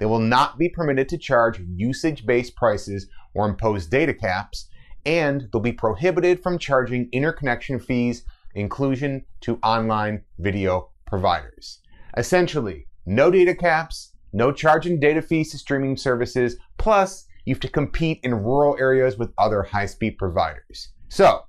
They 0.00 0.06
will 0.06 0.18
not 0.18 0.58
be 0.58 0.68
permitted 0.68 1.08
to 1.10 1.18
charge 1.18 1.60
usage 1.60 2.26
based 2.26 2.56
prices 2.56 3.06
or 3.32 3.48
impose 3.48 3.86
data 3.86 4.12
caps, 4.12 4.68
and 5.06 5.48
they'll 5.52 5.62
be 5.62 5.70
prohibited 5.70 6.42
from 6.42 6.58
charging 6.58 7.08
interconnection 7.12 7.78
fees, 7.78 8.24
inclusion 8.56 9.24
to 9.42 9.60
online 9.62 10.24
video 10.40 10.90
providers. 11.06 11.78
Essentially, 12.16 12.88
no 13.06 13.30
data 13.30 13.54
caps, 13.54 14.14
no 14.32 14.50
charging 14.50 14.98
data 14.98 15.22
fees 15.22 15.52
to 15.52 15.58
streaming 15.58 15.96
services, 15.96 16.56
plus 16.76 17.28
you 17.44 17.54
have 17.54 17.60
to 17.60 17.68
compete 17.68 18.18
in 18.24 18.34
rural 18.34 18.76
areas 18.80 19.16
with 19.16 19.32
other 19.38 19.62
high 19.62 19.86
speed 19.86 20.18
providers. 20.18 20.88
So, 21.08 21.42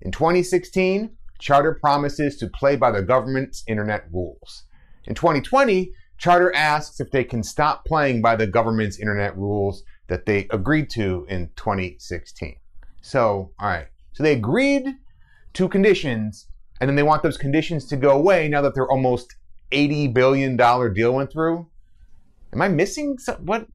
in 0.00 0.12
2016, 0.12 1.17
Charter 1.38 1.74
promises 1.80 2.36
to 2.36 2.48
play 2.48 2.76
by 2.76 2.90
the 2.90 3.02
government's 3.02 3.62
internet 3.66 4.04
rules. 4.12 4.64
In 5.04 5.14
2020, 5.14 5.92
Charter 6.18 6.54
asks 6.54 7.00
if 7.00 7.10
they 7.10 7.24
can 7.24 7.42
stop 7.42 7.84
playing 7.84 8.20
by 8.20 8.34
the 8.36 8.46
government's 8.46 8.98
internet 8.98 9.36
rules 9.36 9.84
that 10.08 10.26
they 10.26 10.48
agreed 10.50 10.90
to 10.90 11.26
in 11.28 11.50
2016. 11.56 12.56
So, 13.00 13.52
all 13.58 13.68
right. 13.68 13.86
So 14.12 14.22
they 14.22 14.32
agreed 14.32 14.96
to 15.54 15.68
conditions, 15.68 16.48
and 16.80 16.88
then 16.88 16.96
they 16.96 17.04
want 17.04 17.22
those 17.22 17.36
conditions 17.36 17.86
to 17.86 17.96
go 17.96 18.10
away 18.10 18.48
now 18.48 18.60
that 18.62 18.74
their 18.74 18.90
almost 18.90 19.36
$80 19.70 20.12
billion 20.12 20.56
deal 20.56 21.14
went 21.14 21.30
through. 21.30 21.68
Am 22.52 22.62
I 22.62 22.68
missing 22.68 23.18
some, 23.18 23.36
what? 23.46 23.66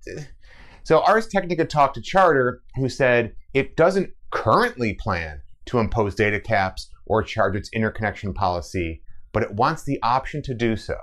So 0.83 0.99
Ars 0.99 1.27
Technica 1.27 1.65
talked 1.65 1.95
to 1.95 2.01
Charter, 2.01 2.61
who 2.75 2.89
said 2.89 3.33
it 3.53 3.77
doesn't 3.77 4.11
currently 4.31 4.95
plan 4.95 5.41
to 5.65 5.79
impose 5.79 6.15
data 6.15 6.39
caps 6.39 6.89
or 7.05 7.23
charge 7.23 7.55
its 7.55 7.69
interconnection 7.73 8.33
policy, 8.33 9.01
but 9.31 9.43
it 9.43 9.51
wants 9.51 9.83
the 9.83 10.01
option 10.01 10.41
to 10.43 10.53
do 10.53 10.75
so. 10.75 10.95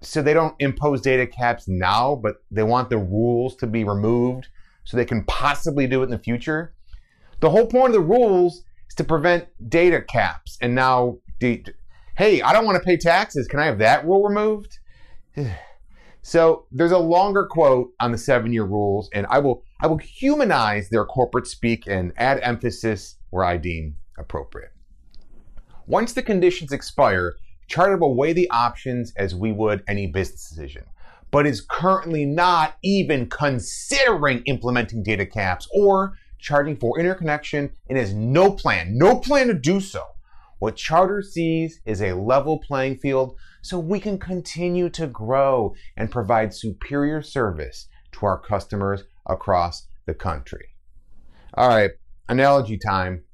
So 0.00 0.22
they 0.22 0.34
don't 0.34 0.54
impose 0.58 1.00
data 1.00 1.26
caps 1.26 1.66
now, 1.66 2.16
but 2.22 2.36
they 2.50 2.62
want 2.62 2.90
the 2.90 2.98
rules 2.98 3.56
to 3.56 3.66
be 3.66 3.84
removed 3.84 4.48
so 4.84 4.96
they 4.96 5.04
can 5.04 5.24
possibly 5.24 5.86
do 5.86 6.02
it 6.02 6.04
in 6.04 6.10
the 6.10 6.18
future. 6.18 6.74
The 7.40 7.50
whole 7.50 7.66
point 7.66 7.88
of 7.88 7.92
the 7.94 8.00
rules 8.00 8.62
is 8.88 8.94
to 8.96 9.04
prevent 9.04 9.48
data 9.68 10.00
caps. 10.02 10.58
And 10.60 10.74
now, 10.74 11.18
hey, 11.40 12.40
I 12.42 12.52
don't 12.52 12.64
want 12.64 12.76
to 12.76 12.86
pay 12.86 12.96
taxes. 12.96 13.48
Can 13.48 13.60
I 13.60 13.66
have 13.66 13.78
that 13.78 14.04
rule 14.06 14.22
removed? 14.22 14.78
So 16.22 16.66
there's 16.72 16.90
a 16.90 16.98
longer 16.98 17.46
quote 17.46 17.92
on 18.00 18.10
the 18.10 18.18
seven 18.18 18.52
year 18.52 18.64
rules, 18.64 19.08
and 19.14 19.28
I 19.30 19.38
will 19.38 19.62
I 19.80 19.86
will 19.86 19.98
humanize 19.98 20.88
their 20.88 21.04
corporate 21.04 21.46
speak 21.46 21.86
and 21.86 22.12
add 22.16 22.40
emphasis 22.42 23.14
where 23.30 23.44
I 23.44 23.58
deem 23.58 23.94
appropriate. 24.18 24.72
Once 25.86 26.12
the 26.12 26.22
conditions 26.22 26.72
expire, 26.72 27.34
Charter 27.68 27.96
will 27.96 28.16
weigh 28.16 28.32
the 28.32 28.50
options 28.50 29.12
as 29.16 29.34
we 29.34 29.52
would 29.52 29.82
any 29.88 30.06
business 30.06 30.48
decision, 30.48 30.84
but 31.30 31.46
is 31.46 31.60
currently 31.60 32.24
not 32.24 32.76
even 32.82 33.28
considering 33.28 34.42
implementing 34.46 35.02
data 35.02 35.26
caps 35.26 35.68
or 35.72 36.14
charging 36.38 36.76
for 36.76 36.98
interconnection 36.98 37.70
and 37.88 37.98
has 37.98 38.14
no 38.14 38.52
plan, 38.52 38.96
no 38.96 39.16
plan 39.16 39.48
to 39.48 39.54
do 39.54 39.80
so. 39.80 40.02
What 40.58 40.76
Charter 40.76 41.22
sees 41.22 41.80
is 41.84 42.00
a 42.00 42.14
level 42.14 42.58
playing 42.58 42.96
field 42.98 43.36
so 43.62 43.78
we 43.78 44.00
can 44.00 44.18
continue 44.18 44.88
to 44.90 45.06
grow 45.06 45.74
and 45.96 46.10
provide 46.10 46.54
superior 46.54 47.20
service 47.20 47.88
to 48.12 48.26
our 48.26 48.40
customers 48.40 49.04
across 49.26 49.88
the 50.06 50.14
country. 50.14 50.68
All 51.54 51.68
right, 51.68 51.90
analogy 52.28 52.78
time. 52.78 53.24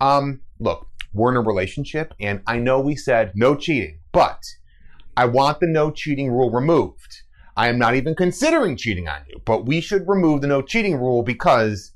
Um, 0.00 0.40
look, 0.58 0.86
we're 1.12 1.30
in 1.30 1.36
a 1.36 1.40
relationship, 1.40 2.14
and 2.20 2.42
I 2.46 2.58
know 2.58 2.80
we 2.80 2.96
said 2.96 3.32
no 3.34 3.56
cheating, 3.56 4.00
but 4.12 4.42
I 5.16 5.24
want 5.24 5.60
the 5.60 5.66
no 5.66 5.90
cheating 5.90 6.30
rule 6.30 6.50
removed. 6.50 7.22
I 7.56 7.68
am 7.68 7.78
not 7.78 7.94
even 7.94 8.14
considering 8.14 8.76
cheating 8.76 9.08
on 9.08 9.20
you, 9.28 9.40
but 9.44 9.64
we 9.64 9.80
should 9.80 10.06
remove 10.06 10.42
the 10.42 10.46
no 10.46 10.60
cheating 10.60 10.96
rule 10.96 11.22
because 11.22 11.92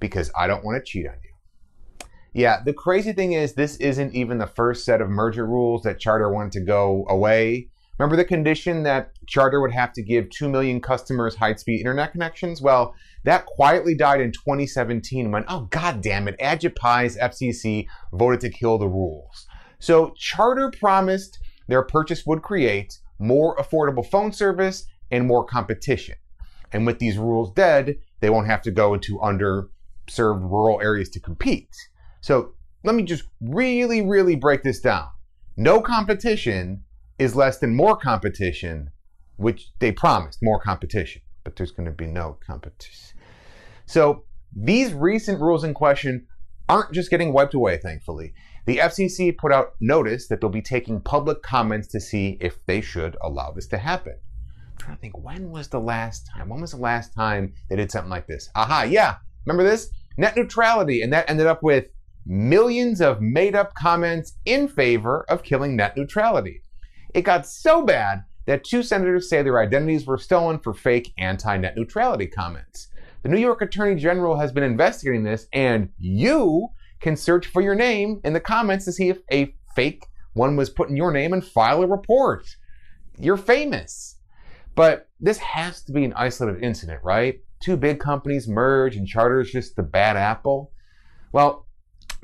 because 0.00 0.30
I 0.36 0.48
don't 0.48 0.64
want 0.64 0.84
to 0.84 0.90
cheat 0.90 1.06
on 1.06 1.14
you. 1.22 1.30
Yeah, 2.32 2.60
the 2.64 2.72
crazy 2.72 3.12
thing 3.12 3.32
is, 3.32 3.54
this 3.54 3.76
isn't 3.76 4.12
even 4.14 4.38
the 4.38 4.48
first 4.48 4.84
set 4.84 5.00
of 5.00 5.08
merger 5.08 5.46
rules 5.46 5.82
that 5.82 6.00
Charter 6.00 6.28
wanted 6.28 6.52
to 6.52 6.60
go 6.60 7.06
away. 7.08 7.68
Remember 7.98 8.16
the 8.16 8.24
condition 8.24 8.82
that 8.82 9.12
Charter 9.26 9.60
would 9.60 9.72
have 9.72 9.92
to 9.92 10.02
give 10.02 10.28
2 10.30 10.48
million 10.48 10.80
customers 10.80 11.36
high 11.36 11.54
speed 11.54 11.78
internet 11.78 12.12
connections? 12.12 12.60
Well, 12.60 12.94
that 13.22 13.46
quietly 13.46 13.94
died 13.94 14.20
in 14.20 14.32
2017 14.32 15.30
when, 15.30 15.44
oh, 15.48 15.68
god 15.70 16.02
damn 16.02 16.26
it, 16.26 16.38
Ajit 16.40 16.74
FCC 16.74 17.86
voted 18.12 18.40
to 18.40 18.50
kill 18.50 18.78
the 18.78 18.88
rules. 18.88 19.46
So 19.78 20.12
Charter 20.16 20.72
promised 20.76 21.38
their 21.68 21.82
purchase 21.82 22.26
would 22.26 22.42
create 22.42 22.98
more 23.18 23.56
affordable 23.56 24.04
phone 24.04 24.32
service 24.32 24.86
and 25.10 25.26
more 25.26 25.44
competition. 25.44 26.16
And 26.72 26.86
with 26.86 26.98
these 26.98 27.16
rules 27.16 27.52
dead, 27.52 27.96
they 28.20 28.30
won't 28.30 28.48
have 28.48 28.62
to 28.62 28.72
go 28.72 28.94
into 28.94 29.18
underserved 29.18 29.70
rural 30.42 30.80
areas 30.80 31.08
to 31.10 31.20
compete. 31.20 31.74
So 32.20 32.54
let 32.82 32.94
me 32.94 33.04
just 33.04 33.24
really, 33.40 34.02
really 34.02 34.34
break 34.34 34.64
this 34.64 34.80
down. 34.80 35.08
No 35.56 35.80
competition 35.80 36.83
is 37.18 37.36
less 37.36 37.58
than 37.58 37.74
more 37.74 37.96
competition, 37.96 38.90
which 39.36 39.70
they 39.78 39.92
promised 39.92 40.38
more 40.42 40.60
competition, 40.60 41.22
but 41.44 41.56
there's 41.56 41.72
going 41.72 41.86
to 41.86 41.92
be 41.92 42.06
no 42.06 42.38
competition. 42.46 43.16
So 43.86 44.24
these 44.54 44.92
recent 44.92 45.40
rules 45.40 45.64
in 45.64 45.74
question 45.74 46.26
aren't 46.68 46.92
just 46.92 47.10
getting 47.10 47.32
wiped 47.32 47.54
away, 47.54 47.78
thankfully. 47.78 48.32
The 48.66 48.78
FCC 48.78 49.36
put 49.36 49.52
out 49.52 49.72
notice 49.80 50.28
that 50.28 50.40
they'll 50.40 50.50
be 50.50 50.62
taking 50.62 51.00
public 51.00 51.42
comments 51.42 51.88
to 51.88 52.00
see 52.00 52.38
if 52.40 52.64
they 52.66 52.80
should 52.80 53.16
allow 53.20 53.50
this 53.50 53.66
to 53.68 53.78
happen. 53.78 54.14
I'm 54.72 54.78
trying 54.78 54.96
to 54.96 55.00
think, 55.00 55.18
when 55.18 55.50
was 55.50 55.68
the 55.68 55.80
last 55.80 56.28
time? 56.34 56.48
When 56.48 56.62
was 56.62 56.70
the 56.70 56.78
last 56.78 57.14
time 57.14 57.52
they 57.68 57.76
did 57.76 57.92
something 57.92 58.10
like 58.10 58.26
this? 58.26 58.48
Aha, 58.54 58.84
yeah. 58.84 59.16
Remember 59.44 59.68
this? 59.68 59.90
Net 60.16 60.36
neutrality. 60.36 61.02
And 61.02 61.12
that 61.12 61.28
ended 61.28 61.46
up 61.46 61.62
with 61.62 61.86
millions 62.26 63.02
of 63.02 63.20
made 63.20 63.54
up 63.54 63.74
comments 63.74 64.32
in 64.46 64.66
favor 64.66 65.26
of 65.28 65.42
killing 65.42 65.76
net 65.76 65.96
neutrality. 65.96 66.62
It 67.14 67.22
got 67.22 67.46
so 67.46 67.84
bad 67.84 68.24
that 68.46 68.64
two 68.64 68.82
senators 68.82 69.28
say 69.30 69.42
their 69.42 69.60
identities 69.60 70.06
were 70.06 70.18
stolen 70.18 70.58
for 70.58 70.74
fake 70.74 71.12
anti 71.16 71.56
net 71.56 71.76
neutrality 71.76 72.26
comments. 72.26 72.88
The 73.22 73.28
New 73.28 73.38
York 73.38 73.62
Attorney 73.62 73.94
General 73.94 74.36
has 74.36 74.52
been 74.52 74.64
investigating 74.64 75.22
this, 75.22 75.46
and 75.52 75.88
you 75.98 76.68
can 77.00 77.16
search 77.16 77.46
for 77.46 77.62
your 77.62 77.74
name 77.74 78.20
in 78.24 78.32
the 78.32 78.40
comments 78.40 78.84
to 78.84 78.92
see 78.92 79.08
if 79.08 79.20
a 79.32 79.54
fake 79.74 80.06
one 80.34 80.56
was 80.56 80.68
put 80.68 80.90
in 80.90 80.96
your 80.96 81.12
name 81.12 81.32
and 81.32 81.44
file 81.44 81.82
a 81.82 81.86
report. 81.86 82.44
You're 83.18 83.36
famous. 83.36 84.16
But 84.74 85.08
this 85.20 85.38
has 85.38 85.82
to 85.84 85.92
be 85.92 86.04
an 86.04 86.12
isolated 86.14 86.62
incident, 86.62 87.00
right? 87.04 87.40
Two 87.60 87.76
big 87.76 88.00
companies 88.00 88.48
merge 88.48 88.96
and 88.96 89.06
Charter 89.06 89.40
is 89.40 89.52
just 89.52 89.76
the 89.76 89.82
bad 89.82 90.16
apple. 90.16 90.72
Well, 91.32 91.66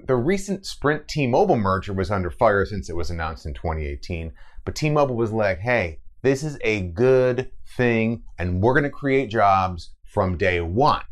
the 0.06 0.16
recent 0.16 0.66
Sprint 0.66 1.08
T 1.08 1.26
Mobile 1.26 1.56
merger 1.56 1.92
was 1.92 2.10
under 2.10 2.30
fire 2.30 2.64
since 2.64 2.90
it 2.90 2.96
was 2.96 3.10
announced 3.10 3.46
in 3.46 3.54
2018, 3.54 4.32
but 4.64 4.74
T 4.74 4.90
Mobile 4.90 5.16
was 5.16 5.32
like, 5.32 5.58
hey, 5.58 6.00
this 6.22 6.42
is 6.42 6.58
a 6.62 6.82
good 6.82 7.50
thing 7.76 8.22
and 8.38 8.62
we're 8.62 8.74
going 8.74 8.84
to 8.84 8.90
create 8.90 9.30
jobs 9.30 9.92
from 10.04 10.36
day 10.36 10.60
one. 10.60 11.02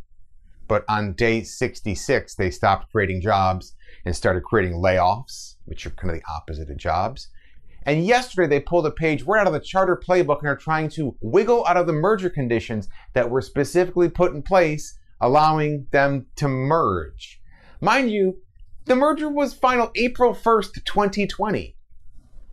But 0.67 0.85
on 0.89 1.15
day 1.15 1.43
66, 1.43 2.35
they 2.35 2.51
stopped 2.51 2.93
creating 2.93 3.23
jobs 3.23 3.75
and 4.05 4.15
started 4.15 4.43
creating 4.43 4.75
layoffs, 4.75 5.55
which 5.65 5.87
are 5.87 5.91
kind 5.91 6.11
of 6.15 6.21
the 6.21 6.27
opposite 6.31 6.71
of 6.71 6.77
jobs. 6.77 7.29
And 7.85 8.05
yesterday, 8.05 8.49
they 8.49 8.61
pulled 8.61 8.85
a 8.85 8.91
page 8.91 9.23
right 9.23 9.41
out 9.41 9.47
of 9.47 9.55
the 9.55 9.61
charter 9.61 9.97
playbook 9.97 10.41
and 10.41 10.49
are 10.49 10.57
trying 10.57 10.91
to 10.91 11.17
wiggle 11.23 11.65
out 11.67 11.79
of 11.79 11.87
the 11.87 11.95
merger 11.95 12.29
conditions 12.29 12.89
that 13.15 13.31
were 13.31 13.41
specifically 13.41 14.11
put 14.11 14.35
in 14.35 14.43
place, 14.43 14.99
allowing 15.23 15.87
them 15.91 16.27
to 16.37 16.49
merge. 16.49 17.41
Mind 17.81 18.11
you, 18.11 18.37
the 18.85 18.97
merger 18.97 19.31
was 19.31 19.55
final 19.55 19.91
April 19.95 20.35
1st, 20.35 20.85
2020. 20.85 21.78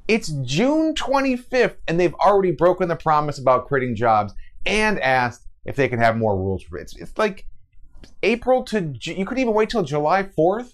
It's 0.08 0.30
June 0.44 0.94
25th, 0.94 1.78
and 1.88 2.00
they've 2.00 2.13
already 2.15 2.52
broken 2.52 2.88
the 2.88 2.96
promise 2.96 3.39
about 3.39 3.68
creating 3.68 3.96
jobs 3.96 4.34
and 4.65 5.00
asked 5.00 5.48
if 5.65 5.76
they 5.76 5.88
can 5.88 6.00
have 6.00 6.15
more 6.15 6.38
rules. 6.38 6.63
It's, 6.74 6.96
it's 6.96 7.18
like 7.18 7.48
April 8.22 8.63
to, 8.65 8.94
you 9.02 9.26
could 9.26 9.39
even 9.39 9.54
wait 9.54 9.70
till 9.70 9.82
July 9.82 10.24
4th. 10.24 10.74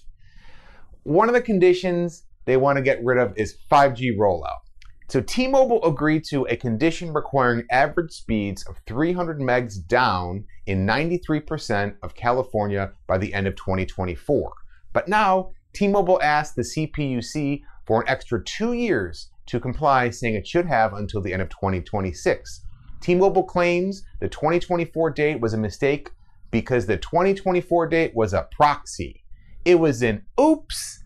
One 1.04 1.30
of 1.30 1.34
the 1.34 1.42
conditions 1.42 2.24
they 2.46 2.58
want 2.58 2.78
to 2.78 2.82
get 2.82 3.04
rid 3.04 3.18
of 3.18 3.34
is 3.38 3.58
5G 3.72 4.18
rollout. 4.18 4.60
So 5.08 5.22
T 5.22 5.48
Mobile 5.48 5.84
agreed 5.86 6.24
to 6.30 6.46
a 6.46 6.56
condition 6.56 7.14
requiring 7.14 7.66
average 7.70 8.12
speeds 8.12 8.64
of 8.64 8.78
300 8.86 9.40
megs 9.40 9.76
down 9.86 10.46
in 10.68 10.86
93% 10.86 11.96
of 12.02 12.16
California 12.16 12.92
by 13.08 13.18
the 13.18 13.34
end 13.34 13.48
of 13.48 13.56
2024. 13.56 14.54
But 14.94 15.08
now, 15.08 15.52
T 15.74 15.88
Mobile 15.88 16.22
asked 16.22 16.56
the 16.56 16.62
CPUC 16.62 17.62
for 17.92 18.04
an 18.04 18.08
extra 18.08 18.42
two 18.42 18.72
years 18.72 19.32
to 19.46 19.60
comply, 19.60 20.10
saying 20.10 20.34
it 20.34 20.48
should 20.48 20.66
have 20.66 20.94
until 20.94 21.20
the 21.20 21.34
end 21.34 21.42
of 21.42 21.50
2026. 21.50 22.62
T 23.02 23.16
Mobile 23.16 23.44
claims 23.44 24.04
the 24.22 24.30
2024 24.30 25.10
date 25.10 25.42
was 25.42 25.54
a 25.54 25.58
mistake 25.58 26.10
because 26.52 26.86
the 26.86 26.96
2024 26.96 27.88
date 27.88 28.16
was 28.16 28.32
a 28.32 28.48
proxy. 28.50 29.26
It 29.66 29.76
was 29.76 30.04
an 30.04 30.24
oops, 30.40 31.04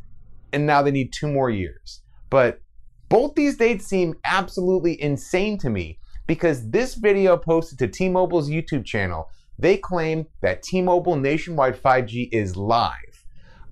and 0.54 0.68
now 0.68 0.84
they 0.84 0.92
need 0.92 1.12
two 1.12 1.28
more 1.28 1.50
years. 1.50 2.04
But 2.30 2.62
both 3.10 3.34
these 3.34 3.58
dates 3.58 3.88
seem 3.88 4.14
absolutely 4.24 5.02
insane 5.02 5.58
to 5.62 5.72
me 5.72 5.98
because 6.28 6.70
this 6.70 6.94
video 6.94 7.36
posted 7.36 7.80
to 7.80 7.88
T 7.88 8.10
Mobile's 8.10 8.48
YouTube 8.48 8.86
channel, 8.86 9.32
they 9.58 9.76
claim 9.76 10.28
that 10.44 10.62
T 10.62 10.84
Mobile 10.84 11.16
nationwide 11.16 11.82
5G 11.82 12.30
is 12.32 12.56
live 12.56 13.26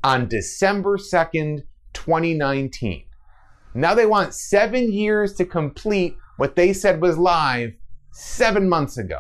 on 0.03 0.27
December 0.27 0.97
2nd, 0.97 1.61
2019. 1.93 3.05
Now 3.73 3.95
they 3.95 4.05
want 4.05 4.33
seven 4.33 4.91
years 4.91 5.33
to 5.35 5.45
complete 5.45 6.17
what 6.37 6.55
they 6.55 6.73
said 6.73 7.01
was 7.01 7.17
live 7.17 7.73
seven 8.11 8.69
months 8.69 8.97
ago. 8.97 9.19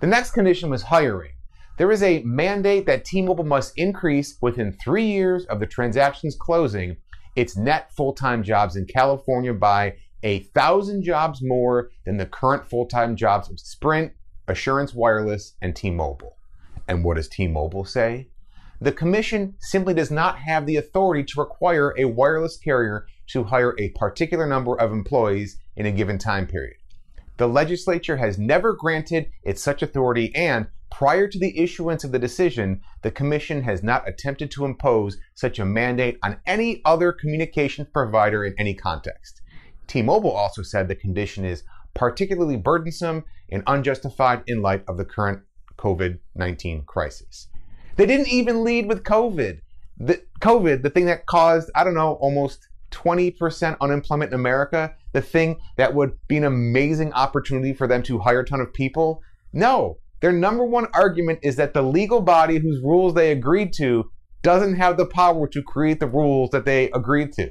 The 0.00 0.06
next 0.06 0.32
condition 0.32 0.70
was 0.70 0.82
hiring. 0.82 1.32
There 1.76 1.90
is 1.90 2.02
a 2.02 2.22
mandate 2.22 2.86
that 2.86 3.04
T 3.04 3.22
Mobile 3.22 3.44
must 3.44 3.76
increase 3.76 4.36
within 4.40 4.72
three 4.72 5.06
years 5.06 5.44
of 5.46 5.60
the 5.60 5.66
transaction's 5.66 6.36
closing 6.36 6.96
its 7.36 7.56
net 7.56 7.92
full 7.92 8.12
time 8.12 8.42
jobs 8.42 8.76
in 8.76 8.86
California 8.86 9.52
by 9.52 9.96
a 10.22 10.40
thousand 10.54 11.02
jobs 11.02 11.40
more 11.42 11.90
than 12.04 12.16
the 12.16 12.26
current 12.26 12.68
full 12.68 12.86
time 12.86 13.16
jobs 13.16 13.50
of 13.50 13.58
Sprint, 13.58 14.12
Assurance 14.46 14.94
Wireless, 14.94 15.54
and 15.62 15.74
T 15.74 15.90
Mobile. 15.90 16.36
And 16.86 17.02
what 17.02 17.16
does 17.16 17.28
T 17.28 17.46
Mobile 17.46 17.84
say? 17.84 18.28
The 18.84 18.92
Commission 18.92 19.54
simply 19.60 19.94
does 19.94 20.10
not 20.10 20.36
have 20.40 20.66
the 20.66 20.76
authority 20.76 21.24
to 21.24 21.40
require 21.40 21.94
a 21.96 22.04
wireless 22.04 22.58
carrier 22.58 23.06
to 23.28 23.44
hire 23.44 23.74
a 23.78 23.88
particular 23.92 24.46
number 24.46 24.78
of 24.78 24.92
employees 24.92 25.58
in 25.74 25.86
a 25.86 25.90
given 25.90 26.18
time 26.18 26.46
period. 26.46 26.76
The 27.38 27.48
legislature 27.48 28.18
has 28.18 28.36
never 28.36 28.74
granted 28.74 29.30
it 29.42 29.58
such 29.58 29.80
authority, 29.80 30.36
and 30.36 30.66
prior 30.90 31.26
to 31.28 31.38
the 31.38 31.58
issuance 31.58 32.04
of 32.04 32.12
the 32.12 32.18
decision, 32.18 32.82
the 33.00 33.10
Commission 33.10 33.62
has 33.62 33.82
not 33.82 34.06
attempted 34.06 34.50
to 34.50 34.66
impose 34.66 35.16
such 35.34 35.58
a 35.58 35.64
mandate 35.64 36.18
on 36.22 36.36
any 36.44 36.82
other 36.84 37.10
communications 37.10 37.88
provider 37.90 38.44
in 38.44 38.54
any 38.58 38.74
context. 38.74 39.40
T 39.86 40.02
Mobile 40.02 40.32
also 40.32 40.60
said 40.60 40.88
the 40.88 40.94
condition 40.94 41.46
is 41.46 41.64
particularly 41.94 42.58
burdensome 42.58 43.24
and 43.50 43.62
unjustified 43.66 44.42
in 44.46 44.60
light 44.60 44.84
of 44.86 44.98
the 44.98 45.06
current 45.06 45.40
COVID 45.78 46.18
19 46.34 46.82
crisis. 46.82 47.48
They 47.96 48.06
didn't 48.06 48.28
even 48.28 48.64
lead 48.64 48.86
with 48.86 49.04
COVID. 49.04 49.60
The, 49.98 50.22
COVID, 50.40 50.82
the 50.82 50.90
thing 50.90 51.06
that 51.06 51.26
caused, 51.26 51.70
I 51.74 51.84
don't 51.84 51.94
know, 51.94 52.14
almost 52.14 52.68
20% 52.90 53.76
unemployment 53.80 54.32
in 54.32 54.40
America, 54.40 54.94
the 55.12 55.22
thing 55.22 55.60
that 55.76 55.94
would 55.94 56.18
be 56.28 56.36
an 56.36 56.44
amazing 56.44 57.12
opportunity 57.12 57.72
for 57.72 57.86
them 57.86 58.02
to 58.04 58.18
hire 58.18 58.40
a 58.40 58.44
ton 58.44 58.60
of 58.60 58.72
people. 58.72 59.20
No, 59.52 59.98
their 60.20 60.32
number 60.32 60.64
one 60.64 60.86
argument 60.94 61.40
is 61.42 61.56
that 61.56 61.74
the 61.74 61.82
legal 61.82 62.20
body 62.20 62.58
whose 62.58 62.82
rules 62.82 63.14
they 63.14 63.30
agreed 63.30 63.72
to 63.74 64.10
doesn't 64.42 64.76
have 64.76 64.96
the 64.96 65.06
power 65.06 65.46
to 65.48 65.62
create 65.62 66.00
the 66.00 66.06
rules 66.06 66.50
that 66.50 66.64
they 66.64 66.90
agreed 66.90 67.32
to. 67.32 67.50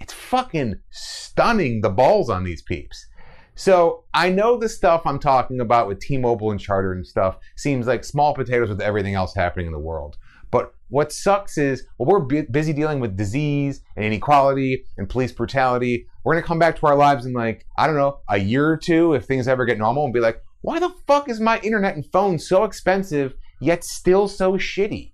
It's 0.00 0.12
fucking 0.12 0.76
stunning 0.90 1.82
the 1.82 1.90
balls 1.90 2.30
on 2.30 2.44
these 2.44 2.62
peeps. 2.62 3.06
So 3.54 4.04
I 4.14 4.30
know 4.30 4.56
the 4.56 4.68
stuff 4.68 5.02
I'm 5.04 5.18
talking 5.18 5.60
about 5.60 5.86
with 5.86 6.00
T-Mobile 6.00 6.50
and 6.50 6.60
Charter 6.60 6.92
and 6.92 7.06
stuff 7.06 7.38
seems 7.56 7.86
like 7.86 8.04
small 8.04 8.34
potatoes 8.34 8.68
with 8.68 8.80
everything 8.80 9.14
else 9.14 9.34
happening 9.34 9.66
in 9.66 9.72
the 9.72 9.78
world. 9.78 10.16
But 10.50 10.74
what 10.88 11.12
sucks 11.12 11.58
is, 11.58 11.86
well, 11.98 12.08
we're 12.08 12.20
bu- 12.20 12.50
busy 12.50 12.72
dealing 12.72 13.00
with 13.00 13.16
disease 13.16 13.82
and 13.96 14.04
inequality 14.04 14.84
and 14.96 15.08
police 15.08 15.30
brutality. 15.30 16.06
We're 16.24 16.34
gonna 16.34 16.46
come 16.46 16.58
back 16.58 16.76
to 16.76 16.86
our 16.86 16.96
lives 16.96 17.26
in 17.26 17.32
like, 17.32 17.66
I 17.78 17.86
don't 17.86 17.96
know, 17.96 18.18
a 18.28 18.38
year 18.38 18.66
or 18.66 18.76
two 18.76 19.14
if 19.14 19.24
things 19.24 19.46
ever 19.46 19.64
get 19.64 19.78
normal 19.78 20.04
and 20.04 20.12
be 20.12 20.20
like, 20.20 20.42
why 20.62 20.78
the 20.78 20.94
fuck 21.06 21.28
is 21.28 21.40
my 21.40 21.58
internet 21.60 21.94
and 21.94 22.04
phone 22.12 22.38
so 22.38 22.64
expensive 22.64 23.34
yet 23.60 23.84
still 23.84 24.26
so 24.26 24.54
shitty? 24.54 25.12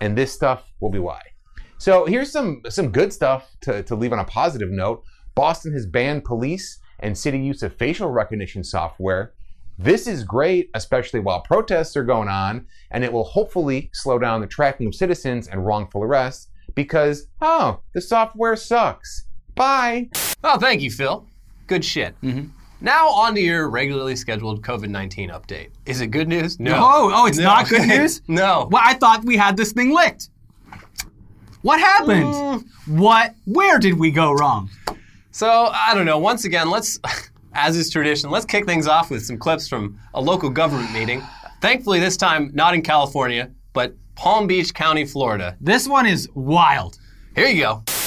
And 0.00 0.16
this 0.16 0.32
stuff 0.32 0.70
will 0.80 0.90
be 0.90 0.98
why. 0.98 1.20
So 1.78 2.04
here's 2.04 2.30
some 2.30 2.62
some 2.68 2.90
good 2.90 3.12
stuff 3.12 3.56
to, 3.62 3.82
to 3.84 3.94
leave 3.94 4.12
on 4.12 4.18
a 4.18 4.24
positive 4.24 4.70
note. 4.70 5.02
Boston 5.34 5.72
has 5.72 5.86
banned 5.86 6.24
police 6.24 6.78
and 7.00 7.16
city 7.16 7.38
use 7.38 7.62
of 7.62 7.74
facial 7.76 8.10
recognition 8.10 8.64
software. 8.64 9.32
This 9.78 10.06
is 10.08 10.24
great, 10.24 10.70
especially 10.74 11.20
while 11.20 11.40
protests 11.40 11.96
are 11.96 12.02
going 12.04 12.28
on, 12.28 12.66
and 12.90 13.04
it 13.04 13.12
will 13.12 13.24
hopefully 13.24 13.90
slow 13.92 14.18
down 14.18 14.40
the 14.40 14.46
tracking 14.48 14.88
of 14.88 14.94
citizens 14.94 15.46
and 15.46 15.64
wrongful 15.64 16.02
arrests 16.02 16.48
because, 16.74 17.28
oh, 17.40 17.80
the 17.94 18.00
software 18.00 18.56
sucks. 18.56 19.24
Bye. 19.54 20.08
Oh, 20.42 20.58
thank 20.58 20.82
you, 20.82 20.90
Phil. 20.90 21.26
Good 21.68 21.84
shit. 21.84 22.20
Mm-hmm. 22.22 22.48
Now 22.80 23.08
on 23.08 23.34
to 23.34 23.40
your 23.40 23.68
regularly 23.68 24.14
scheduled 24.16 24.62
COVID 24.62 24.88
19 24.88 25.30
update. 25.30 25.70
Is 25.86 26.00
it 26.00 26.08
good 26.08 26.28
news? 26.28 26.58
No. 26.60 26.74
Oh, 26.76 27.10
oh, 27.12 27.26
it's 27.26 27.38
No. 27.38 27.44
not 27.44 27.68
good 27.68 27.86
news? 27.88 28.22
no. 28.28 28.68
Well, 28.70 28.82
I 28.84 28.94
thought 28.94 29.24
we 29.24 29.36
had 29.36 29.56
this 29.56 29.72
thing 29.72 29.92
licked. 29.92 30.30
What 31.62 31.80
happened? 31.80 32.24
Mm. 32.24 32.64
What? 32.86 33.34
Where 33.46 33.78
did 33.80 33.98
we 33.98 34.12
go 34.12 34.32
wrong? 34.32 34.70
So, 35.30 35.70
I 35.72 35.94
don't 35.94 36.06
know. 36.06 36.18
Once 36.18 36.44
again, 36.44 36.70
let's, 36.70 36.98
as 37.54 37.76
is 37.76 37.90
tradition, 37.90 38.30
let's 38.30 38.44
kick 38.44 38.66
things 38.66 38.86
off 38.86 39.10
with 39.10 39.24
some 39.24 39.38
clips 39.38 39.68
from 39.68 39.98
a 40.14 40.20
local 40.20 40.50
government 40.50 40.92
meeting. 40.92 41.22
Thankfully, 41.60 42.00
this 42.00 42.16
time 42.16 42.50
not 42.54 42.74
in 42.74 42.82
California, 42.82 43.50
but 43.72 43.94
Palm 44.14 44.46
Beach 44.46 44.74
County, 44.74 45.04
Florida. 45.04 45.56
This 45.60 45.88
one 45.88 46.06
is 46.06 46.28
wild. 46.34 46.98
Here 47.34 47.46
you 47.46 47.62
go. 47.62 47.97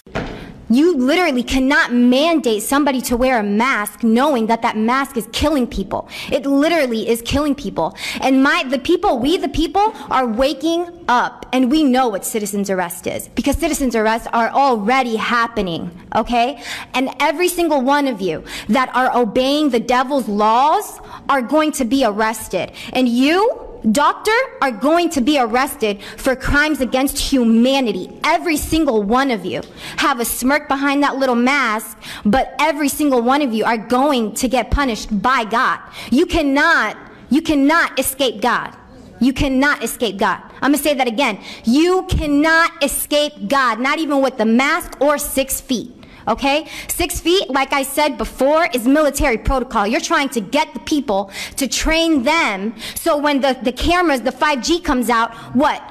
You 0.71 0.95
literally 0.95 1.43
cannot 1.43 1.91
mandate 1.91 2.63
somebody 2.63 3.01
to 3.01 3.17
wear 3.17 3.39
a 3.39 3.43
mask 3.43 4.03
knowing 4.03 4.47
that 4.47 4.62
that 4.62 4.77
mask 4.77 5.17
is 5.17 5.27
killing 5.34 5.67
people. 5.67 6.07
It 6.31 6.45
literally 6.45 7.10
is 7.10 7.21
killing 7.23 7.55
people. 7.55 7.95
And 8.21 8.41
my, 8.41 8.63
the 8.69 8.79
people, 8.79 9.19
we 9.19 9.36
the 9.36 9.49
people 9.49 9.93
are 10.10 10.25
waking 10.25 10.88
up 11.10 11.45
and 11.51 11.69
we 11.69 11.84
know 11.84 12.07
what 12.07 12.23
citizens 12.23 12.69
arrest 12.69 13.05
is 13.05 13.27
because 13.29 13.57
citizens 13.57 13.97
arrests 13.97 14.29
are 14.31 14.49
already 14.49 15.17
happening. 15.17 15.91
Okay. 16.15 16.63
And 16.93 17.10
every 17.19 17.49
single 17.49 17.81
one 17.81 18.07
of 18.07 18.21
you 18.21 18.43
that 18.69 18.95
are 18.95 19.13
obeying 19.13 19.71
the 19.71 19.79
devil's 19.79 20.29
laws 20.29 20.99
are 21.27 21.41
going 21.41 21.73
to 21.73 21.86
be 21.86 22.05
arrested. 22.05 22.71
And 22.93 23.10
you, 23.10 23.70
doctor 23.91 24.32
are 24.62 24.72
going 24.72 25.10
to 25.12 25.22
be 25.22 25.39
arrested 25.39 26.02
for 26.17 26.36
crimes 26.36 26.82
against 26.82 27.17
humanity. 27.17 28.20
Every 28.24 28.58
single 28.58 29.04
one 29.04 29.32
of 29.32 29.46
you 29.46 29.62
have 29.98 30.20
a 30.20 30.26
smirk 30.26 30.67
behind 30.67 31.04
that 31.04 31.17
little 31.17 31.36
mask, 31.36 31.98
but 32.26 32.54
every 32.60 32.89
single 32.89 33.22
one 33.22 33.41
of 33.41 33.54
you 33.54 33.65
are 33.65 33.78
going 33.78 34.34
to 34.36 34.48
get 34.48 34.72
punished 34.72 35.22
by 35.22 35.46
God. 35.46 35.80
You 36.12 36.26
cannot, 36.26 36.98
you 37.30 37.41
cannot 37.41 38.00
escape 38.00 38.41
God. 38.41 38.76
You 39.20 39.34
cannot 39.34 39.84
escape 39.84 40.17
God. 40.17 40.41
I'm 40.56 40.72
gonna 40.72 40.78
say 40.78 40.96
that 40.96 41.08
again. 41.08 41.39
You 41.63 42.06
cannot 42.10 42.84
escape 42.84 43.48
God, 43.48 43.80
not 43.80 44.00
even 44.00 44.22
with 44.22 44.38
the 44.38 44.46
mask 44.46 45.00
or 45.00 45.17
six 45.20 45.62
feet. 45.62 46.00
Okay? 46.27 46.67
Six 46.88 47.19
feet, 47.19 47.49
like 47.49 47.73
I 47.73 47.84
said 47.84 48.17
before, 48.17 48.67
is 48.73 48.88
military 48.88 49.38
protocol. 49.38 49.88
You're 49.88 50.01
trying 50.01 50.29
to 50.29 50.41
get 50.41 50.73
the 50.73 50.79
people 50.81 51.31
to 51.57 51.67
train 51.67 52.23
them 52.23 52.75
so 52.95 53.17
when 53.17 53.41
the, 53.41 53.57
the 53.62 53.71
cameras, 53.71 54.21
the 54.21 54.31
5G 54.31 54.84
comes 54.84 55.10
out, 55.10 55.34
what? 55.55 55.81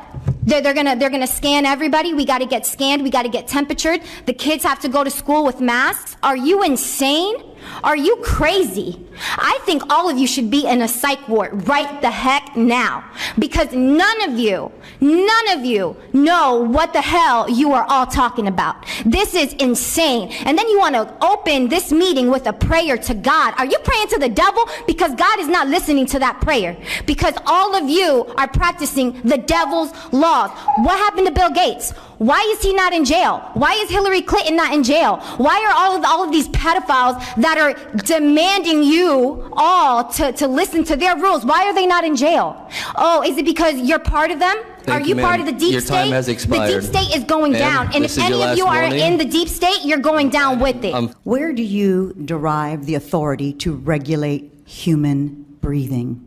They're, 0.43 0.61
they're 0.61 0.75
gonna 0.75 0.97
they're 0.97 1.11
gonna 1.11 1.27
scan 1.27 1.67
everybody. 1.67 2.15
We 2.15 2.25
gotta 2.25 2.47
get 2.47 2.67
scanned. 2.67 3.03
We 3.03 3.11
gotta 3.11 3.29
get 3.29 3.47
temperatured. 3.47 4.01
The 4.27 4.33
kids 4.33 4.65
have 4.65 4.81
to 4.81 4.89
go 4.89 5.05
to 5.05 5.11
school 5.11 5.45
with 5.45 5.61
masks. 5.61 6.17
Are 6.23 6.37
you 6.37 6.63
insane? 6.63 7.37
Are 7.83 7.97
you 7.97 8.17
crazy? 8.17 9.07
I 9.37 9.59
think 9.65 9.83
all 9.91 10.09
of 10.09 10.19
you 10.19 10.27
should 10.27 10.51
be 10.51 10.67
in 10.67 10.83
a 10.83 10.89
psych 10.89 11.29
ward 11.29 11.69
right 11.69 12.01
the 12.01 12.11
heck 12.11 12.57
now. 12.57 13.05
Because 13.39 13.73
none 13.73 14.29
of 14.29 14.39
you, 14.39 14.73
none 15.01 15.49
of 15.51 15.65
you 15.65 15.97
know 16.13 16.57
what 16.57 16.93
the 16.93 17.01
hell 17.01 17.49
you 17.49 17.73
are 17.73 17.85
all 17.89 18.07
talking 18.07 18.47
about. 18.47 18.87
This 19.05 19.35
is 19.35 19.53
insane. 19.55 20.31
And 20.45 20.57
then 20.57 20.69
you 20.69 20.79
want 20.79 20.95
to 20.95 21.15
open 21.25 21.69
this 21.69 21.93
meeting 21.93 22.31
with 22.31 22.47
a 22.47 22.53
prayer 22.53 22.97
to 22.99 23.15
God. 23.15 23.55
Are 23.59 23.67
you 23.67 23.79
praying 23.79 24.09
to 24.09 24.19
the 24.19 24.29
devil? 24.29 24.65
Because 24.87 25.15
God 25.15 25.39
is 25.41 25.49
not 25.49 25.69
listening 25.69 26.07
to 26.07 26.19
that 26.19 26.41
prayer. 26.41 26.77
Because 27.07 27.35
all 27.47 27.75
of 27.75 27.89
you 27.89 28.27
are 28.37 28.49
practicing 28.49 29.21
the 29.23 29.39
devil's 29.39 29.93
laws. 30.13 30.51
What 30.79 30.99
happened 30.99 31.27
to 31.27 31.33
Bill 31.33 31.51
Gates? 31.51 31.93
Why 32.21 32.47
is 32.53 32.63
he 32.63 32.75
not 32.75 32.93
in 32.93 33.07
jail? 33.07 33.39
Why 33.55 33.73
is 33.73 33.89
Hillary 33.89 34.21
Clinton 34.21 34.55
not 34.55 34.75
in 34.75 34.83
jail? 34.83 35.17
Why 35.39 35.65
are 35.65 35.73
all 35.73 35.97
of, 35.97 36.05
all 36.05 36.23
of 36.23 36.31
these 36.31 36.49
pedophiles 36.49 37.17
that 37.37 37.50
are 37.59 37.75
demanding 38.05 38.83
you 38.83 39.51
all 39.53 40.05
to, 40.13 40.33
to 40.33 40.49
listen 40.49 40.85
to 40.85 40.97
their 40.97 41.17
rules? 41.17 41.45
Why 41.45 41.65
are 41.65 41.75
they 41.75 41.87
not 41.87 42.05
in 42.05 42.17
jail? 42.17 42.69
Oh, 42.97 43.23
is 43.23 43.37
it 43.37 43.45
because 43.45 43.79
you're 43.81 43.99
part 43.99 44.31
of 44.31 44.39
them? 44.39 44.57
Thank 44.83 44.89
are 45.03 45.07
you, 45.07 45.15
you 45.15 45.21
part 45.21 45.41
of 45.41 45.47
the 45.47 45.53
deep 45.53 45.73
Your 45.73 45.81
state? 45.81 45.95
time 45.95 46.13
has 46.13 46.29
expired. 46.29 46.69
The 46.69 46.81
deep 46.81 46.91
state 46.91 47.17
is 47.17 47.25
going 47.25 47.53
Ma'am, 47.53 47.61
down. 47.61 47.95
And 47.95 48.05
if 48.05 48.19
any 48.19 48.43
of 48.43 48.57
you 48.57 48.67
are 48.67 48.83
warning. 48.83 49.01
in 49.01 49.19
the 49.19 49.25
deep 49.25 49.49
state, 49.49 49.85
you're 49.85 49.99
going 49.99 50.31
down 50.31 50.59
with 50.59 50.85
it. 50.85 50.95
Um, 50.95 51.15
Where 51.25 51.53
do 51.53 51.63
you 51.63 52.15
derive 52.25 52.87
the 52.87 52.95
authority 52.95 53.53
to 53.55 53.75
regulate 53.75 54.53
human 54.65 55.45
breathing? 55.61 56.27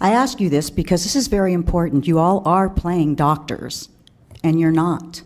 I 0.00 0.10
ask 0.10 0.40
you 0.40 0.48
this 0.48 0.70
because 0.70 1.02
this 1.02 1.16
is 1.16 1.26
very 1.26 1.52
important. 1.52 2.06
You 2.06 2.18
all 2.18 2.42
are 2.46 2.68
playing 2.68 3.16
doctors, 3.16 3.88
and 4.44 4.60
you're 4.60 4.70
not. 4.70 5.22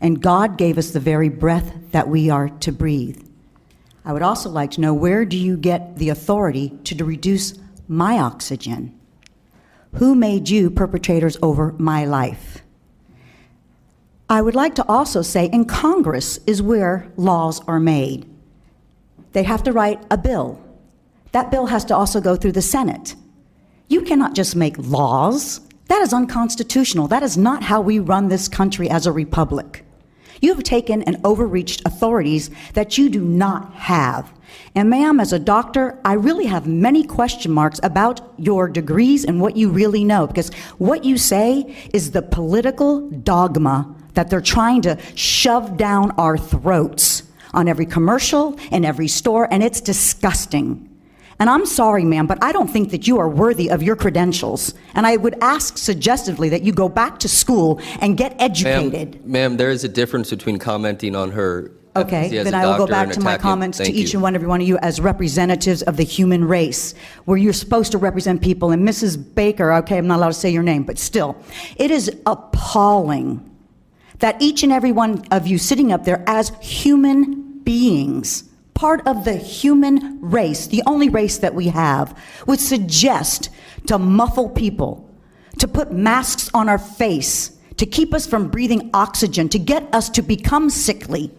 And 0.00 0.20
God 0.20 0.58
gave 0.58 0.76
us 0.76 0.90
the 0.90 1.00
very 1.00 1.30
breath 1.30 1.72
that 1.92 2.08
we 2.08 2.28
are 2.28 2.48
to 2.50 2.72
breathe. 2.72 3.22
I 4.04 4.12
would 4.12 4.22
also 4.22 4.50
like 4.50 4.70
to 4.72 4.80
know 4.80 4.92
where 4.92 5.24
do 5.24 5.36
you 5.36 5.56
get 5.56 5.96
the 5.96 6.10
authority 6.10 6.70
to 6.84 7.04
reduce 7.04 7.54
my 7.88 8.18
oxygen? 8.18 8.98
Who 9.94 10.14
made 10.14 10.48
you 10.48 10.70
perpetrators 10.70 11.38
over 11.42 11.74
my 11.78 12.04
life? 12.04 12.62
I 14.28 14.42
would 14.42 14.54
like 14.54 14.74
to 14.76 14.88
also 14.88 15.22
say 15.22 15.46
in 15.46 15.64
Congress 15.64 16.38
is 16.46 16.62
where 16.62 17.10
laws 17.16 17.60
are 17.68 17.80
made. 17.80 18.28
They 19.32 19.42
have 19.42 19.62
to 19.64 19.72
write 19.72 20.04
a 20.10 20.18
bill. 20.18 20.60
That 21.32 21.50
bill 21.50 21.66
has 21.66 21.84
to 21.86 21.96
also 21.96 22.20
go 22.20 22.36
through 22.36 22.52
the 22.52 22.62
Senate. 22.62 23.14
You 23.88 24.02
cannot 24.02 24.34
just 24.34 24.56
make 24.56 24.76
laws. 24.78 25.60
That 25.88 26.02
is 26.02 26.12
unconstitutional. 26.12 27.08
That 27.08 27.22
is 27.22 27.36
not 27.36 27.62
how 27.62 27.80
we 27.80 27.98
run 27.98 28.28
this 28.28 28.48
country 28.48 28.88
as 28.88 29.06
a 29.06 29.12
republic. 29.12 29.84
You 30.40 30.54
have 30.54 30.62
taken 30.62 31.02
and 31.02 31.20
overreached 31.24 31.82
authorities 31.84 32.50
that 32.74 32.98
you 32.98 33.08
do 33.08 33.20
not 33.20 33.74
have. 33.74 34.32
And, 34.74 34.90
ma'am, 34.90 35.20
as 35.20 35.32
a 35.32 35.38
doctor, 35.38 35.98
I 36.04 36.14
really 36.14 36.46
have 36.46 36.66
many 36.66 37.04
question 37.04 37.52
marks 37.52 37.80
about 37.82 38.20
your 38.38 38.68
degrees 38.68 39.24
and 39.24 39.40
what 39.40 39.56
you 39.56 39.68
really 39.70 40.04
know, 40.04 40.26
because 40.26 40.52
what 40.78 41.04
you 41.04 41.18
say 41.18 41.74
is 41.92 42.10
the 42.10 42.22
political 42.22 43.08
dogma 43.10 43.94
that 44.14 44.30
they're 44.30 44.40
trying 44.40 44.82
to 44.82 44.98
shove 45.14 45.76
down 45.76 46.12
our 46.12 46.38
throats 46.38 47.24
on 47.52 47.68
every 47.68 47.86
commercial 47.86 48.58
in 48.70 48.84
every 48.84 49.08
store, 49.08 49.48
and 49.52 49.62
it's 49.62 49.80
disgusting. 49.80 50.88
And 51.38 51.50
I'm 51.50 51.66
sorry, 51.66 52.04
ma'am, 52.04 52.26
but 52.26 52.42
I 52.42 52.52
don't 52.52 52.68
think 52.68 52.90
that 52.90 53.06
you 53.06 53.18
are 53.18 53.28
worthy 53.28 53.70
of 53.70 53.82
your 53.82 53.96
credentials. 53.96 54.74
And 54.94 55.06
I 55.06 55.16
would 55.16 55.36
ask 55.40 55.78
suggestively 55.78 56.48
that 56.50 56.62
you 56.62 56.72
go 56.72 56.88
back 56.88 57.18
to 57.20 57.28
school 57.28 57.80
and 58.00 58.16
get 58.16 58.36
educated. 58.38 59.14
Ma'am, 59.22 59.32
ma'am, 59.32 59.56
there 59.56 59.70
is 59.70 59.84
a 59.84 59.88
difference 59.88 60.30
between 60.30 60.58
commenting 60.58 61.16
on 61.16 61.32
her 61.32 61.72
Okay, 61.96 62.42
then 62.42 62.54
I 62.54 62.66
will 62.66 62.76
go 62.76 62.86
back 62.88 63.10
to 63.10 63.20
my 63.20 63.38
comments 63.38 63.78
to 63.78 63.90
each 63.90 64.12
you. 64.12 64.16
and 64.16 64.22
one, 64.22 64.34
every 64.34 64.48
one 64.48 64.60
of 64.60 64.66
you 64.66 64.78
as 64.78 65.00
representatives 65.00 65.82
of 65.82 65.96
the 65.96 66.02
human 66.02 66.44
race, 66.44 66.92
where 67.24 67.38
you're 67.38 67.52
supposed 67.52 67.92
to 67.92 67.98
represent 67.98 68.42
people. 68.42 68.72
And 68.72 68.86
Mrs. 68.86 69.16
Baker, 69.34 69.72
okay, 69.74 69.98
I'm 69.98 70.08
not 70.08 70.16
allowed 70.16 70.28
to 70.28 70.34
say 70.34 70.50
your 70.50 70.64
name, 70.64 70.82
but 70.82 70.98
still, 70.98 71.36
it 71.76 71.92
is 71.92 72.10
appalling 72.26 73.48
that 74.18 74.40
each 74.42 74.64
and 74.64 74.72
every 74.72 74.90
one 74.90 75.24
of 75.30 75.46
you 75.46 75.56
sitting 75.56 75.92
up 75.92 76.04
there 76.04 76.24
as 76.26 76.50
human 76.60 77.60
beings, 77.60 78.44
part 78.74 79.06
of 79.06 79.24
the 79.24 79.36
human 79.36 80.20
race, 80.20 80.66
the 80.66 80.82
only 80.86 81.08
race 81.08 81.38
that 81.38 81.54
we 81.54 81.68
have, 81.68 82.18
would 82.46 82.60
suggest 82.60 83.48
to 83.86 83.98
muffle 83.98 84.48
people, 84.48 85.08
to 85.58 85.68
put 85.68 85.92
masks 85.92 86.50
on 86.52 86.68
our 86.68 86.78
face, 86.78 87.56
to 87.76 87.86
keep 87.86 88.12
us 88.12 88.26
from 88.26 88.48
breathing 88.48 88.90
oxygen, 88.92 89.48
to 89.48 89.58
get 89.58 89.92
us 89.94 90.08
to 90.10 90.22
become 90.22 90.70
sickly. 90.70 91.30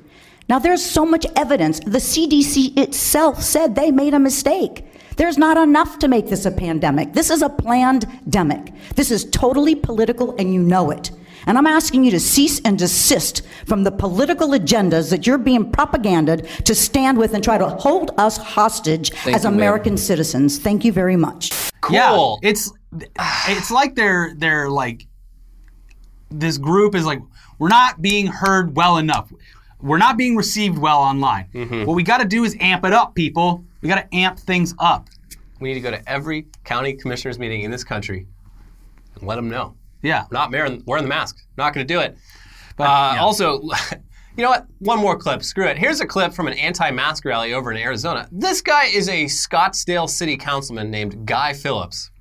Now, 0.48 0.60
there's 0.60 0.86
so 0.86 1.06
much 1.06 1.26
evidence. 1.36 1.80
The 1.80 1.98
CDC 1.98 2.78
itself 2.78 3.41
said 3.41 3.76
they 3.76 3.91
made 3.91 4.13
a 4.13 4.19
mistake. 4.19 4.86
There's 5.17 5.38
not 5.38 5.58
enough 5.58 5.98
to 6.00 6.08
make 6.08 6.28
this 6.28 6.45
a 6.45 6.52
pandemic. 6.52 7.13
This 7.13 7.30
is 7.30 7.41
a 7.41 7.50
planned 7.50 8.06
demic. 8.30 8.74
This 8.95 9.12
is 9.12 9.26
totally 9.26 9.76
political, 9.76 10.36
and 10.38 10.54
you 10.54 10.62
know 10.62 10.91
it. 10.91 11.12
And 11.45 11.58
I'm 11.58 11.67
asking 11.67 12.03
you 12.03 12.12
to 12.12 12.19
cease 12.19 12.60
and 12.65 12.77
desist 12.77 13.43
from 13.65 13.84
the 13.84 13.91
political 13.91 14.49
agendas 14.49 15.10
that 15.12 15.27
you're 15.27 15.38
being 15.38 15.71
propaganded 15.71 16.47
to 16.65 16.73
stand 16.75 17.17
with 17.17 17.34
and 17.34 17.43
try 17.43 17.58
to 17.58 17.67
hold 17.69 18.12
us 18.17 18.38
hostage 18.38 19.12
Thank 19.12 19.36
as 19.36 19.43
you, 19.43 19.49
ma'am. 19.51 19.60
American 19.60 19.97
citizens. 19.97 20.58
Thank 20.58 20.84
you 20.86 20.91
very 20.91 21.15
much. 21.15 21.51
Yeah, 21.91 22.10
Cool. 22.10 22.39
it's 22.41 22.71
it's 23.47 23.69
like 23.69 23.95
they're 23.95 24.34
they're 24.38 24.69
like 24.69 25.05
this 26.31 26.58
group 26.58 26.95
is 26.95 27.05
like 27.05 27.21
we're 27.60 27.67
not 27.69 28.01
being 28.01 28.27
heard 28.27 28.75
well 28.75 28.97
enough. 28.97 29.31
We're 29.81 29.99
not 29.99 30.17
being 30.17 30.36
received 30.36 30.77
well 30.79 30.99
online. 30.99 31.47
Mm-hmm. 31.53 31.86
What 31.86 31.93
we 31.95 32.01
got 32.03 32.17
to 32.17 32.25
do 32.25 32.43
is 32.43 32.55
amp 32.60 32.84
it 32.86 32.93
up, 32.93 33.13
people. 33.13 33.63
We 33.81 33.89
got 33.89 33.95
to 34.10 34.15
amp 34.15 34.39
things 34.39 34.73
up. 34.79 35.10
We 35.60 35.69
need 35.69 35.75
to 35.75 35.81
go 35.81 35.91
to 35.91 36.10
every 36.10 36.47
county 36.63 36.93
commissioners 36.93 37.38
meeting 37.38 37.62
in 37.62 37.69
this 37.71 37.84
country 37.84 38.25
and 39.13 39.23
let 39.27 39.36
them 39.36 39.47
know. 39.49 39.75
Yeah. 40.05 40.25
We're 40.29 40.37
not 40.37 40.51
wearing, 40.51 40.83
wearing 40.85 41.03
the 41.03 41.09
mask. 41.09 41.37
Not 41.57 41.73
going 41.73 41.85
to 41.85 41.93
do 41.93 41.99
it. 41.99 42.15
But, 42.77 42.83
uh, 42.83 43.13
yeah. 43.15 43.21
Also, 43.21 43.61
you 44.37 44.43
know 44.43 44.49
what? 44.49 44.67
One 44.79 44.99
more 44.99 45.17
clip. 45.17 45.43
Screw 45.43 45.65
it. 45.65 45.77
Here's 45.77 45.99
a 45.99 46.05
clip 46.05 46.33
from 46.33 46.47
an 46.47 46.53
anti-mask 46.53 47.25
rally 47.25 47.53
over 47.53 47.71
in 47.71 47.77
Arizona. 47.77 48.27
This 48.31 48.61
guy 48.61 48.85
is 48.85 49.09
a 49.09 49.25
Scottsdale 49.25 50.07
city 50.07 50.37
councilman 50.37 50.91
named 50.91 51.25
Guy 51.25 51.53
Phillips. 51.53 52.11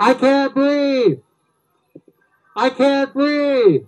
I 0.00 0.14
can't 0.14 0.54
breathe. 0.54 1.18
I 2.56 2.70
can't 2.70 3.12
breathe. 3.12 3.82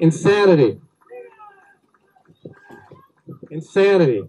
Insanity. 0.00 0.80
Insanity. 3.50 4.22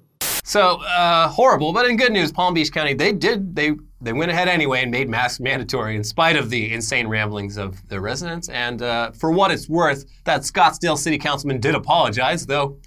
So 0.47 0.81
uh, 0.81 1.27
horrible, 1.27 1.73
but 1.73 1.85
in 1.87 1.97
good 1.97 2.13
news, 2.13 2.31
Palm 2.31 2.53
Beach 2.53 2.71
County 2.71 2.93
they 2.93 3.11
did 3.11 3.53
they 3.53 3.73
they 3.99 4.13
went 4.13 4.31
ahead 4.31 4.47
anyway 4.47 4.81
and 4.81 4.89
made 4.89 5.09
masks 5.09 5.41
mandatory 5.41 5.97
in 5.97 6.05
spite 6.05 6.37
of 6.37 6.49
the 6.49 6.71
insane 6.73 7.05
ramblings 7.05 7.57
of 7.57 7.85
the 7.89 7.99
residents. 7.99 8.47
And 8.47 8.81
uh, 8.81 9.11
for 9.11 9.29
what 9.29 9.51
it's 9.51 9.67
worth, 9.67 10.05
that 10.23 10.43
Scottsdale 10.43 10.97
City 10.97 11.17
Councilman 11.17 11.59
did 11.59 11.75
apologize, 11.75 12.45
though. 12.45 12.77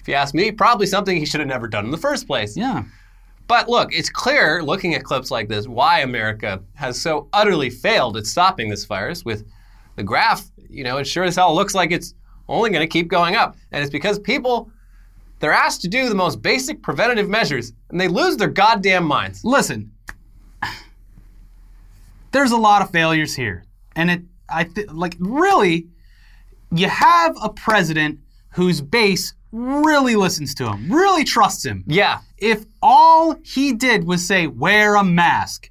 If 0.00 0.08
you 0.08 0.14
ask 0.14 0.32
me, 0.32 0.50
probably 0.50 0.86
something 0.86 1.14
he 1.14 1.26
should 1.26 1.40
have 1.40 1.48
never 1.48 1.68
done 1.68 1.84
in 1.84 1.90
the 1.90 1.98
first 1.98 2.26
place. 2.26 2.56
Yeah. 2.56 2.84
But 3.48 3.68
look, 3.68 3.92
it's 3.92 4.08
clear 4.08 4.62
looking 4.62 4.94
at 4.94 5.04
clips 5.04 5.30
like 5.30 5.48
this 5.48 5.68
why 5.68 6.00
America 6.00 6.62
has 6.72 6.98
so 6.98 7.28
utterly 7.34 7.68
failed 7.68 8.16
at 8.16 8.24
stopping 8.24 8.70
this 8.70 8.86
virus. 8.86 9.26
With 9.26 9.46
the 9.96 10.02
graph, 10.02 10.50
you 10.70 10.84
know, 10.84 10.96
it 10.96 11.06
sure 11.06 11.24
as 11.24 11.36
hell 11.36 11.54
looks 11.54 11.74
like 11.74 11.90
it's 11.90 12.14
only 12.48 12.70
going 12.70 12.80
to 12.80 12.90
keep 12.90 13.08
going 13.08 13.36
up. 13.36 13.56
And 13.72 13.82
it's 13.82 13.92
because 13.92 14.18
people, 14.18 14.71
they're 15.42 15.52
asked 15.52 15.82
to 15.82 15.88
do 15.88 16.08
the 16.08 16.14
most 16.14 16.40
basic 16.40 16.82
preventative 16.82 17.28
measures 17.28 17.72
and 17.90 18.00
they 18.00 18.08
lose 18.08 18.36
their 18.38 18.48
goddamn 18.48 19.04
minds. 19.04 19.44
Listen, 19.44 19.90
there's 22.30 22.52
a 22.52 22.56
lot 22.56 22.80
of 22.80 22.90
failures 22.90 23.34
here, 23.34 23.64
and 23.94 24.10
it 24.10 24.22
I 24.48 24.64
th- 24.64 24.88
like 24.90 25.16
really, 25.18 25.88
you 26.70 26.88
have 26.88 27.36
a 27.42 27.50
president 27.50 28.20
whose 28.50 28.80
base 28.80 29.34
really 29.50 30.16
listens 30.16 30.54
to 30.54 30.70
him, 30.70 30.90
really 30.90 31.24
trusts 31.24 31.64
him. 31.64 31.84
Yeah. 31.86 32.20
If 32.38 32.64
all 32.80 33.36
he 33.44 33.72
did 33.74 34.04
was 34.04 34.26
say 34.26 34.46
wear 34.46 34.94
a 34.96 35.04
mask, 35.04 35.70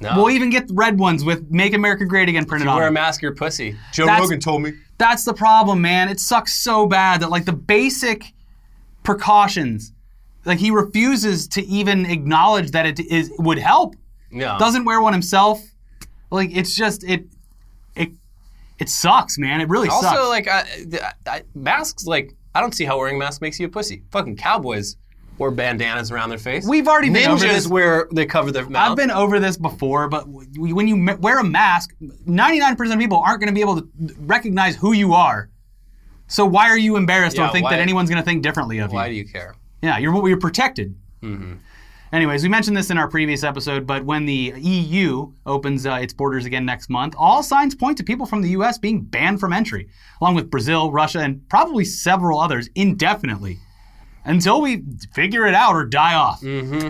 No. 0.00 0.14
we'll 0.16 0.30
even 0.30 0.50
get 0.50 0.64
red 0.72 0.98
ones 0.98 1.24
with 1.24 1.50
"Make 1.50 1.74
America 1.74 2.04
Great 2.06 2.28
Again" 2.28 2.44
printed 2.46 2.64
you 2.66 2.70
on 2.70 2.76
wear 2.78 2.88
a 2.88 2.92
mask, 2.92 3.22
you're 3.22 3.34
pussy. 3.34 3.76
Joe 3.92 4.06
That's- 4.06 4.22
Rogan 4.22 4.40
told 4.40 4.62
me. 4.62 4.72
That's 4.98 5.24
the 5.24 5.32
problem, 5.34 5.80
man. 5.80 6.08
It 6.08 6.20
sucks 6.20 6.60
so 6.60 6.86
bad 6.86 7.20
that 7.22 7.30
like 7.30 7.44
the 7.46 7.52
basic 7.54 8.32
precautions, 9.02 9.92
like 10.44 10.58
he 10.58 10.70
refuses 10.70 11.48
to 11.48 11.62
even 11.66 12.06
acknowledge 12.06 12.70
that 12.72 12.86
it 12.86 13.00
is 13.00 13.30
would 13.38 13.58
help. 13.58 13.94
Yeah. 14.30 14.56
Doesn't 14.58 14.84
wear 14.84 15.00
one 15.00 15.12
himself. 15.12 15.62
Like 16.30 16.50
it's 16.56 16.74
just 16.74 17.02
it 17.04 17.26
it 17.96 18.10
it 18.78 18.88
sucks, 18.88 19.38
man. 19.38 19.60
It 19.60 19.68
really 19.68 19.88
Also, 19.88 20.08
sucks. 20.08 20.28
like, 20.28 20.48
I, 20.48 20.64
I, 21.26 21.42
masks, 21.54 22.06
like, 22.06 22.34
I 22.54 22.60
don't 22.62 22.74
see 22.74 22.86
how 22.86 22.96
wearing 22.96 23.16
a 23.16 23.18
mask 23.18 23.42
makes 23.42 23.60
you 23.60 23.66
a 23.66 23.68
pussy. 23.68 24.02
Fucking 24.10 24.36
cowboys 24.36 24.96
wear 25.36 25.50
bandanas 25.50 26.10
around 26.10 26.30
their 26.30 26.38
face. 26.38 26.66
We've 26.66 26.88
already 26.88 27.10
been 27.10 27.28
over 27.30 27.46
this. 27.46 27.66
where 27.66 28.08
they 28.12 28.24
cover 28.24 28.50
their 28.52 28.66
mouth. 28.68 28.90
I've 28.90 28.96
been 28.96 29.10
over 29.10 29.38
this 29.38 29.58
before, 29.58 30.08
but 30.08 30.24
when 30.28 30.88
you 30.88 31.16
wear 31.20 31.40
a 31.40 31.44
mask, 31.44 31.94
99% 32.00 32.92
of 32.92 32.98
people 32.98 33.18
aren't 33.18 33.40
going 33.40 33.48
to 33.48 33.54
be 33.54 33.60
able 33.60 33.80
to 33.82 33.88
recognize 34.20 34.76
who 34.76 34.92
you 34.92 35.12
are. 35.12 35.50
So 36.30 36.46
why 36.46 36.68
are 36.68 36.78
you 36.78 36.96
embarrassed 36.96 37.36
Yeah, 37.36 37.48
or 37.48 37.52
think 37.52 37.64
why- 37.64 37.72
that 37.72 37.80
anyone's 37.80 38.08
going 38.08 38.22
to 38.22 38.24
think 38.24 38.42
differently 38.42 38.78
of 38.78 38.92
Why 38.92 38.94
you? 38.94 38.96
Why 38.96 39.08
do 39.10 39.14
you 39.16 39.24
care? 39.26 39.54
Yeah, 39.82 39.98
you're 39.98 40.28
you're 40.28 40.38
protected. 40.38 40.94
Mm-hmm. 41.22 41.54
Anyways, 42.12 42.42
we 42.42 42.48
mentioned 42.48 42.76
this 42.76 42.90
in 42.90 42.98
our 42.98 43.06
previous 43.06 43.44
episode, 43.44 43.86
but 43.86 44.04
when 44.04 44.26
the 44.26 44.52
EU 44.56 45.32
opens 45.46 45.86
uh, 45.86 45.94
its 45.94 46.12
borders 46.12 46.44
again 46.44 46.64
next 46.64 46.90
month, 46.90 47.14
all 47.16 47.40
signs 47.42 47.74
point 47.74 47.96
to 47.98 48.04
people 48.04 48.26
from 48.26 48.42
the 48.42 48.50
U.S. 48.50 48.78
being 48.78 49.00
banned 49.02 49.38
from 49.38 49.52
entry, 49.52 49.88
along 50.20 50.34
with 50.34 50.50
Brazil, 50.50 50.90
Russia, 50.90 51.20
and 51.20 51.48
probably 51.48 51.84
several 51.84 52.40
others 52.40 52.68
indefinitely, 52.74 53.58
until 54.24 54.60
we 54.60 54.82
figure 55.12 55.46
it 55.46 55.54
out 55.54 55.74
or 55.76 55.84
die 55.84 56.14
off. 56.14 56.40
Mm-hmm. 56.40 56.88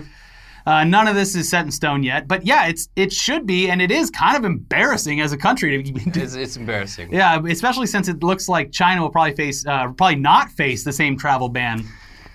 Uh, 0.65 0.83
none 0.83 1.07
of 1.07 1.15
this 1.15 1.35
is 1.35 1.49
set 1.49 1.65
in 1.65 1.71
stone 1.71 2.03
yet, 2.03 2.27
but 2.27 2.45
yeah, 2.45 2.67
it's 2.67 2.89
it 2.95 3.11
should 3.11 3.45
be, 3.45 3.69
and 3.69 3.81
it 3.81 3.91
is 3.91 4.09
kind 4.09 4.37
of 4.37 4.45
embarrassing 4.45 5.21
as 5.21 5.33
a 5.33 5.37
country 5.37 5.83
to. 5.83 6.19
It's, 6.19 6.35
it's 6.35 6.57
embarrassing. 6.57 7.09
Yeah, 7.21 7.41
especially 7.47 7.87
since 7.87 8.07
it 8.07 8.23
looks 8.23 8.47
like 8.47 8.71
China 8.71 9.01
will 9.01 9.09
probably 9.09 9.35
face, 9.35 9.65
uh, 9.65 9.91
probably 9.91 10.15
not 10.15 10.49
face 10.51 10.83
the 10.83 10.93
same 10.93 11.17
travel 11.17 11.49
ban 11.49 11.83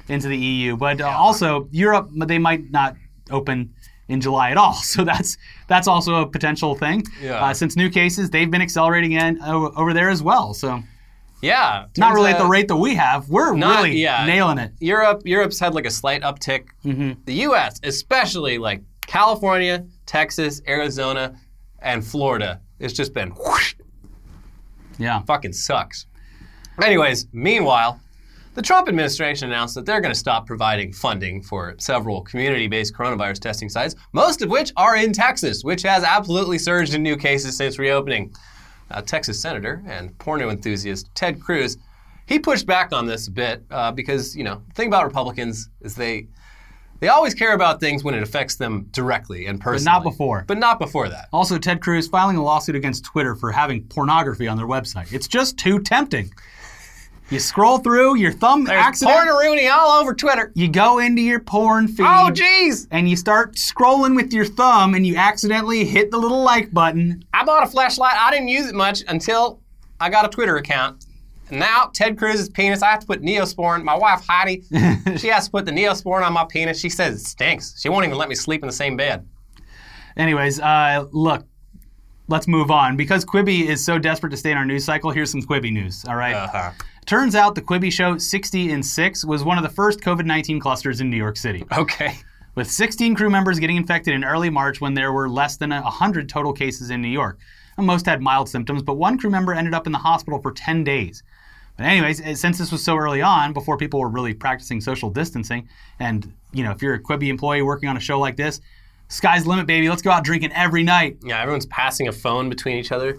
into 0.08 0.28
the 0.28 0.36
EU. 0.36 0.76
But 0.76 1.00
uh, 1.00 1.08
also 1.08 1.68
Europe, 1.70 2.10
they 2.14 2.38
might 2.38 2.70
not 2.70 2.96
open 3.30 3.72
in 4.08 4.20
July 4.20 4.50
at 4.50 4.56
all. 4.56 4.74
So 4.82 5.04
that's 5.04 5.36
that's 5.68 5.88
also 5.88 6.22
a 6.22 6.26
potential 6.26 6.74
thing. 6.74 7.04
Yeah. 7.20 7.44
Uh, 7.44 7.54
since 7.54 7.76
new 7.76 7.90
cases, 7.90 8.30
they've 8.30 8.50
been 8.50 8.62
accelerating 8.62 9.12
in, 9.12 9.40
over 9.42 9.92
there 9.92 10.10
as 10.10 10.22
well. 10.22 10.54
So 10.54 10.82
Yeah. 11.42 11.86
not 11.98 12.14
really 12.14 12.30
at 12.32 12.38
the 12.38 12.46
rate 12.46 12.68
that 12.68 12.76
we 12.76 12.94
have. 12.94 13.28
We're 13.28 13.54
Not- 13.54 13.84
really 13.84 13.98
yeah. 13.98 14.24
nailing 14.26 14.58
it. 14.58 14.72
Europe, 14.80 15.22
Europe's 15.24 15.58
had 15.60 15.74
like 15.74 15.86
a 15.86 15.90
slight 15.90 16.22
uptick. 16.22 16.66
Mm-hmm. 16.84 17.20
The 17.24 17.34
U.S., 17.34 17.78
especially 17.82 18.58
like 18.58 18.82
California, 19.06 19.84
Texas, 20.06 20.60
Arizona, 20.66 21.38
and 21.80 22.04
Florida, 22.04 22.60
it's 22.80 22.92
just 22.94 23.12
been 23.12 23.30
whoosh, 23.30 23.74
Yeah. 24.98 25.20
fucking 25.22 25.52
sucks. 25.52 26.06
Anyways, 26.82 27.26
meanwhile, 27.32 28.00
The 28.54 28.62
Trump 28.62 28.88
administration 28.88 29.48
announced 29.50 29.74
that 29.74 29.84
they're 29.84 30.00
going 30.00 30.14
to 30.14 30.18
stop 30.18 30.46
providing 30.46 30.90
funding 30.90 31.42
for 31.42 31.74
several 31.78 32.22
community 32.22 32.66
based 32.68 32.94
coronavirus 32.94 33.38
testing 33.40 33.68
sites, 33.68 33.94
most 34.14 34.40
of 34.40 34.48
which 34.48 34.72
are 34.78 34.96
in 34.96 35.12
Texas, 35.12 35.62
which 35.62 35.82
has 35.82 36.02
absolutely 36.02 36.56
surged 36.58 36.94
in 36.94 37.02
new 37.02 37.16
cases 37.18 37.54
since 37.58 37.78
reopening. 37.78 38.32
Uh, 38.90 39.02
Texas 39.02 39.40
Senator 39.40 39.82
and 39.86 40.16
porno 40.18 40.48
enthusiast 40.50 41.10
Ted 41.14 41.40
Cruz, 41.40 41.76
he 42.26 42.38
pushed 42.38 42.66
back 42.66 42.92
on 42.92 43.06
this 43.06 43.28
a 43.28 43.30
bit 43.30 43.64
uh, 43.70 43.90
because, 43.92 44.36
you 44.36 44.44
know, 44.44 44.62
the 44.68 44.74
thing 44.74 44.88
about 44.88 45.04
Republicans 45.04 45.68
is 45.80 45.94
they. 45.94 46.28
They 46.98 47.08
always 47.08 47.34
care 47.34 47.52
about 47.52 47.78
things 47.78 48.02
when 48.02 48.14
it 48.14 48.22
affects 48.22 48.56
them 48.56 48.88
directly 48.90 49.44
and 49.48 49.60
personally. 49.60 49.84
But 49.84 49.92
not 49.92 50.02
before. 50.02 50.44
But 50.46 50.56
not 50.56 50.78
before 50.78 51.10
that. 51.10 51.28
Also, 51.30 51.58
Ted 51.58 51.82
Cruz 51.82 52.08
filing 52.08 52.38
a 52.38 52.42
lawsuit 52.42 52.74
against 52.74 53.04
Twitter 53.04 53.34
for 53.34 53.52
having 53.52 53.84
pornography 53.84 54.48
on 54.48 54.56
their 54.56 54.66
website. 54.66 55.12
It's 55.12 55.28
just 55.28 55.58
too 55.58 55.78
tempting. 55.80 56.32
You 57.30 57.40
scroll 57.40 57.78
through, 57.78 58.16
your 58.16 58.30
thumb 58.30 58.64
There's 58.64 58.80
accident. 58.80 59.28
Rooney 59.28 59.66
all 59.66 60.00
over 60.00 60.14
Twitter. 60.14 60.52
You 60.54 60.68
go 60.68 61.00
into 61.00 61.22
your 61.22 61.40
porn 61.40 61.88
feed. 61.88 62.06
Oh, 62.06 62.30
jeez. 62.32 62.86
And 62.92 63.10
you 63.10 63.16
start 63.16 63.56
scrolling 63.56 64.14
with 64.14 64.32
your 64.32 64.44
thumb, 64.44 64.94
and 64.94 65.04
you 65.04 65.16
accidentally 65.16 65.84
hit 65.84 66.12
the 66.12 66.18
little 66.18 66.42
like 66.42 66.72
button. 66.72 67.24
I 67.34 67.44
bought 67.44 67.66
a 67.66 67.70
flashlight. 67.70 68.14
I 68.16 68.30
didn't 68.30 68.48
use 68.48 68.68
it 68.68 68.76
much 68.76 69.02
until 69.08 69.60
I 69.98 70.08
got 70.08 70.24
a 70.24 70.28
Twitter 70.28 70.56
account. 70.56 71.04
And 71.50 71.58
now 71.58 71.90
Ted 71.92 72.16
Cruz's 72.16 72.48
penis, 72.48 72.82
I 72.82 72.90
have 72.90 73.00
to 73.00 73.06
put 73.06 73.22
Neosporin. 73.22 73.82
My 73.82 73.96
wife 73.96 74.24
Heidi, 74.28 74.62
she 75.16 75.28
has 75.28 75.46
to 75.46 75.50
put 75.50 75.64
the 75.64 75.72
Neosporin 75.72 76.24
on 76.24 76.32
my 76.32 76.44
penis. 76.44 76.78
She 76.78 76.88
says 76.88 77.20
it 77.20 77.24
stinks. 77.24 77.80
She 77.80 77.88
won't 77.88 78.04
even 78.04 78.18
let 78.18 78.28
me 78.28 78.34
sleep 78.36 78.62
in 78.62 78.68
the 78.68 78.72
same 78.72 78.96
bed. 78.96 79.26
Anyways, 80.16 80.60
uh, 80.60 81.06
look, 81.12 81.44
let's 82.28 82.48
move 82.48 82.70
on. 82.70 82.96
Because 82.96 83.24
Quibi 83.24 83.66
is 83.66 83.84
so 83.84 83.98
desperate 83.98 84.30
to 84.30 84.36
stay 84.36 84.50
in 84.50 84.56
our 84.56 84.64
news 84.64 84.84
cycle, 84.84 85.10
here's 85.10 85.30
some 85.30 85.42
Quibi 85.42 85.72
news, 85.72 86.04
all 86.08 86.16
right? 86.16 86.34
Uh-huh. 86.34 86.70
Turns 87.06 87.36
out 87.36 87.54
the 87.54 87.62
Quibi 87.62 87.92
show 87.92 88.18
60 88.18 88.72
in 88.72 88.82
6 88.82 89.24
was 89.24 89.44
one 89.44 89.58
of 89.58 89.62
the 89.62 89.70
first 89.70 90.00
COVID 90.00 90.26
19 90.26 90.58
clusters 90.58 91.00
in 91.00 91.08
New 91.08 91.16
York 91.16 91.36
City. 91.36 91.64
Okay. 91.78 92.18
with 92.56 92.68
16 92.68 93.14
crew 93.14 93.30
members 93.30 93.60
getting 93.60 93.76
infected 93.76 94.12
in 94.12 94.24
early 94.24 94.50
March 94.50 94.80
when 94.80 94.94
there 94.94 95.12
were 95.12 95.28
less 95.28 95.56
than 95.56 95.70
100 95.70 96.28
total 96.28 96.52
cases 96.52 96.90
in 96.90 97.00
New 97.00 97.08
York. 97.08 97.38
And 97.76 97.86
most 97.86 98.06
had 98.06 98.20
mild 98.20 98.48
symptoms, 98.48 98.82
but 98.82 98.94
one 98.94 99.18
crew 99.18 99.30
member 99.30 99.54
ended 99.54 99.72
up 99.72 99.86
in 99.86 99.92
the 99.92 99.98
hospital 99.98 100.40
for 100.40 100.50
10 100.50 100.82
days. 100.82 101.22
But 101.76 101.84
anyways, 101.84 102.20
eh, 102.22 102.34
since 102.34 102.58
this 102.58 102.72
was 102.72 102.82
so 102.82 102.96
early 102.96 103.22
on, 103.22 103.52
before 103.52 103.76
people 103.76 104.00
were 104.00 104.08
really 104.08 104.34
practicing 104.34 104.80
social 104.80 105.10
distancing, 105.10 105.68
and 106.00 106.32
you 106.52 106.64
know, 106.64 106.72
if 106.72 106.82
you're 106.82 106.94
a 106.94 107.02
Quibi 107.02 107.28
employee 107.28 107.62
working 107.62 107.88
on 107.88 107.96
a 107.96 108.00
show 108.00 108.18
like 108.18 108.36
this, 108.36 108.60
sky's 109.08 109.44
the 109.44 109.50
limit, 109.50 109.66
baby. 109.66 109.88
Let's 109.88 110.02
go 110.02 110.10
out 110.10 110.24
drinking 110.24 110.52
every 110.54 110.82
night. 110.82 111.18
Yeah, 111.22 111.40
everyone's 111.40 111.66
passing 111.66 112.08
a 112.08 112.12
phone 112.12 112.48
between 112.48 112.78
each 112.78 112.90
other, 112.90 113.18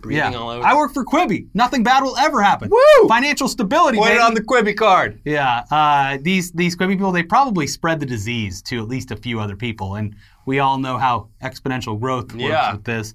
breathing 0.00 0.34
all 0.34 0.50
over. 0.50 0.64
I 0.66 0.74
work 0.74 0.92
for 0.94 1.04
Quibi. 1.04 1.48
Nothing 1.54 1.82
bad 1.82 2.02
will 2.02 2.16
ever 2.16 2.42
happen. 2.42 2.70
Woo! 2.70 3.08
Financial 3.08 3.48
stability, 3.48 3.98
Put 3.98 4.04
baby. 4.06 4.16
it 4.16 4.22
on 4.22 4.34
the 4.34 4.40
Quibi 4.42 4.76
card. 4.76 5.20
Yeah, 5.24 5.64
uh, 5.70 6.18
these 6.22 6.52
these 6.52 6.76
Quibi 6.76 6.90
people 6.96 7.12
they 7.12 7.22
probably 7.22 7.66
spread 7.66 8.00
the 8.00 8.06
disease 8.06 8.62
to 8.62 8.80
at 8.80 8.88
least 8.88 9.10
a 9.10 9.16
few 9.16 9.40
other 9.40 9.56
people, 9.56 9.96
and 9.96 10.14
we 10.46 10.58
all 10.60 10.78
know 10.78 10.96
how 10.98 11.28
exponential 11.42 11.98
growth 11.98 12.32
works 12.32 12.42
Yeah. 12.44 12.72
with 12.72 12.84
this. 12.84 13.14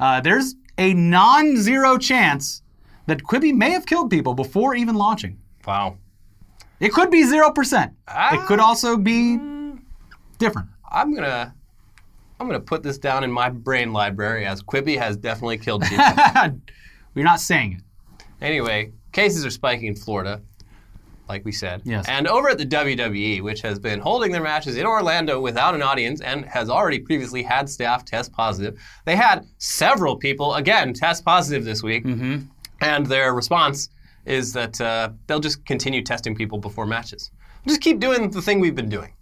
Uh, 0.00 0.20
there's 0.20 0.54
a 0.78 0.94
non-zero 0.94 1.98
chance 1.98 2.62
that 3.06 3.22
Quibi 3.22 3.52
may 3.54 3.70
have 3.70 3.84
killed 3.86 4.10
people 4.10 4.34
before 4.34 4.74
even 4.74 4.94
launching. 4.96 5.38
Wow. 5.66 5.98
It 6.80 6.92
could 6.92 7.10
be 7.10 7.22
zero 7.24 7.52
percent. 7.52 7.92
Ah. 8.08 8.34
It 8.34 8.46
could 8.46 8.58
also 8.58 8.96
be 8.96 9.38
different. 10.38 10.68
I'm 10.90 11.14
gonna 11.14 11.54
I'm 12.42 12.48
gonna 12.48 12.58
put 12.58 12.82
this 12.82 12.98
down 12.98 13.22
in 13.22 13.30
my 13.30 13.48
brain 13.48 13.92
library 13.92 14.44
as 14.44 14.64
Quibi 14.64 14.98
has 14.98 15.16
definitely 15.16 15.58
killed 15.58 15.82
people. 15.88 16.04
We're 17.14 17.24
not 17.24 17.38
saying 17.38 17.74
it. 17.74 18.24
Anyway, 18.44 18.90
cases 19.12 19.46
are 19.46 19.50
spiking 19.50 19.86
in 19.86 19.94
Florida, 19.94 20.42
like 21.28 21.44
we 21.44 21.52
said. 21.52 21.82
Yes. 21.84 22.04
And 22.08 22.26
over 22.26 22.48
at 22.48 22.58
the 22.58 22.66
WWE, 22.66 23.42
which 23.42 23.60
has 23.60 23.78
been 23.78 24.00
holding 24.00 24.32
their 24.32 24.42
matches 24.42 24.76
in 24.76 24.84
Orlando 24.84 25.40
without 25.40 25.76
an 25.76 25.82
audience 25.82 26.20
and 26.20 26.44
has 26.46 26.68
already 26.68 26.98
previously 26.98 27.44
had 27.44 27.70
staff 27.70 28.04
test 28.04 28.32
positive, 28.32 28.76
they 29.04 29.14
had 29.14 29.46
several 29.58 30.16
people, 30.16 30.54
again, 30.54 30.92
test 30.92 31.24
positive 31.24 31.64
this 31.64 31.80
week. 31.80 32.04
Mm-hmm. 32.04 32.38
And 32.80 33.06
their 33.06 33.34
response 33.34 33.88
is 34.26 34.52
that 34.54 34.80
uh, 34.80 35.10
they'll 35.28 35.38
just 35.38 35.64
continue 35.64 36.02
testing 36.02 36.34
people 36.34 36.58
before 36.58 36.86
matches. 36.86 37.30
Just 37.68 37.80
keep 37.80 38.00
doing 38.00 38.30
the 38.30 38.42
thing 38.42 38.58
we've 38.58 38.74
been 38.74 38.88
doing. 38.88 39.12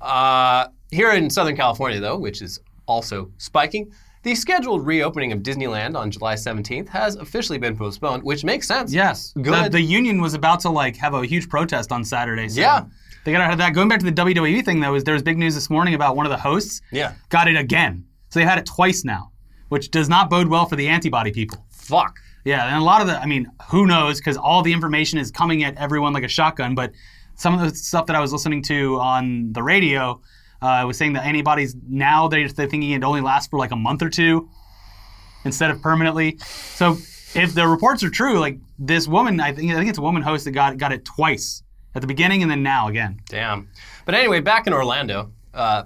Uh, 0.00 0.68
here 0.94 1.12
in 1.12 1.28
Southern 1.30 1.56
California, 1.56 2.00
though, 2.00 2.16
which 2.18 2.40
is 2.42 2.60
also 2.86 3.30
spiking, 3.38 3.92
the 4.22 4.34
scheduled 4.34 4.86
reopening 4.86 5.32
of 5.32 5.40
Disneyland 5.40 5.96
on 5.96 6.10
July 6.10 6.34
17th 6.34 6.88
has 6.88 7.16
officially 7.16 7.58
been 7.58 7.76
postponed, 7.76 8.22
which 8.22 8.44
makes 8.44 8.66
sense. 8.66 8.92
Yes, 8.92 9.32
The, 9.36 9.42
Good. 9.42 9.72
the 9.72 9.80
union 9.82 10.20
was 10.20 10.32
about 10.34 10.60
to 10.60 10.70
like 10.70 10.96
have 10.96 11.12
a 11.14 11.26
huge 11.26 11.48
protest 11.48 11.92
on 11.92 12.04
Saturday. 12.04 12.48
So 12.48 12.60
Yeah. 12.60 12.84
they 13.24 13.32
got 13.32 13.42
out 13.42 13.52
of 13.52 13.58
that. 13.58 13.74
Going 13.74 13.88
back 13.88 13.98
to 14.00 14.06
the 14.06 14.12
WWE 14.12 14.64
thing 14.64 14.80
though, 14.80 14.94
is 14.94 15.04
there 15.04 15.14
was 15.14 15.22
big 15.22 15.36
news 15.38 15.54
this 15.54 15.68
morning 15.68 15.92
about 15.94 16.16
one 16.16 16.24
of 16.24 16.30
the 16.30 16.38
hosts. 16.38 16.80
Yeah. 16.90 17.12
got 17.28 17.48
it 17.48 17.56
again. 17.56 18.04
So 18.30 18.40
they 18.40 18.46
had 18.46 18.58
it 18.58 18.64
twice 18.66 19.04
now, 19.04 19.30
which 19.68 19.90
does 19.90 20.08
not 20.08 20.30
bode 20.30 20.48
well 20.48 20.66
for 20.66 20.76
the 20.76 20.88
antibody 20.88 21.30
people. 21.30 21.64
Fuck. 21.70 22.18
Yeah, 22.46 22.66
and 22.66 22.76
a 22.76 22.84
lot 22.84 23.00
of 23.00 23.06
the, 23.06 23.18
I 23.20 23.26
mean, 23.26 23.46
who 23.70 23.86
knows? 23.86 24.18
Because 24.18 24.36
all 24.36 24.60
the 24.62 24.72
information 24.72 25.18
is 25.18 25.30
coming 25.30 25.64
at 25.64 25.76
everyone 25.76 26.12
like 26.12 26.24
a 26.24 26.28
shotgun. 26.28 26.74
But 26.74 26.92
some 27.36 27.54
of 27.54 27.60
the 27.60 27.74
stuff 27.74 28.06
that 28.06 28.16
I 28.16 28.20
was 28.20 28.32
listening 28.32 28.62
to 28.64 28.98
on 29.00 29.52
the 29.52 29.62
radio 29.62 30.20
uh, 30.64 30.80
I 30.80 30.84
was 30.84 30.96
saying 30.96 31.12
that 31.12 31.26
antibodies 31.26 31.76
now 31.88 32.26
they're, 32.28 32.48
they're 32.48 32.66
thinking 32.66 32.90
it 32.92 33.04
only 33.04 33.20
lasts 33.20 33.48
for 33.48 33.58
like 33.58 33.70
a 33.72 33.76
month 33.76 34.00
or 34.02 34.08
two 34.08 34.48
instead 35.44 35.70
of 35.70 35.82
permanently. 35.82 36.38
So 36.38 36.96
if 37.34 37.52
the 37.54 37.66
reports 37.66 38.02
are 38.02 38.10
true, 38.10 38.38
like 38.38 38.58
this 38.78 39.06
woman, 39.06 39.40
I 39.40 39.52
think 39.52 39.70
I 39.72 39.76
think 39.76 39.90
it's 39.90 39.98
a 39.98 40.02
woman 40.02 40.22
host 40.22 40.44
that 40.46 40.52
got 40.52 40.78
got 40.78 40.92
it 40.92 41.04
twice 41.04 41.62
at 41.94 42.00
the 42.00 42.08
beginning 42.08 42.42
and 42.42 42.50
then 42.50 42.62
now 42.62 42.88
again. 42.88 43.20
Damn. 43.28 43.68
But 44.06 44.14
anyway, 44.14 44.40
back 44.40 44.66
in 44.66 44.72
Orlando, 44.72 45.30
uh, 45.52 45.84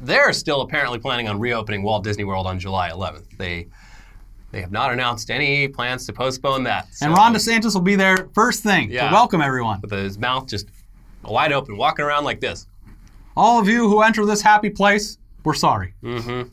they're 0.00 0.32
still 0.32 0.60
apparently 0.62 0.98
planning 0.98 1.28
on 1.28 1.40
reopening 1.40 1.82
Walt 1.82 2.04
Disney 2.04 2.24
World 2.24 2.46
on 2.46 2.58
July 2.60 2.90
11th. 2.90 3.36
They 3.38 3.66
they 4.52 4.60
have 4.60 4.70
not 4.72 4.92
announced 4.92 5.30
any 5.30 5.66
plans 5.68 6.06
to 6.06 6.12
postpone 6.12 6.62
that. 6.64 6.84
And 7.02 7.10
So, 7.10 7.12
Ron 7.12 7.34
DeSantis 7.34 7.74
will 7.74 7.80
be 7.82 7.96
there 7.96 8.28
first 8.34 8.62
thing 8.62 8.90
Yeah. 8.90 9.08
to 9.08 9.12
welcome 9.12 9.40
everyone. 9.40 9.80
with 9.82 9.90
his 9.90 10.16
mouth 10.18 10.46
just 10.46 10.68
wide 11.24 11.52
open, 11.52 11.76
walking 11.76 12.04
around 12.04 12.24
like 12.24 12.40
this. 12.40 12.66
All 13.36 13.60
of 13.60 13.68
you 13.68 13.88
who 13.88 14.00
enter 14.00 14.24
this 14.24 14.40
happy 14.40 14.70
place, 14.70 15.18
we're 15.44 15.54
sorry. 15.54 15.94
Mm-hmm. 16.02 16.48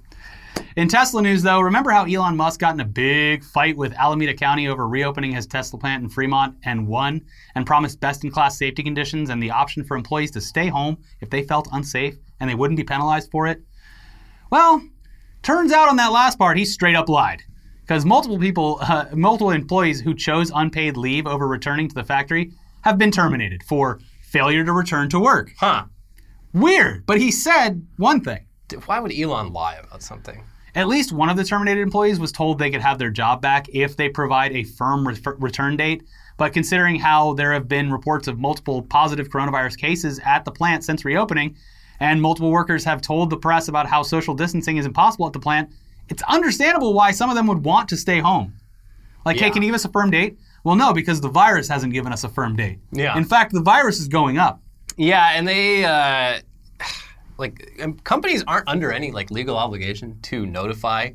In 0.75 0.87
Tesla 0.87 1.21
news, 1.21 1.41
though, 1.41 1.61
remember 1.61 1.91
how 1.91 2.05
Elon 2.05 2.35
Musk 2.35 2.59
got 2.59 2.73
in 2.73 2.79
a 2.79 2.85
big 2.85 3.43
fight 3.43 3.77
with 3.77 3.93
Alameda 3.93 4.33
County 4.33 4.67
over 4.67 4.87
reopening 4.87 5.31
his 5.31 5.47
Tesla 5.47 5.79
plant 5.79 6.03
in 6.03 6.09
Fremont 6.09 6.57
and 6.65 6.87
won 6.87 7.21
and 7.55 7.65
promised 7.65 7.99
best 7.99 8.23
in 8.23 8.31
class 8.31 8.57
safety 8.57 8.83
conditions 8.83 9.29
and 9.29 9.41
the 9.41 9.49
option 9.49 9.83
for 9.83 9.95
employees 9.95 10.31
to 10.31 10.41
stay 10.41 10.67
home 10.67 10.97
if 11.21 11.29
they 11.29 11.43
felt 11.43 11.69
unsafe 11.71 12.17
and 12.39 12.49
they 12.49 12.55
wouldn't 12.55 12.77
be 12.77 12.83
penalized 12.83 13.31
for 13.31 13.47
it? 13.47 13.61
Well, 14.51 14.81
turns 15.41 15.71
out 15.71 15.89
on 15.89 15.95
that 15.97 16.11
last 16.11 16.37
part, 16.37 16.57
he 16.57 16.65
straight 16.65 16.95
up 16.95 17.07
lied. 17.07 17.43
Because 17.81 18.05
multiple 18.05 18.39
people, 18.39 18.79
uh, 18.81 19.05
multiple 19.13 19.51
employees 19.51 20.01
who 20.01 20.13
chose 20.13 20.51
unpaid 20.53 20.97
leave 20.97 21.27
over 21.27 21.47
returning 21.47 21.87
to 21.87 21.95
the 21.95 22.03
factory 22.03 22.51
have 22.81 22.97
been 22.97 23.11
terminated 23.11 23.63
for 23.63 23.99
failure 24.21 24.65
to 24.65 24.73
return 24.73 25.09
to 25.09 25.19
work. 25.19 25.51
Huh. 25.57 25.85
Weird, 26.53 27.05
but 27.05 27.19
he 27.19 27.31
said 27.31 27.85
one 27.97 28.21
thing. 28.21 28.45
Why 28.85 28.99
would 28.99 29.17
Elon 29.17 29.53
lie 29.53 29.75
about 29.75 30.01
something? 30.03 30.43
At 30.75 30.87
least 30.87 31.11
one 31.11 31.29
of 31.29 31.37
the 31.37 31.43
terminated 31.43 31.81
employees 31.81 32.19
was 32.19 32.31
told 32.31 32.57
they 32.57 32.71
could 32.71 32.81
have 32.81 32.97
their 32.97 33.11
job 33.11 33.41
back 33.41 33.67
if 33.69 33.95
they 33.95 34.09
provide 34.09 34.55
a 34.55 34.63
firm 34.63 35.07
re- 35.07 35.17
return 35.37 35.77
date. 35.77 36.03
But 36.37 36.53
considering 36.53 36.95
how 36.95 37.33
there 37.33 37.53
have 37.53 37.67
been 37.67 37.91
reports 37.91 38.27
of 38.27 38.39
multiple 38.39 38.81
positive 38.81 39.29
coronavirus 39.29 39.77
cases 39.77 40.19
at 40.25 40.45
the 40.45 40.51
plant 40.51 40.83
since 40.83 41.05
reopening, 41.05 41.55
and 41.99 42.21
multiple 42.21 42.51
workers 42.51 42.83
have 42.85 43.01
told 43.01 43.29
the 43.29 43.37
press 43.37 43.67
about 43.67 43.87
how 43.87 44.01
social 44.01 44.33
distancing 44.33 44.77
is 44.77 44.85
impossible 44.87 45.27
at 45.27 45.33
the 45.33 45.39
plant, 45.39 45.71
it's 46.09 46.23
understandable 46.23 46.93
why 46.93 47.11
some 47.11 47.29
of 47.29 47.35
them 47.35 47.47
would 47.47 47.63
want 47.63 47.87
to 47.89 47.97
stay 47.97 48.19
home. 48.19 48.55
Like, 49.25 49.37
hey, 49.37 49.51
can 49.51 49.61
you 49.61 49.69
give 49.69 49.75
us 49.75 49.85
a 49.85 49.89
firm 49.89 50.09
date? 50.09 50.37
Well, 50.63 50.75
no, 50.75 50.91
because 50.91 51.21
the 51.21 51.29
virus 51.29 51.67
hasn't 51.67 51.93
given 51.93 52.11
us 52.11 52.23
a 52.23 52.29
firm 52.29 52.55
date. 52.55 52.79
Yeah. 52.91 53.17
In 53.17 53.23
fact, 53.23 53.53
the 53.53 53.61
virus 53.61 53.99
is 53.99 54.07
going 54.07 54.37
up. 54.37 54.61
Yeah, 54.97 55.31
and 55.33 55.47
they 55.47 55.83
uh, 55.85 56.39
like 57.37 57.71
um, 57.81 57.93
companies 57.99 58.43
aren't 58.47 58.67
under 58.67 58.91
any 58.91 59.11
like 59.11 59.31
legal 59.31 59.57
obligation 59.57 60.19
to 60.23 60.45
notify 60.45 61.11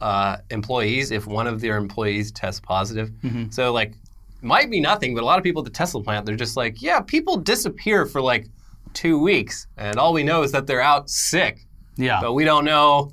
uh, 0.00 0.36
employees 0.50 1.10
if 1.10 1.26
one 1.26 1.46
of 1.46 1.60
their 1.60 1.76
employees 1.76 2.30
tests 2.32 2.60
positive. 2.60 3.10
So 3.50 3.72
like, 3.72 3.94
might 4.42 4.70
be 4.70 4.78
nothing, 4.80 5.14
but 5.14 5.22
a 5.22 5.26
lot 5.26 5.38
of 5.38 5.44
people 5.44 5.62
at 5.62 5.64
the 5.64 5.70
Tesla 5.76 6.02
plant 6.02 6.24
they're 6.26 6.36
just 6.36 6.56
like, 6.56 6.80
yeah, 6.80 7.00
people 7.00 7.36
disappear 7.36 8.06
for 8.06 8.20
like 8.20 8.46
two 8.94 9.18
weeks, 9.18 9.66
and 9.76 9.96
all 9.98 10.12
we 10.12 10.22
know 10.22 10.42
is 10.42 10.52
that 10.52 10.66
they're 10.66 10.80
out 10.80 11.10
sick, 11.10 11.66
Yeah. 11.96 12.20
but 12.20 12.32
we 12.34 12.44
don't 12.44 12.64
know 12.64 13.10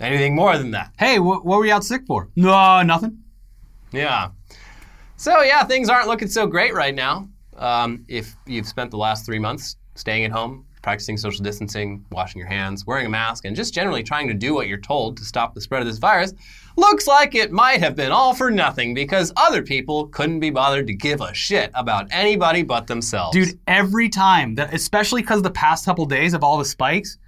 anything 0.00 0.34
more 0.34 0.56
than 0.56 0.70
that. 0.72 0.92
hey, 0.98 1.16
wh- 1.18 1.44
what 1.44 1.58
were 1.58 1.66
you 1.66 1.72
out 1.72 1.84
sick 1.84 2.02
for? 2.06 2.28
No, 2.36 2.82
nothing. 2.82 3.18
Yeah. 3.92 4.30
So 5.16 5.42
yeah, 5.42 5.64
things 5.64 5.88
aren't 5.88 6.08
looking 6.08 6.28
so 6.28 6.46
great 6.46 6.72
right 6.74 6.94
now. 6.94 7.28
Um, 7.58 8.04
if 8.08 8.36
you've 8.46 8.66
spent 8.66 8.90
the 8.90 8.96
last 8.96 9.26
three 9.26 9.38
months 9.38 9.76
staying 9.94 10.24
at 10.24 10.30
home, 10.30 10.64
practicing 10.82 11.16
social 11.16 11.42
distancing, 11.42 12.04
washing 12.12 12.38
your 12.38 12.48
hands, 12.48 12.86
wearing 12.86 13.06
a 13.06 13.08
mask, 13.08 13.44
and 13.44 13.54
just 13.54 13.74
generally 13.74 14.02
trying 14.02 14.28
to 14.28 14.34
do 14.34 14.54
what 14.54 14.68
you're 14.68 14.78
told 14.78 15.16
to 15.16 15.24
stop 15.24 15.54
the 15.54 15.60
spread 15.60 15.82
of 15.82 15.88
this 15.88 15.98
virus, 15.98 16.32
looks 16.76 17.06
like 17.06 17.34
it 17.34 17.50
might 17.50 17.80
have 17.80 17.96
been 17.96 18.12
all 18.12 18.32
for 18.32 18.50
nothing 18.50 18.94
because 18.94 19.32
other 19.36 19.62
people 19.62 20.06
couldn't 20.08 20.40
be 20.40 20.50
bothered 20.50 20.86
to 20.86 20.94
give 20.94 21.20
a 21.20 21.34
shit 21.34 21.70
about 21.74 22.06
anybody 22.10 22.62
but 22.62 22.86
themselves. 22.86 23.36
Dude, 23.36 23.58
every 23.66 24.08
time 24.08 24.56
especially 24.72 25.22
because 25.22 25.42
the 25.42 25.50
past 25.50 25.84
couple 25.84 26.06
days 26.06 26.34
of 26.34 26.44
all 26.44 26.56
the 26.56 26.64
spikes, 26.64 27.18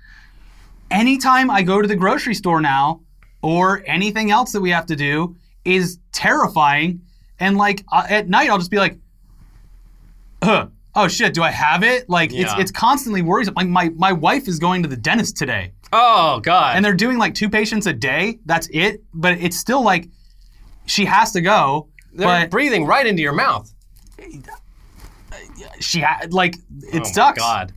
anytime 0.90 1.50
I 1.50 1.62
go 1.62 1.82
to 1.82 1.88
the 1.88 1.96
grocery 1.96 2.34
store 2.34 2.60
now 2.60 3.00
or 3.42 3.82
anything 3.86 4.30
else 4.30 4.52
that 4.52 4.60
we 4.60 4.70
have 4.70 4.86
to 4.86 4.96
do 4.96 5.36
is 5.64 5.98
terrifying. 6.12 7.02
And 7.38 7.56
like 7.56 7.84
uh, 7.90 8.06
at 8.08 8.28
night, 8.28 8.50
I'll 8.50 8.58
just 8.58 8.70
be 8.70 8.78
like, 8.78 8.98
oh 10.94 11.08
shit, 11.08 11.34
do 11.34 11.42
I 11.42 11.50
have 11.50 11.82
it? 11.82 12.08
Like 12.08 12.30
it's 12.32 12.52
Yeah. 12.52 12.60
it's 12.60 12.70
constantly 12.70 13.22
worrisome. 13.22 13.54
Like 13.56 13.68
my 13.68 13.90
my 13.90 14.12
wife 14.12 14.48
is 14.48 14.58
going 14.58 14.82
to 14.82 14.88
the 14.88 14.96
dentist 14.96 15.36
today, 15.36 15.72
oh 15.92 16.40
god. 16.40 16.76
and 16.76 16.84
they're 16.84 16.94
doing 16.94 17.18
like 17.18 17.34
two 17.34 17.48
patients 17.50 17.86
a 17.86 17.92
day. 17.92 18.38
That's 18.46 18.68
it. 18.72 19.02
But 19.14 19.38
it's 19.38 19.58
still 19.58 19.82
like 19.82 20.08
she 20.86 21.04
has 21.04 21.32
to 21.32 21.40
go. 21.40 21.88
They're 22.12 22.26
but 22.26 22.50
breathing 22.50 22.86
right 22.86 23.06
into 23.06 23.22
your 23.22 23.32
mouth. 23.34 23.72
she 25.80 26.00
ha- 26.00 26.20
like 26.30 26.56
it 26.92 27.02
oh 27.02 27.04
sucks. 27.04 27.38
God. 27.38 27.72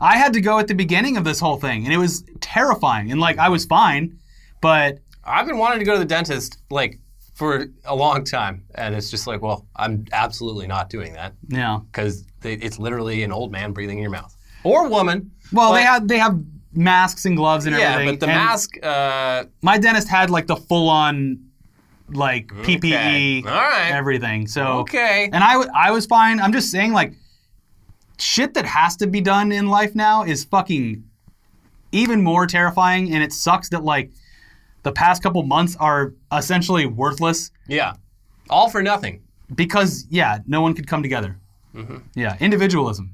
I 0.00 0.16
had 0.16 0.32
to 0.34 0.40
go 0.40 0.58
at 0.58 0.68
the 0.68 0.74
beginning 0.74 1.16
of 1.16 1.24
this 1.24 1.40
whole 1.40 1.56
thing, 1.56 1.84
and 1.84 1.92
it 1.92 1.96
was 1.96 2.24
terrifying. 2.40 3.10
And 3.10 3.20
like 3.20 3.38
I 3.38 3.48
was 3.48 3.64
fine, 3.64 4.18
but 4.60 4.98
I've 5.24 5.46
been 5.46 5.58
wanting 5.58 5.80
to 5.80 5.84
go 5.84 5.94
to 5.94 5.98
the 5.98 6.04
dentist 6.04 6.58
like 6.70 6.98
for 7.38 7.66
a 7.84 7.94
long 7.94 8.24
time, 8.24 8.64
and 8.74 8.96
it's 8.96 9.10
just 9.12 9.28
like, 9.28 9.40
well, 9.42 9.64
I'm 9.76 10.04
absolutely 10.12 10.66
not 10.66 10.90
doing 10.90 11.12
that 11.12 11.34
know. 11.48 11.86
because 11.92 12.24
it's 12.42 12.80
literally 12.80 13.22
an 13.22 13.30
old 13.30 13.52
man 13.52 13.72
breathing 13.72 13.98
in 13.98 14.02
your 14.02 14.10
mouth 14.10 14.36
or 14.64 14.88
woman. 14.88 15.30
Well, 15.52 15.72
they 15.72 15.82
But- 15.82 15.86
had 15.86 16.08
they 16.08 16.18
have 16.18 16.36
masks 16.74 17.24
and 17.26 17.36
gloves 17.36 17.66
and 17.66 17.76
Yeah, 17.76 17.92
everything. 17.92 18.14
but 18.14 18.20
the 18.20 18.26
and 18.32 18.44
mask. 18.44 18.70
Uh, 18.82 19.44
My 19.62 19.78
dentist 19.78 20.08
had 20.08 20.30
like 20.30 20.48
the 20.48 20.56
full 20.56 20.88
on 20.88 21.38
like 22.12 22.48
PPE, 22.48 23.40
Okay. 23.40 23.42
All 23.48 23.54
right. 23.54 23.90
everything. 23.92 24.46
So 24.48 24.64
okay. 24.80 25.30
and 25.32 25.44
I 25.44 25.52
w- 25.52 25.70
I 25.74 25.90
was 25.92 26.06
fine. 26.06 26.40
I'm 26.40 26.52
just 26.52 26.70
saying 26.72 26.92
like 26.92 27.14
shit 28.18 28.54
that 28.54 28.66
has 28.66 28.96
to 28.96 29.06
be 29.06 29.20
done 29.20 29.52
in 29.52 29.68
life 29.68 29.94
now 29.94 30.24
is 30.24 30.42
fucking 30.44 31.04
even 31.92 32.22
more 32.22 32.46
terrifying, 32.46 33.12
and 33.14 33.22
it 33.22 33.32
sucks 33.32 33.68
that 33.70 33.84
like 33.84 34.10
the 34.88 34.92
past 34.92 35.22
couple 35.22 35.42
months 35.42 35.76
are 35.78 36.14
essentially 36.32 36.86
worthless 36.86 37.50
Yeah. 37.66 37.92
All 38.48 38.70
for 38.70 38.82
nothing. 38.82 39.20
because 39.54 40.06
yeah, 40.08 40.38
no 40.46 40.62
one 40.62 40.72
could 40.74 40.86
come 40.86 41.02
together. 41.02 41.36
Mm-hmm. 41.74 41.98
Yeah, 42.14 42.36
individualism. 42.40 43.12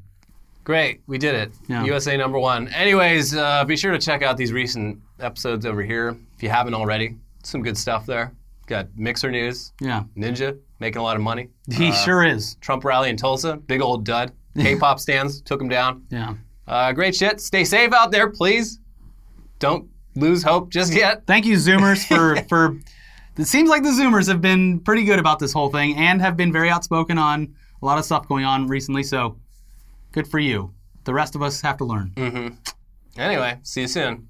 Great, 0.62 1.02
we 1.06 1.18
did 1.18 1.34
it. 1.34 1.50
Yeah. 1.68 1.84
USA 1.84 2.16
number 2.16 2.38
one. 2.38 2.68
Anyways, 2.68 3.34
uh, 3.34 3.64
be 3.64 3.76
sure 3.76 3.90
to 3.92 3.98
check 3.98 4.22
out 4.22 4.36
these 4.36 4.52
recent 4.52 4.98
episodes 5.20 5.66
over 5.66 5.82
here 5.82 6.16
if 6.36 6.42
you 6.42 6.48
haven't 6.48 6.74
already. 6.74 7.16
Some 7.42 7.62
good 7.62 7.76
stuff 7.76 8.06
there. 8.06 8.32
Got 8.66 8.86
Mixer 8.96 9.30
News, 9.30 9.72
Yeah, 9.80 10.04
Ninja 10.16 10.56
making 10.80 11.00
a 11.00 11.02
lot 11.02 11.16
of 11.16 11.22
money. 11.22 11.48
he 11.72 11.90
sure 11.92 12.24
is. 12.24 12.54
Trump 12.60 12.84
rally 12.84 13.10
in 13.10 13.16
Tulsa, 13.16 13.56
big 13.56 13.82
old 13.82 14.04
dud. 14.04 14.32
K-pop 14.56 15.00
stands 15.00 15.40
took 15.42 15.60
him 15.60 15.68
down. 15.68 16.06
Yeah. 16.10 16.34
Uh, 16.68 16.92
great 16.92 17.14
shit. 17.16 17.40
Stay 17.40 17.64
safe 17.64 17.92
out 17.92 18.10
there, 18.12 18.30
please. 18.30 18.78
Don't 19.58 19.88
lose 20.14 20.42
hope 20.42 20.70
just 20.70 20.92
yet. 20.94 21.26
Thank 21.26 21.46
you, 21.46 21.56
Zoomers, 21.56 22.06
for 22.06 22.36
for. 22.48 22.78
It 23.36 23.46
seems 23.46 23.68
like 23.68 23.82
the 23.82 23.88
Zoomers 23.88 24.28
have 24.28 24.40
been 24.40 24.78
pretty 24.78 25.04
good 25.04 25.18
about 25.18 25.40
this 25.40 25.52
whole 25.52 25.68
thing 25.68 25.96
and 25.96 26.20
have 26.20 26.36
been 26.36 26.52
very 26.52 26.70
outspoken 26.70 27.18
on 27.18 27.54
a 27.82 27.84
lot 27.84 27.98
of 27.98 28.04
stuff 28.04 28.28
going 28.28 28.44
on 28.44 28.68
recently. 28.68 29.02
So, 29.02 29.36
good 30.12 30.28
for 30.28 30.38
you. 30.38 30.72
The 31.02 31.12
rest 31.12 31.34
of 31.34 31.42
us 31.42 31.60
have 31.60 31.76
to 31.78 31.84
learn. 31.84 32.12
Mm-hmm. 32.14 32.54
Anyway, 33.16 33.58
see 33.62 33.82
you 33.82 33.88
soon. 33.88 34.28